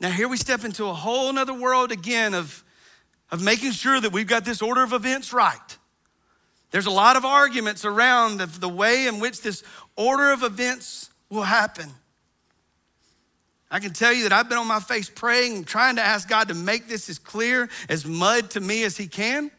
Now, 0.00 0.10
here 0.10 0.28
we 0.28 0.36
step 0.36 0.64
into 0.64 0.86
a 0.86 0.92
whole 0.92 1.32
nother 1.32 1.54
world 1.54 1.92
again 1.92 2.34
of, 2.34 2.62
of 3.30 3.42
making 3.42 3.72
sure 3.72 4.00
that 4.00 4.12
we've 4.12 4.26
got 4.26 4.44
this 4.44 4.60
order 4.60 4.82
of 4.82 4.92
events 4.92 5.32
right. 5.32 5.78
There's 6.70 6.86
a 6.86 6.90
lot 6.90 7.16
of 7.16 7.24
arguments 7.24 7.84
around 7.84 8.38
the, 8.38 8.46
the 8.46 8.68
way 8.68 9.06
in 9.06 9.20
which 9.20 9.40
this 9.40 9.62
order 9.96 10.32
of 10.32 10.42
events 10.42 11.10
will 11.30 11.42
happen. 11.42 11.88
I 13.70 13.80
can 13.80 13.92
tell 13.92 14.12
you 14.12 14.24
that 14.24 14.32
I've 14.32 14.48
been 14.48 14.58
on 14.58 14.66
my 14.66 14.80
face 14.80 15.08
praying, 15.08 15.64
trying 15.64 15.96
to 15.96 16.02
ask 16.02 16.28
God 16.28 16.48
to 16.48 16.54
make 16.54 16.88
this 16.88 17.08
as 17.08 17.18
clear 17.18 17.68
as 17.88 18.04
mud 18.04 18.50
to 18.50 18.60
me 18.60 18.84
as 18.84 18.96
He 18.96 19.06
can. 19.06 19.50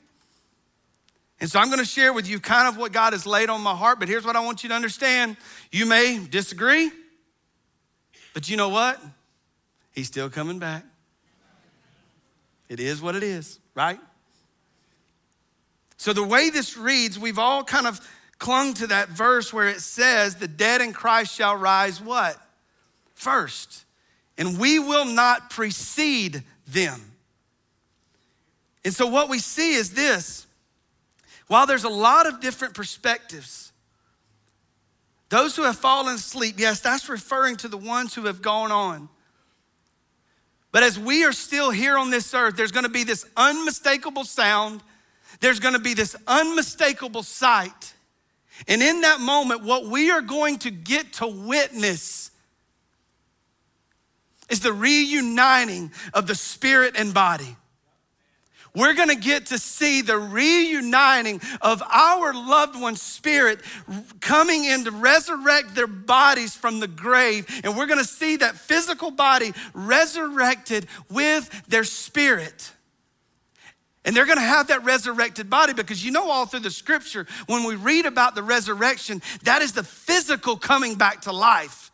And 1.40 1.50
so 1.50 1.60
I'm 1.60 1.68
going 1.68 1.80
to 1.80 1.86
share 1.86 2.14
with 2.14 2.28
you 2.28 2.40
kind 2.40 2.68
of 2.68 2.78
what 2.78 2.92
God 2.92 3.14
has 3.14 3.26
laid 3.26 3.50
on 3.50 3.62
my 3.62 3.76
heart, 3.76 4.00
but 4.00 4.08
here's 4.08 4.26
what 4.26 4.36
I 4.36 4.40
want 4.40 4.64
you 4.64 4.70
to 4.70 4.76
understand. 4.76 5.38
You 5.72 5.86
may 5.86 6.20
disagree, 6.20 6.92
but 8.36 8.50
you 8.50 8.58
know 8.58 8.68
what? 8.68 9.02
He's 9.94 10.08
still 10.08 10.30
coming 10.30 10.60
back. 10.60 10.84
It 12.68 12.82
is 12.82 13.02
what 13.02 13.16
it 13.16 13.24
is, 13.24 13.60
right? 13.74 13.98
So 15.96 16.12
the 16.12 16.22
way 16.22 16.50
this 16.50 16.76
reads, 16.76 17.18
we've 17.18 17.40
all 17.40 17.64
kind 17.64 17.88
of 17.88 18.02
clung 18.38 18.74
to 18.74 18.88
that 18.88 19.08
verse 19.08 19.54
where 19.54 19.70
it 19.70 19.80
says, 19.80 20.36
The 20.36 20.50
dead 20.50 20.82
in 20.82 20.92
Christ 20.92 21.34
shall 21.34 21.56
rise 21.56 22.02
what? 22.02 22.36
First. 23.14 23.86
And 24.38 24.60
we 24.60 24.80
will 24.80 25.06
not 25.06 25.50
precede 25.50 26.44
them. 26.68 27.00
And 28.84 28.94
so 28.94 29.08
what 29.08 29.30
we 29.30 29.40
see 29.40 29.76
is 29.76 29.94
this 29.94 30.46
while 31.48 31.66
there's 31.66 31.86
a 31.86 31.90
lot 31.90 32.28
of 32.28 32.42
different 32.42 32.74
perspectives, 32.74 33.65
those 35.36 35.54
who 35.58 35.64
have 35.64 35.76
fallen 35.76 36.16
asleep, 36.16 36.56
yes, 36.58 36.80
that's 36.80 37.10
referring 37.10 37.58
to 37.58 37.68
the 37.68 37.78
ones 37.78 38.16
who 38.16 38.26
have 38.26 38.42
gone 38.42 38.72
on. 38.72 39.10
But 40.72 40.82
as 40.84 40.98
we 40.98 41.26
are 41.26 41.34
still 41.34 41.72
here 41.72 41.98
on 41.98 42.10
this 42.10 42.34
earth, 42.34 42.56
there's 42.56 42.72
gonna 42.72 42.88
be 42.88 43.04
this 43.04 43.26
unmistakable 43.36 44.24
sound, 44.24 44.82
there's 45.42 45.60
gonna 45.60 45.80
be 45.80 45.94
this 45.94 46.16
unmistakable 46.26 47.22
sight. 47.22 47.94
And 48.70 48.82
in 48.82 49.02
that 49.02 49.20
moment, 49.20 49.62
what 49.62 49.88
we 49.88 50.10
are 50.10 50.22
going 50.22 50.58
to 50.60 50.72
get 50.72 51.12
to 51.14 51.28
witness 51.28 52.32
is 54.50 54.62
the 54.62 54.72
reuniting 54.72 55.92
of 56.14 56.28
the 56.28 56.36
spirit 56.36 56.96
and 56.98 57.14
body 57.14 57.58
we're 58.76 58.94
going 58.94 59.10
to 59.10 59.16
get 59.16 59.48
to 59.48 59.58
see 59.58 60.02
the 60.02 60.18
reuniting 60.18 61.42
of 61.62 61.82
our 61.82 62.34
loved 62.34 62.80
one's 62.80 63.02
spirit 63.02 63.62
coming 64.20 64.66
in 64.66 64.86
to 64.86 64.92
resurrect 64.92 65.76
their 65.76 65.88
bodies 65.88 66.56
from 66.56 66.80
the 66.80 66.88
grave. 66.88 67.48
And 67.64 67.78
we're 67.78 67.88
going 67.88 68.00
to 68.00 68.06
see 68.06 68.38
that 68.38 68.56
physical 68.56 69.12
body 69.12 69.54
resurrected 69.74 70.88
with 71.10 71.50
their 71.68 71.84
spirit. 71.84 72.72
And 74.04 74.16
they're 74.16 74.26
going 74.26 74.38
to 74.38 74.44
have 74.44 74.68
that 74.68 74.84
resurrected 74.84 75.50
body 75.50 75.74
because 75.74 76.06
you 76.06 76.12
know, 76.12 76.30
all 76.30 76.46
through 76.46 76.60
the 76.60 76.72
scripture, 76.72 77.26
when 77.48 77.64
we 77.64 77.76
read 77.76 78.06
about 78.06 78.36
the 78.36 78.44
resurrection, 78.44 79.22
that 79.44 79.64
is 79.64 79.72
the 79.72 79.84
physical 79.84 80.58
coming 80.58 80.96
back 80.96 81.22
to 81.22 81.32
life. 81.32 81.92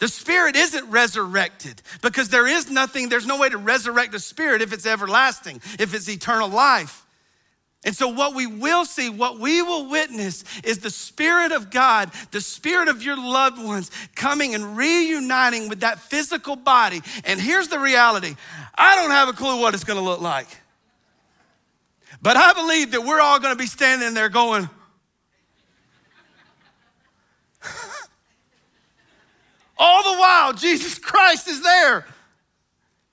The 0.00 0.08
spirit 0.08 0.56
isn't 0.56 0.90
resurrected 0.90 1.82
because 2.00 2.30
there 2.30 2.46
is 2.46 2.70
nothing, 2.70 3.10
there's 3.10 3.26
no 3.26 3.38
way 3.38 3.50
to 3.50 3.58
resurrect 3.58 4.14
a 4.14 4.18
spirit 4.18 4.62
if 4.62 4.72
it's 4.72 4.86
everlasting, 4.86 5.60
if 5.78 5.94
it's 5.94 6.08
eternal 6.08 6.48
life. 6.48 7.06
And 7.84 7.94
so, 7.94 8.08
what 8.08 8.34
we 8.34 8.46
will 8.46 8.84
see, 8.84 9.08
what 9.08 9.38
we 9.38 9.62
will 9.62 9.88
witness 9.88 10.44
is 10.64 10.78
the 10.78 10.90
Spirit 10.90 11.52
of 11.52 11.70
God, 11.70 12.10
the 12.30 12.40
Spirit 12.40 12.88
of 12.88 13.02
your 13.02 13.16
loved 13.16 13.62
ones 13.62 13.90
coming 14.14 14.54
and 14.54 14.76
reuniting 14.76 15.68
with 15.70 15.80
that 15.80 15.98
physical 15.98 16.56
body. 16.56 17.00
And 17.24 17.40
here's 17.40 17.68
the 17.68 17.78
reality 17.78 18.36
I 18.74 18.96
don't 18.96 19.10
have 19.10 19.28
a 19.28 19.32
clue 19.32 19.60
what 19.60 19.72
it's 19.72 19.84
gonna 19.84 20.02
look 20.02 20.20
like. 20.20 20.48
But 22.20 22.36
I 22.36 22.52
believe 22.52 22.90
that 22.90 23.02
we're 23.02 23.20
all 23.20 23.40
gonna 23.40 23.56
be 23.56 23.66
standing 23.66 24.12
there 24.12 24.28
going, 24.28 24.68
All 29.82 30.12
the 30.12 30.18
while, 30.20 30.52
Jesus 30.52 30.98
Christ 30.98 31.48
is 31.48 31.62
there. 31.62 32.06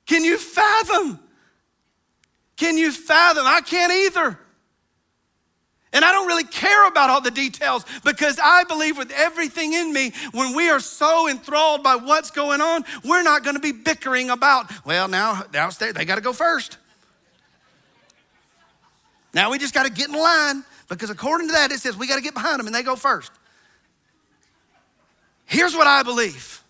Can 0.06 0.26
you 0.26 0.38
fathom? 0.38 1.18
Can 2.58 2.78
you 2.78 2.92
fathom? 2.92 3.46
I 3.48 3.62
can't 3.62 3.94
either. 3.94 4.38
And 5.94 6.04
I 6.04 6.12
don't 6.12 6.28
really 6.28 6.44
care 6.44 6.86
about 6.88 7.10
all 7.10 7.22
the 7.22 7.32
details 7.32 7.86
because 8.04 8.38
I 8.44 8.66
believe 8.66 8.98
with 8.98 9.12
everything 9.12 9.72
in 9.72 9.94
me, 9.94 10.12
when 10.34 10.54
we 10.54 10.70
are 10.70 10.82
so 10.82 11.30
enthralled 11.30 11.84
by 11.84 11.96
what's 11.96 12.32
going 12.32 12.60
on, 12.60 12.84
we're 13.06 13.24
not 13.24 13.46
going 13.46 13.56
to 13.56 13.62
be 13.62 13.72
bickering 13.72 14.30
about, 14.30 14.70
well, 14.86 15.08
now 15.08 15.44
downstairs, 15.54 15.94
they 15.94 16.04
got 16.04 16.16
to 16.16 16.22
go 16.22 16.34
first. 16.34 16.78
Now 19.34 19.52
we 19.52 19.58
just 19.58 19.74
got 19.74 19.86
to 19.86 19.92
get 19.92 20.10
in 20.10 20.16
line 20.16 20.66
because 20.90 21.10
according 21.10 21.48
to 21.48 21.54
that, 21.54 21.72
it 21.72 21.80
says 21.80 21.96
we 21.96 22.08
got 22.08 22.18
to 22.18 22.22
get 22.22 22.34
behind 22.34 22.60
them 22.60 22.68
and 22.68 22.76
they 22.76 22.84
go 22.84 22.98
first. 22.98 23.32
Here's 25.48 25.76
what 25.76 25.88
I 25.88 26.04
believe. 26.04 26.64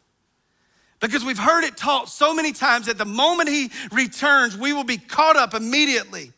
Because 0.99 1.25
we've 1.25 1.38
heard 1.38 1.63
it 1.63 1.75
taught 1.75 2.09
so 2.09 2.34
many 2.34 2.53
times 2.53 2.86
that 2.86 2.97
the 2.97 3.05
moment 3.05 3.49
he 3.49 3.69
returns, 3.91 4.57
we 4.57 4.71
will 4.73 4.84
be 4.84 4.97
caught 4.97 5.36
up 5.36 5.53
immediately 5.53 6.32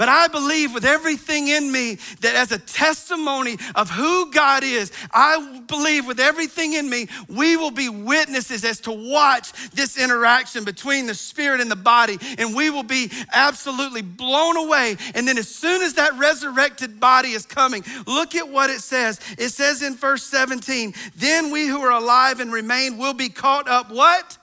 but 0.00 0.08
I 0.08 0.28
believe 0.28 0.72
with 0.72 0.86
everything 0.86 1.48
in 1.48 1.70
me 1.70 1.98
that 2.20 2.34
as 2.34 2.52
a 2.52 2.58
testimony 2.58 3.58
of 3.74 3.90
who 3.90 4.30
God 4.30 4.64
is, 4.64 4.90
I 5.12 5.60
believe 5.68 6.06
with 6.06 6.18
everything 6.18 6.72
in 6.72 6.88
me, 6.88 7.08
we 7.28 7.58
will 7.58 7.70
be 7.70 7.90
witnesses 7.90 8.64
as 8.64 8.80
to 8.80 8.92
watch 8.92 9.52
this 9.72 10.02
interaction 10.02 10.64
between 10.64 11.04
the 11.04 11.12
spirit 11.12 11.60
and 11.60 11.70
the 11.70 11.76
body. 11.76 12.16
And 12.38 12.56
we 12.56 12.70
will 12.70 12.82
be 12.82 13.12
absolutely 13.30 14.00
blown 14.00 14.56
away. 14.56 14.96
And 15.14 15.28
then 15.28 15.36
as 15.36 15.54
soon 15.54 15.82
as 15.82 15.92
that 15.92 16.16
resurrected 16.16 16.98
body 16.98 17.32
is 17.32 17.44
coming, 17.44 17.84
look 18.06 18.34
at 18.34 18.48
what 18.48 18.70
it 18.70 18.80
says. 18.80 19.20
It 19.36 19.50
says 19.50 19.82
in 19.82 19.96
verse 19.96 20.22
17, 20.22 20.94
then 21.16 21.50
we 21.50 21.66
who 21.66 21.82
are 21.82 21.92
alive 21.92 22.40
and 22.40 22.50
remain 22.50 22.96
will 22.96 23.12
be 23.12 23.28
caught 23.28 23.68
up 23.68 23.90
what? 23.90 24.38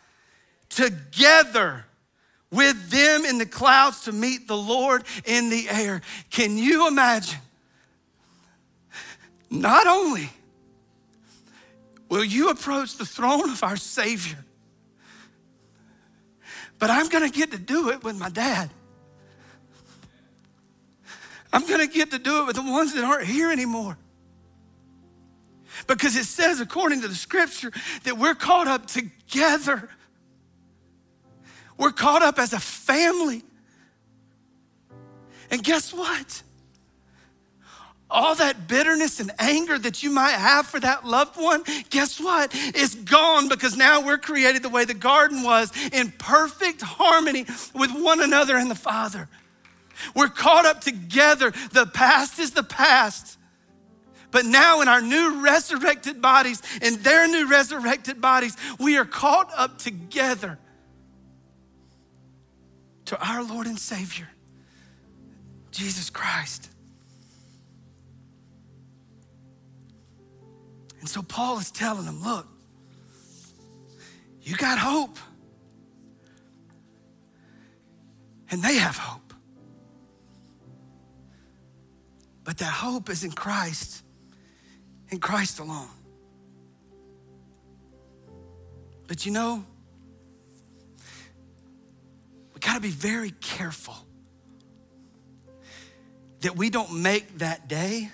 Together 0.70 1.87
with 2.52 2.90
them 2.90 3.26
in 3.26 3.38
the 3.38 3.46
clouds 3.46 4.02
to 4.02 4.12
meet 4.12 4.48
the 4.48 4.58
Lord 4.58 5.04
in 5.26 5.50
the 5.50 5.68
air. 5.70 6.02
Can 6.30 6.58
you 6.58 6.88
imagine? 6.88 7.40
Not 9.50 9.88
only 9.88 10.30
will 12.10 12.24
you 12.24 12.50
approach 12.50 12.98
the 12.98 13.06
throne 13.06 13.50
of 13.50 13.64
our 13.64 13.78
Savior, 13.78 14.44
but 16.80 16.90
I'm 16.90 17.10
gonna 17.10 17.30
get 17.30 17.52
to 17.52 17.58
do 17.58 17.90
it 17.90 18.04
with 18.04 18.18
my 18.18 18.30
dad. 18.30 18.70
I'm 21.52 21.66
gonna 21.66 21.88
get 21.88 22.12
to 22.12 22.20
do 22.20 22.42
it 22.42 22.48
with 22.48 22.56
the 22.56 22.62
ones 22.62 22.94
that 22.94 23.04
aren't 23.04 23.28
here 23.28 23.52
anymore. 23.52 23.98
Because 25.86 26.16
it 26.16 26.26
says, 26.26 26.60
according 26.60 27.02
to 27.02 27.08
the 27.08 27.16
scripture, 27.16 27.72
that 28.04 28.18
we're 28.18 28.36
caught 28.36 28.68
up 28.68 28.88
together 28.88 29.90
we're 31.78 31.92
caught 31.92 32.22
up 32.22 32.40
as 32.40 32.54
a 32.54 32.60
family. 32.60 33.44
And 35.50 35.64
guess 35.64 35.94
what? 35.94 36.44
All 38.10 38.36
that 38.36 38.68
bitterness 38.68 39.20
and 39.20 39.32
anger 39.38 39.78
that 39.78 40.02
you 40.02 40.10
might 40.10 40.32
have 40.32 40.66
for 40.66 40.80
that 40.80 41.06
loved 41.06 41.36
one, 41.36 41.64
guess 41.90 42.20
what? 42.20 42.52
It's 42.54 42.96
gone 42.96 43.50
because 43.50 43.76
now 43.76 44.06
we're 44.06 44.18
created 44.18 44.64
the 44.64 44.70
way 44.70 44.86
the 44.86 44.94
garden 44.94 45.44
was 45.44 45.72
in 45.92 46.12
perfect 46.18 46.82
harmony 46.82 47.46
with 47.74 47.92
one 47.92 48.22
another 48.22 48.56
and 48.56 48.72
the 48.72 48.76
Father. 48.76 49.28
We're 50.16 50.30
caught 50.30 50.66
up 50.66 50.82
together. 50.82 51.52
The 51.72 51.86
past 51.86 52.40
is 52.40 52.52
the 52.52 52.64
past. 52.64 53.38
But 54.32 54.46
now, 54.46 54.82
in 54.82 54.88
our 54.88 55.02
new 55.02 55.44
resurrected 55.44 56.22
bodies, 56.22 56.62
in 56.82 57.02
their 57.02 57.28
new 57.28 57.50
resurrected 57.50 58.22
bodies, 58.22 58.56
we 58.80 58.98
are 58.98 59.06
caught 59.06 59.52
up 59.56 59.80
together 59.80 60.60
to 63.08 63.26
our 63.26 63.42
Lord 63.42 63.68
and 63.68 63.80
Savior, 63.80 64.28
Jesus 65.72 66.10
Christ. 66.10 66.70
And 71.00 71.08
so 71.08 71.22
Paul 71.22 71.58
is 71.58 71.72
telling 71.72 72.06
them, 72.06 72.22
look, 72.22 72.46
you 74.42 74.58
got 74.58 74.78
hope. 74.78 75.18
And 78.52 78.62
they 78.62 78.76
have 78.76 78.98
hope. 78.98 79.34
But 82.44 82.58
that 82.58 82.66
hope 82.66 83.10
is 83.10 83.24
in 83.24 83.32
Christ, 83.32 84.04
in 85.10 85.20
Christ 85.20 85.60
alone. 85.60 85.90
But 89.08 89.26
you 89.26 89.32
know, 89.32 89.64
got 92.68 92.74
to 92.74 92.82
be 92.82 92.90
very 92.90 93.32
careful 93.40 93.96
that 96.42 96.58
we 96.58 96.70
don't 96.70 97.02
make 97.02 97.38
that 97.38 97.70
day 97.70 98.12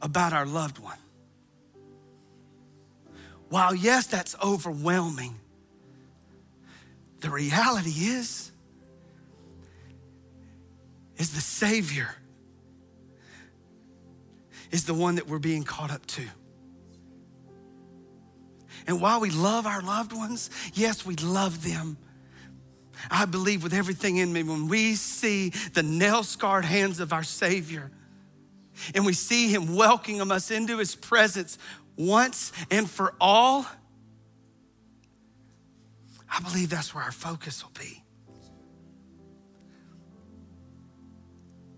about 0.00 0.32
our 0.32 0.46
loved 0.46 0.78
one. 0.78 0.96
While, 3.48 3.74
yes, 3.74 4.06
that's 4.06 4.36
overwhelming, 4.40 5.34
the 7.18 7.30
reality 7.30 7.90
is, 7.90 8.52
is 11.16 11.32
the 11.32 11.40
Savior 11.40 12.14
is 14.70 14.84
the 14.84 14.94
one 14.94 15.16
that 15.16 15.26
we're 15.26 15.40
being 15.40 15.64
caught 15.64 15.90
up 15.90 16.06
to. 16.06 16.22
And 18.86 19.00
while 19.00 19.20
we 19.20 19.30
love 19.30 19.66
our 19.66 19.82
loved 19.82 20.12
ones, 20.12 20.48
yes, 20.74 21.04
we 21.04 21.16
love 21.16 21.64
them 21.64 21.96
I 23.10 23.24
believe 23.24 23.62
with 23.62 23.74
everything 23.74 24.16
in 24.16 24.32
me 24.32 24.42
when 24.42 24.68
we 24.68 24.94
see 24.94 25.50
the 25.74 25.82
nail 25.82 26.22
scarred 26.22 26.64
hands 26.64 27.00
of 27.00 27.12
our 27.12 27.22
Savior 27.22 27.90
and 28.94 29.04
we 29.04 29.12
see 29.12 29.48
Him 29.48 29.74
welcoming 29.74 30.30
us 30.30 30.50
into 30.50 30.78
His 30.78 30.94
presence 30.94 31.58
once 31.96 32.52
and 32.70 32.88
for 32.88 33.14
all, 33.20 33.66
I 36.30 36.40
believe 36.40 36.70
that's 36.70 36.94
where 36.94 37.04
our 37.04 37.12
focus 37.12 37.64
will 37.64 37.72
be. 37.78 38.02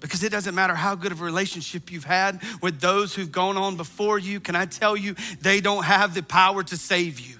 Because 0.00 0.22
it 0.22 0.32
doesn't 0.32 0.54
matter 0.54 0.74
how 0.74 0.94
good 0.94 1.12
of 1.12 1.20
a 1.20 1.24
relationship 1.24 1.92
you've 1.92 2.04
had 2.04 2.42
with 2.62 2.80
those 2.80 3.14
who've 3.14 3.30
gone 3.30 3.58
on 3.58 3.76
before 3.76 4.18
you, 4.18 4.40
can 4.40 4.56
I 4.56 4.64
tell 4.64 4.96
you, 4.96 5.14
they 5.40 5.60
don't 5.60 5.84
have 5.84 6.14
the 6.14 6.22
power 6.22 6.62
to 6.62 6.76
save 6.76 7.20
you. 7.20 7.39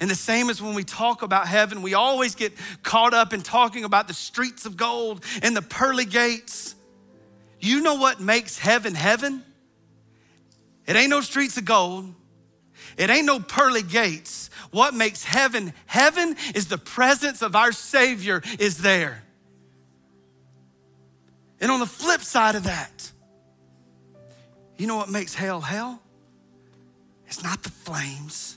And 0.00 0.10
the 0.10 0.14
same 0.14 0.48
as 0.48 0.62
when 0.62 0.74
we 0.74 0.82
talk 0.82 1.20
about 1.20 1.46
heaven, 1.46 1.82
we 1.82 1.92
always 1.92 2.34
get 2.34 2.54
caught 2.82 3.12
up 3.12 3.34
in 3.34 3.42
talking 3.42 3.84
about 3.84 4.08
the 4.08 4.14
streets 4.14 4.64
of 4.64 4.76
gold 4.76 5.22
and 5.42 5.54
the 5.54 5.62
pearly 5.62 6.06
gates. 6.06 6.74
You 7.60 7.82
know 7.82 7.96
what 7.96 8.18
makes 8.18 8.58
heaven 8.58 8.94
heaven? 8.94 9.44
It 10.86 10.96
ain't 10.96 11.10
no 11.10 11.20
streets 11.20 11.58
of 11.58 11.66
gold. 11.66 12.14
It 12.96 13.10
ain't 13.10 13.26
no 13.26 13.40
pearly 13.40 13.82
gates. 13.82 14.48
What 14.70 14.94
makes 14.94 15.22
heaven 15.22 15.74
heaven 15.84 16.36
is 16.54 16.68
the 16.68 16.78
presence 16.78 17.42
of 17.42 17.54
our 17.54 17.70
Savior 17.70 18.42
is 18.58 18.78
there. 18.78 19.22
And 21.60 21.70
on 21.70 21.78
the 21.78 21.86
flip 21.86 22.22
side 22.22 22.54
of 22.54 22.64
that, 22.64 23.10
you 24.78 24.86
know 24.86 24.96
what 24.96 25.10
makes 25.10 25.34
hell 25.34 25.60
hell? 25.60 26.00
It's 27.26 27.42
not 27.42 27.62
the 27.62 27.70
flames. 27.70 28.56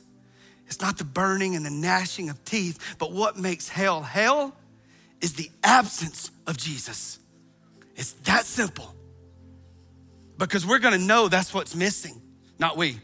It's 0.68 0.82
not 0.82 0.98
the 0.98 1.04
burning 1.04 1.56
and 1.56 1.66
the 1.66 1.70
gnashing 1.72 2.30
of 2.30 2.44
teeth, 2.46 2.96
but 2.98 3.12
what 3.12 3.38
makes 3.38 3.68
hell 3.70 4.02
hell 4.02 4.56
is 5.22 5.34
the 5.34 5.50
absence 5.64 6.32
of 6.48 6.58
Jesus. 6.58 7.20
It's 7.96 8.14
that 8.24 8.46
simple. 8.46 8.94
Because 10.38 10.66
we're 10.66 10.80
gonna 10.80 10.98
know 10.98 11.28
that's 11.28 11.54
what's 11.54 11.76
missing, 11.76 12.22
not 12.60 12.76
we. 12.76 13.00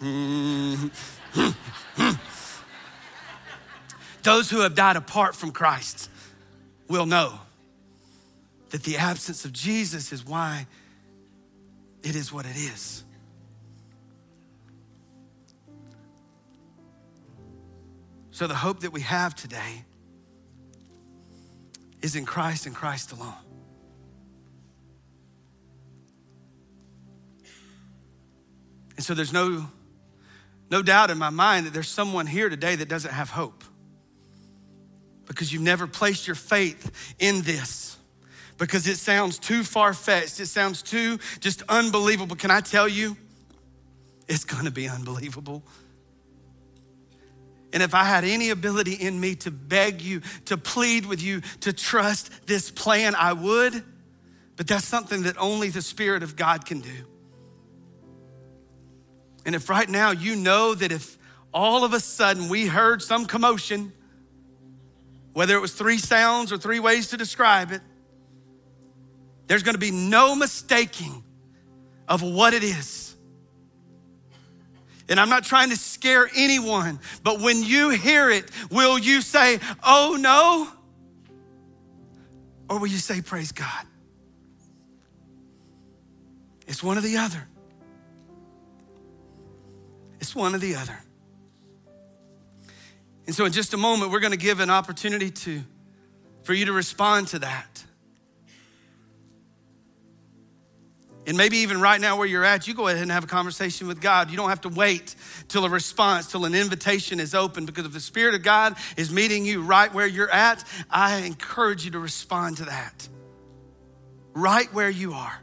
Those 4.22 4.50
who 4.50 4.60
have 4.60 4.74
died 4.74 4.96
apart 4.96 5.34
from 5.34 5.52
Christ 5.52 6.10
will 6.88 7.06
know 7.06 7.40
that 8.70 8.82
the 8.84 8.96
absence 8.96 9.44
of 9.44 9.52
Jesus 9.52 10.12
is 10.12 10.24
why 10.24 10.66
it 12.02 12.16
is 12.16 12.32
what 12.32 12.46
it 12.46 12.56
is. 12.56 13.04
So, 18.42 18.48
the 18.48 18.56
hope 18.56 18.80
that 18.80 18.92
we 18.92 19.02
have 19.02 19.36
today 19.36 19.84
is 22.00 22.16
in 22.16 22.24
Christ 22.24 22.66
and 22.66 22.74
Christ 22.74 23.12
alone. 23.12 23.32
And 28.96 29.06
so, 29.06 29.14
there's 29.14 29.32
no, 29.32 29.70
no 30.72 30.82
doubt 30.82 31.10
in 31.10 31.18
my 31.18 31.30
mind 31.30 31.66
that 31.66 31.72
there's 31.72 31.86
someone 31.86 32.26
here 32.26 32.48
today 32.48 32.74
that 32.74 32.88
doesn't 32.88 33.12
have 33.12 33.30
hope 33.30 33.62
because 35.28 35.52
you've 35.52 35.62
never 35.62 35.86
placed 35.86 36.26
your 36.26 36.34
faith 36.34 37.14
in 37.20 37.42
this 37.42 37.96
because 38.58 38.88
it 38.88 38.96
sounds 38.96 39.38
too 39.38 39.62
far 39.62 39.94
fetched. 39.94 40.40
It 40.40 40.46
sounds 40.46 40.82
too 40.82 41.20
just 41.38 41.62
unbelievable. 41.68 42.34
Can 42.34 42.50
I 42.50 42.60
tell 42.60 42.88
you? 42.88 43.16
It's 44.26 44.44
gonna 44.44 44.72
be 44.72 44.88
unbelievable 44.88 45.62
And 47.72 47.82
if 47.82 47.94
I 47.94 48.04
had 48.04 48.24
any 48.24 48.50
ability 48.50 48.94
in 48.94 49.18
me 49.18 49.34
to 49.36 49.50
beg 49.50 50.02
you, 50.02 50.20
to 50.46 50.56
plead 50.56 51.06
with 51.06 51.22
you, 51.22 51.40
to 51.60 51.72
trust 51.72 52.46
this 52.46 52.70
plan, 52.70 53.14
I 53.14 53.32
would. 53.32 53.82
But 54.56 54.66
that's 54.66 54.84
something 54.84 55.22
that 55.22 55.38
only 55.38 55.70
the 55.70 55.80
Spirit 55.80 56.22
of 56.22 56.36
God 56.36 56.66
can 56.66 56.80
do. 56.80 57.06
And 59.46 59.54
if 59.54 59.68
right 59.68 59.88
now 59.88 60.10
you 60.10 60.36
know 60.36 60.74
that 60.74 60.92
if 60.92 61.18
all 61.52 61.84
of 61.84 61.94
a 61.94 62.00
sudden 62.00 62.48
we 62.48 62.66
heard 62.66 63.02
some 63.02 63.26
commotion, 63.26 63.92
whether 65.32 65.56
it 65.56 65.60
was 65.60 65.72
three 65.72 65.98
sounds 65.98 66.52
or 66.52 66.58
three 66.58 66.78
ways 66.78 67.08
to 67.08 67.16
describe 67.16 67.72
it, 67.72 67.80
there's 69.46 69.62
gonna 69.62 69.78
be 69.78 69.90
no 69.90 70.34
mistaking 70.34 71.24
of 72.06 72.22
what 72.22 72.54
it 72.54 72.62
is. 72.62 73.01
And 75.12 75.20
I'm 75.20 75.28
not 75.28 75.44
trying 75.44 75.68
to 75.68 75.76
scare 75.76 76.26
anyone, 76.34 76.98
but 77.22 77.38
when 77.38 77.62
you 77.62 77.90
hear 77.90 78.30
it, 78.30 78.50
will 78.70 78.98
you 78.98 79.20
say, 79.20 79.60
oh 79.84 80.16
no? 80.18 80.66
Or 82.70 82.78
will 82.78 82.86
you 82.86 82.96
say, 82.96 83.20
praise 83.20 83.52
God? 83.52 83.86
It's 86.66 86.82
one 86.82 86.96
or 86.96 87.02
the 87.02 87.18
other. 87.18 87.46
It's 90.18 90.34
one 90.34 90.54
or 90.54 90.58
the 90.58 90.76
other. 90.76 90.98
And 93.26 93.36
so, 93.36 93.44
in 93.44 93.52
just 93.52 93.74
a 93.74 93.76
moment, 93.76 94.12
we're 94.12 94.20
going 94.20 94.32
to 94.32 94.38
give 94.38 94.60
an 94.60 94.70
opportunity 94.70 95.30
to, 95.30 95.62
for 96.42 96.54
you 96.54 96.64
to 96.64 96.72
respond 96.72 97.28
to 97.28 97.40
that. 97.40 97.84
And 101.24 101.36
maybe 101.36 101.58
even 101.58 101.80
right 101.80 102.00
now 102.00 102.16
where 102.16 102.26
you're 102.26 102.44
at, 102.44 102.66
you 102.66 102.74
go 102.74 102.88
ahead 102.88 103.00
and 103.00 103.12
have 103.12 103.22
a 103.22 103.28
conversation 103.28 103.86
with 103.86 104.00
God. 104.00 104.30
You 104.30 104.36
don't 104.36 104.48
have 104.48 104.62
to 104.62 104.68
wait 104.68 105.14
till 105.46 105.64
a 105.64 105.68
response, 105.68 106.26
till 106.30 106.44
an 106.44 106.54
invitation 106.54 107.20
is 107.20 107.32
open, 107.32 107.64
because 107.64 107.86
if 107.86 107.92
the 107.92 108.00
Spirit 108.00 108.34
of 108.34 108.42
God 108.42 108.76
is 108.96 109.12
meeting 109.12 109.46
you 109.46 109.62
right 109.62 109.92
where 109.94 110.06
you're 110.06 110.30
at, 110.30 110.64
I 110.90 111.18
encourage 111.18 111.84
you 111.84 111.92
to 111.92 112.00
respond 112.00 112.56
to 112.56 112.64
that. 112.64 113.08
Right 114.34 114.72
where 114.74 114.90
you 114.90 115.12
are. 115.12 115.40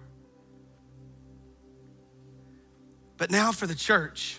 But 3.16 3.32
now 3.32 3.52
for 3.54 3.66
the 3.68 3.76
church. 3.76 4.38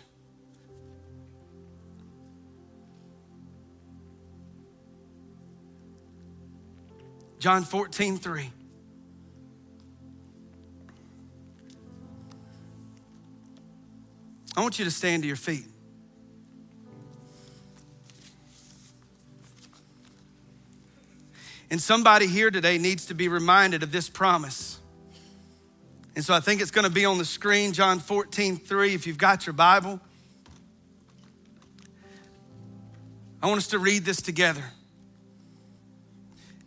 John 7.38 7.64
14, 7.64 8.18
3. 8.18 8.50
I 14.60 14.62
want 14.62 14.78
you 14.78 14.84
to 14.84 14.90
stand 14.90 15.22
to 15.22 15.26
your 15.26 15.38
feet. 15.38 15.64
And 21.70 21.80
somebody 21.80 22.26
here 22.26 22.50
today 22.50 22.76
needs 22.76 23.06
to 23.06 23.14
be 23.14 23.28
reminded 23.28 23.82
of 23.82 23.90
this 23.90 24.10
promise. 24.10 24.78
And 26.14 26.22
so 26.22 26.34
I 26.34 26.40
think 26.40 26.60
it's 26.60 26.70
going 26.70 26.84
to 26.84 26.92
be 26.92 27.06
on 27.06 27.16
the 27.16 27.24
screen, 27.24 27.72
John 27.72 28.00
14, 28.00 28.58
3, 28.58 28.92
if 28.92 29.06
you've 29.06 29.16
got 29.16 29.46
your 29.46 29.54
Bible. 29.54 29.98
I 33.42 33.46
want 33.46 33.56
us 33.56 33.68
to 33.68 33.78
read 33.78 34.04
this 34.04 34.20
together. 34.20 34.64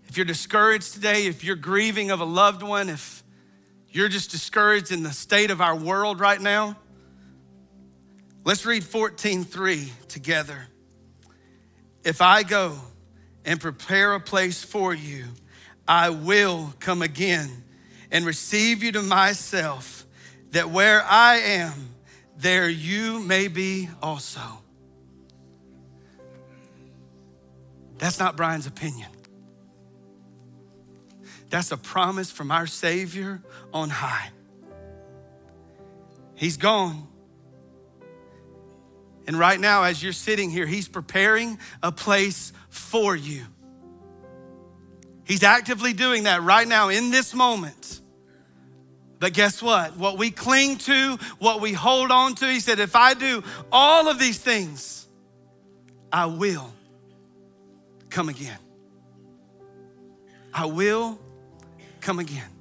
If 0.08 0.18
you're 0.18 0.26
discouraged 0.26 0.96
today, 0.96 1.28
if 1.28 1.44
you're 1.44 1.56
grieving 1.56 2.10
of 2.10 2.22
a 2.22 2.26
loved 2.26 2.64
one, 2.64 2.90
if 2.90 3.24
you're 3.92 4.10
just 4.10 4.32
discouraged 4.32 4.92
in 4.92 5.04
the 5.04 5.14
state 5.14 5.52
of 5.52 5.62
our 5.62 5.76
world 5.76 6.20
right 6.20 6.42
now, 6.42 6.76
let's 8.44 8.66
read 8.66 8.84
14:3 8.84 9.92
together. 10.08 10.68
If 12.04 12.22
I 12.22 12.44
go 12.44 12.78
and 13.46 13.60
prepare 13.60 14.14
a 14.14 14.20
place 14.20 14.64
for 14.64 14.94
you, 14.94 15.26
I 15.88 16.10
will 16.10 16.74
come 16.80 17.02
again 17.02 17.64
and 18.12 18.26
receive 18.26 18.84
you 18.84 18.92
to 18.94 19.02
myself, 19.02 20.06
that 20.52 20.70
where 20.70 21.04
I 21.04 21.38
am, 21.38 21.96
there 22.38 22.70
you 22.70 23.20
may 23.20 23.48
be 23.48 23.90
also. 24.02 24.42
That's 27.98 28.20
not 28.20 28.36
Brian's 28.36 28.68
opinion. 28.68 29.10
That's 31.50 31.72
a 31.72 31.78
promise 31.78 32.32
from 32.32 32.52
our 32.52 32.68
Savior 32.68 33.42
on 33.74 33.90
high. 33.90 34.30
He's 36.36 36.58
gone. 36.58 37.08
And 39.26 39.38
right 39.38 39.60
now, 39.60 39.84
as 39.84 40.04
you're 40.04 40.14
sitting 40.14 40.50
here, 40.50 40.66
He's 40.66 40.88
preparing 40.88 41.58
a 41.82 41.92
place 41.92 42.52
for 42.70 43.16
you. 43.16 43.46
He's 45.26 45.44
actively 45.44 45.94
doing 45.94 46.24
that 46.24 46.42
right 46.42 46.68
now 46.68 46.90
in 46.90 47.12
this 47.12 47.34
moment. 47.34 48.02
But 49.20 49.34
guess 49.34 49.62
what? 49.62 49.96
What 49.96 50.18
we 50.18 50.32
cling 50.32 50.78
to, 50.80 51.18
what 51.40 51.62
we 51.62 51.72
hold 51.72 52.12
on 52.12 52.36
to, 52.36 52.48
He 52.48 52.60
said, 52.60 52.80
if 52.80 52.96
I 52.96 53.14
do 53.14 53.44
all 53.72 54.10
of 54.10 54.20
these 54.20 54.38
things, 54.38 55.08
I 56.12 56.26
will 56.26 56.74
come 58.10 58.28
again. 58.28 58.60
I 60.54 60.66
will 60.66 61.18
come 62.02 62.20
again. 62.20 62.53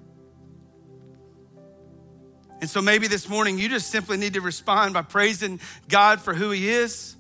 And 2.63 2.71
so 2.71 2.81
maybe 2.81 3.09
this 3.09 3.29
morning 3.29 3.59
you 3.59 3.69
just 3.69 3.91
simply 3.91 4.17
need 4.17 4.35
to 4.35 4.41
respond 4.41 4.95
by 4.95 5.03
praising 5.03 5.59
God 5.89 6.21
for 6.21 6.33
who 6.33 6.53
He 6.53 6.71
is. 6.71 7.17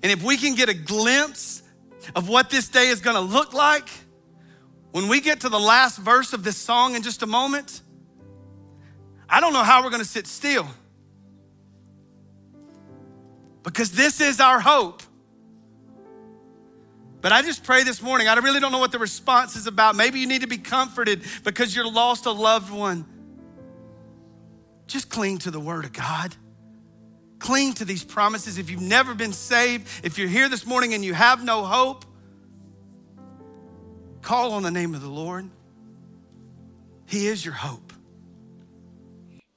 And 0.00 0.12
if 0.12 0.22
we 0.22 0.36
can 0.36 0.54
get 0.54 0.68
a 0.68 0.74
glimpse 0.74 1.64
of 2.14 2.28
what 2.28 2.48
this 2.48 2.68
day 2.68 2.86
is 2.86 3.00
gonna 3.00 3.20
look 3.20 3.52
like, 3.52 3.88
when 4.92 5.08
we 5.08 5.20
get 5.20 5.40
to 5.40 5.48
the 5.48 5.58
last 5.58 5.98
verse 5.98 6.32
of 6.32 6.44
this 6.44 6.56
song 6.56 6.94
in 6.94 7.02
just 7.02 7.24
a 7.24 7.26
moment, 7.26 7.82
I 9.28 9.40
don't 9.40 9.52
know 9.52 9.64
how 9.64 9.82
we're 9.82 9.90
gonna 9.90 10.04
sit 10.04 10.28
still. 10.28 10.68
Because 13.64 13.90
this 13.90 14.20
is 14.20 14.38
our 14.38 14.60
hope. 14.60 15.02
But 17.22 17.32
I 17.32 17.42
just 17.42 17.64
pray 17.64 17.82
this 17.82 18.00
morning, 18.00 18.28
I 18.28 18.34
really 18.34 18.60
don't 18.60 18.70
know 18.70 18.78
what 18.78 18.92
the 18.92 19.00
response 19.00 19.56
is 19.56 19.66
about. 19.66 19.96
Maybe 19.96 20.20
you 20.20 20.28
need 20.28 20.42
to 20.42 20.46
be 20.46 20.58
comforted 20.58 21.24
because 21.42 21.74
you're 21.74 21.90
lost 21.90 22.26
a 22.26 22.30
loved 22.30 22.70
one. 22.70 23.04
Just 24.86 25.10
cling 25.10 25.38
to 25.38 25.50
the 25.50 25.60
Word 25.60 25.84
of 25.84 25.92
God. 25.92 26.34
Cling 27.38 27.74
to 27.74 27.84
these 27.84 28.04
promises. 28.04 28.58
If 28.58 28.70
you've 28.70 28.80
never 28.80 29.14
been 29.14 29.32
saved, 29.32 29.88
if 30.02 30.18
you're 30.18 30.28
here 30.28 30.48
this 30.48 30.64
morning 30.64 30.94
and 30.94 31.04
you 31.04 31.14
have 31.14 31.44
no 31.44 31.64
hope, 31.64 32.04
call 34.22 34.52
on 34.52 34.62
the 34.62 34.70
name 34.70 34.94
of 34.94 35.02
the 35.02 35.08
Lord. 35.08 35.50
He 37.06 37.26
is 37.26 37.44
your 37.44 37.54
hope. 37.54 37.92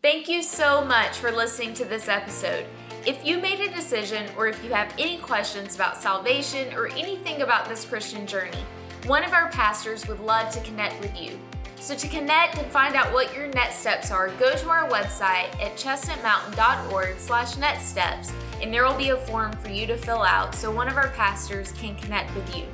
Thank 0.01 0.29
you 0.29 0.43
so 0.43 0.85
much 0.85 1.17
for 1.17 1.31
listening 1.31 1.73
to 1.75 1.85
this 1.85 2.07
episode. 2.07 2.65
If 3.05 3.25
you 3.25 3.37
made 3.37 3.59
a 3.59 3.73
decision 3.73 4.27
or 4.37 4.47
if 4.47 4.63
you 4.63 4.71
have 4.71 4.93
any 4.97 5.17
questions 5.17 5.75
about 5.75 5.97
salvation 5.97 6.73
or 6.73 6.87
anything 6.87 7.41
about 7.41 7.67
this 7.67 7.85
Christian 7.85 8.27
journey, 8.27 8.63
one 9.07 9.23
of 9.23 9.33
our 9.33 9.49
pastors 9.51 10.07
would 10.07 10.19
love 10.19 10.51
to 10.51 10.61
connect 10.61 10.99
with 11.01 11.19
you. 11.19 11.39
So 11.79 11.95
to 11.95 12.07
connect 12.07 12.57
and 12.57 12.71
find 12.71 12.95
out 12.95 13.13
what 13.13 13.33
your 13.33 13.47
next 13.47 13.77
steps 13.77 14.11
are, 14.11 14.29
go 14.35 14.55
to 14.55 14.69
our 14.69 14.89
website 14.89 15.49
at 15.61 15.75
chestnutmountain.org 15.75 17.17
slash 17.17 17.57
next 17.57 17.85
steps 17.85 18.31
and 18.61 18.73
there 18.73 18.85
will 18.85 18.97
be 18.97 19.09
a 19.09 19.17
form 19.17 19.53
for 19.53 19.69
you 19.69 19.87
to 19.87 19.97
fill 19.97 20.21
out 20.21 20.53
so 20.53 20.71
one 20.71 20.87
of 20.87 20.97
our 20.97 21.09
pastors 21.09 21.71
can 21.71 21.95
connect 21.95 22.35
with 22.35 22.55
you. 22.55 22.65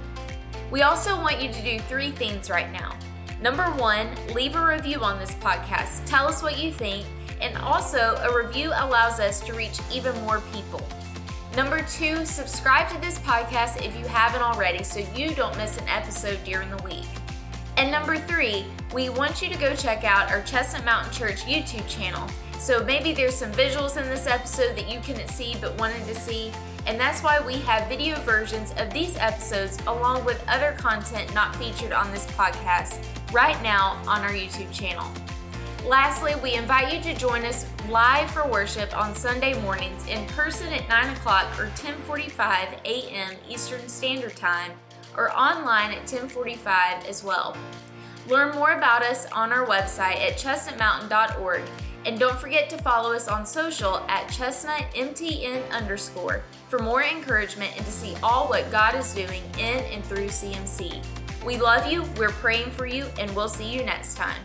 We 0.72 0.82
also 0.82 1.16
want 1.16 1.42
you 1.42 1.52
to 1.52 1.62
do 1.62 1.80
three 1.80 2.12
things 2.12 2.50
right 2.50 2.72
now. 2.72 2.98
Number 3.42 3.66
one, 3.66 4.10
leave 4.34 4.56
a 4.56 4.66
review 4.66 5.00
on 5.02 5.20
this 5.20 5.36
podcast. 5.36 6.06
Tell 6.06 6.28
us 6.28 6.42
what 6.42 6.58
you 6.58 6.72
think 6.72 7.06
and 7.42 7.58
also, 7.58 8.16
a 8.24 8.36
review 8.36 8.70
allows 8.70 9.20
us 9.20 9.40
to 9.42 9.54
reach 9.54 9.80
even 9.94 10.16
more 10.22 10.42
people. 10.54 10.82
Number 11.56 11.82
two, 11.84 12.26
subscribe 12.26 12.90
to 12.90 13.00
this 13.00 13.20
podcast 13.20 13.86
if 13.86 13.96
you 13.98 14.06
haven't 14.06 14.42
already 14.42 14.84
so 14.84 15.06
you 15.16 15.34
don't 15.36 15.56
miss 15.58 15.78
an 15.78 15.88
episode 15.88 16.44
during 16.44 16.70
the 16.70 16.82
week. 16.84 17.06
And 17.78 17.92
number 17.92 18.18
three, 18.18 18.66
we 18.94 19.10
want 19.10 19.42
you 19.42 19.50
to 19.50 19.58
go 19.58 19.76
check 19.76 20.04
out 20.04 20.32
our 20.32 20.42
Chestnut 20.44 20.86
Mountain 20.86 21.12
Church 21.12 21.42
YouTube 21.44 21.88
channel. 21.90 22.28
So 22.58 22.84
maybe 22.84 23.12
there's 23.12 23.36
some 23.36 23.52
visuals 23.52 24.02
in 24.02 24.10
this 24.10 24.28
episode 24.28 24.76
that 24.78 24.90
you 24.90 25.00
couldn't 25.02 25.28
see 25.28 25.56
but 25.60 25.78
wanted 25.78 26.06
to 26.08 26.16
see, 26.16 26.52
and 26.88 27.00
that's 27.00 27.22
why 27.22 27.40
we 27.40 27.56
have 27.60 27.90
video 27.90 28.20
versions 28.22 28.74
of 28.78 28.92
these 28.94 29.18
episodes 29.18 29.78
along 29.88 30.24
with 30.24 30.44
other 30.48 30.76
content 30.78 31.34
not 31.34 31.56
featured 31.58 31.92
on 31.92 32.12
this 32.12 32.26
podcast 32.28 33.04
right 33.34 33.62
now 33.62 34.02
on 34.08 34.22
our 34.22 34.32
YouTube 34.32 34.72
channel. 34.72 35.12
Lastly, 35.86 36.34
we 36.42 36.56
invite 36.56 36.92
you 36.92 37.02
to 37.02 37.20
join 37.20 37.46
us 37.46 37.68
live 37.90 38.32
for 38.32 38.48
worship 38.48 38.98
on 38.98 39.14
Sunday 39.14 39.60
mornings 39.62 40.08
in 40.08 40.26
person 40.28 40.74
at 40.74 40.88
9 40.90 41.16
o'clock 41.16 41.60
or 41.60 41.68
10:45 41.76 42.84
a.m. 42.86 43.34
Eastern 43.48 43.88
Standard 43.88 44.36
Time, 44.36 44.72
or 45.18 45.32
online 45.38 45.92
at 45.92 46.06
10:45 46.08 47.06
as 47.08 47.24
well. 47.24 47.56
Learn 48.28 48.56
more 48.56 48.72
about 48.72 49.04
us 49.04 49.28
on 49.32 49.52
our 49.52 49.66
website 49.66 50.18
at 50.18 50.38
chestnutmountain.org. 50.38 51.62
And 52.06 52.20
don't 52.20 52.38
forget 52.38 52.70
to 52.70 52.78
follow 52.78 53.14
us 53.14 53.28
on 53.28 53.46
social 53.46 53.98
at 54.08 54.28
chestnutmtn 54.28 55.70
underscore 55.72 56.44
for 56.70 56.80
more 56.80 57.04
encouragement 57.04 57.76
and 57.76 57.86
to 57.86 57.92
see 57.92 58.16
all 58.22 58.48
what 58.48 58.72
God 58.72 58.96
is 58.96 59.14
doing 59.14 59.42
in 59.58 59.84
and 59.86 60.04
through 60.06 60.28
CMC. 60.28 61.02
We 61.44 61.58
love 61.58 61.92
you, 61.92 62.04
we're 62.18 62.30
praying 62.30 62.72
for 62.72 62.86
you, 62.86 63.06
and 63.20 63.36
we'll 63.36 63.50
see 63.50 63.72
you 63.72 63.84
next 63.84 64.16
time. 64.16 64.42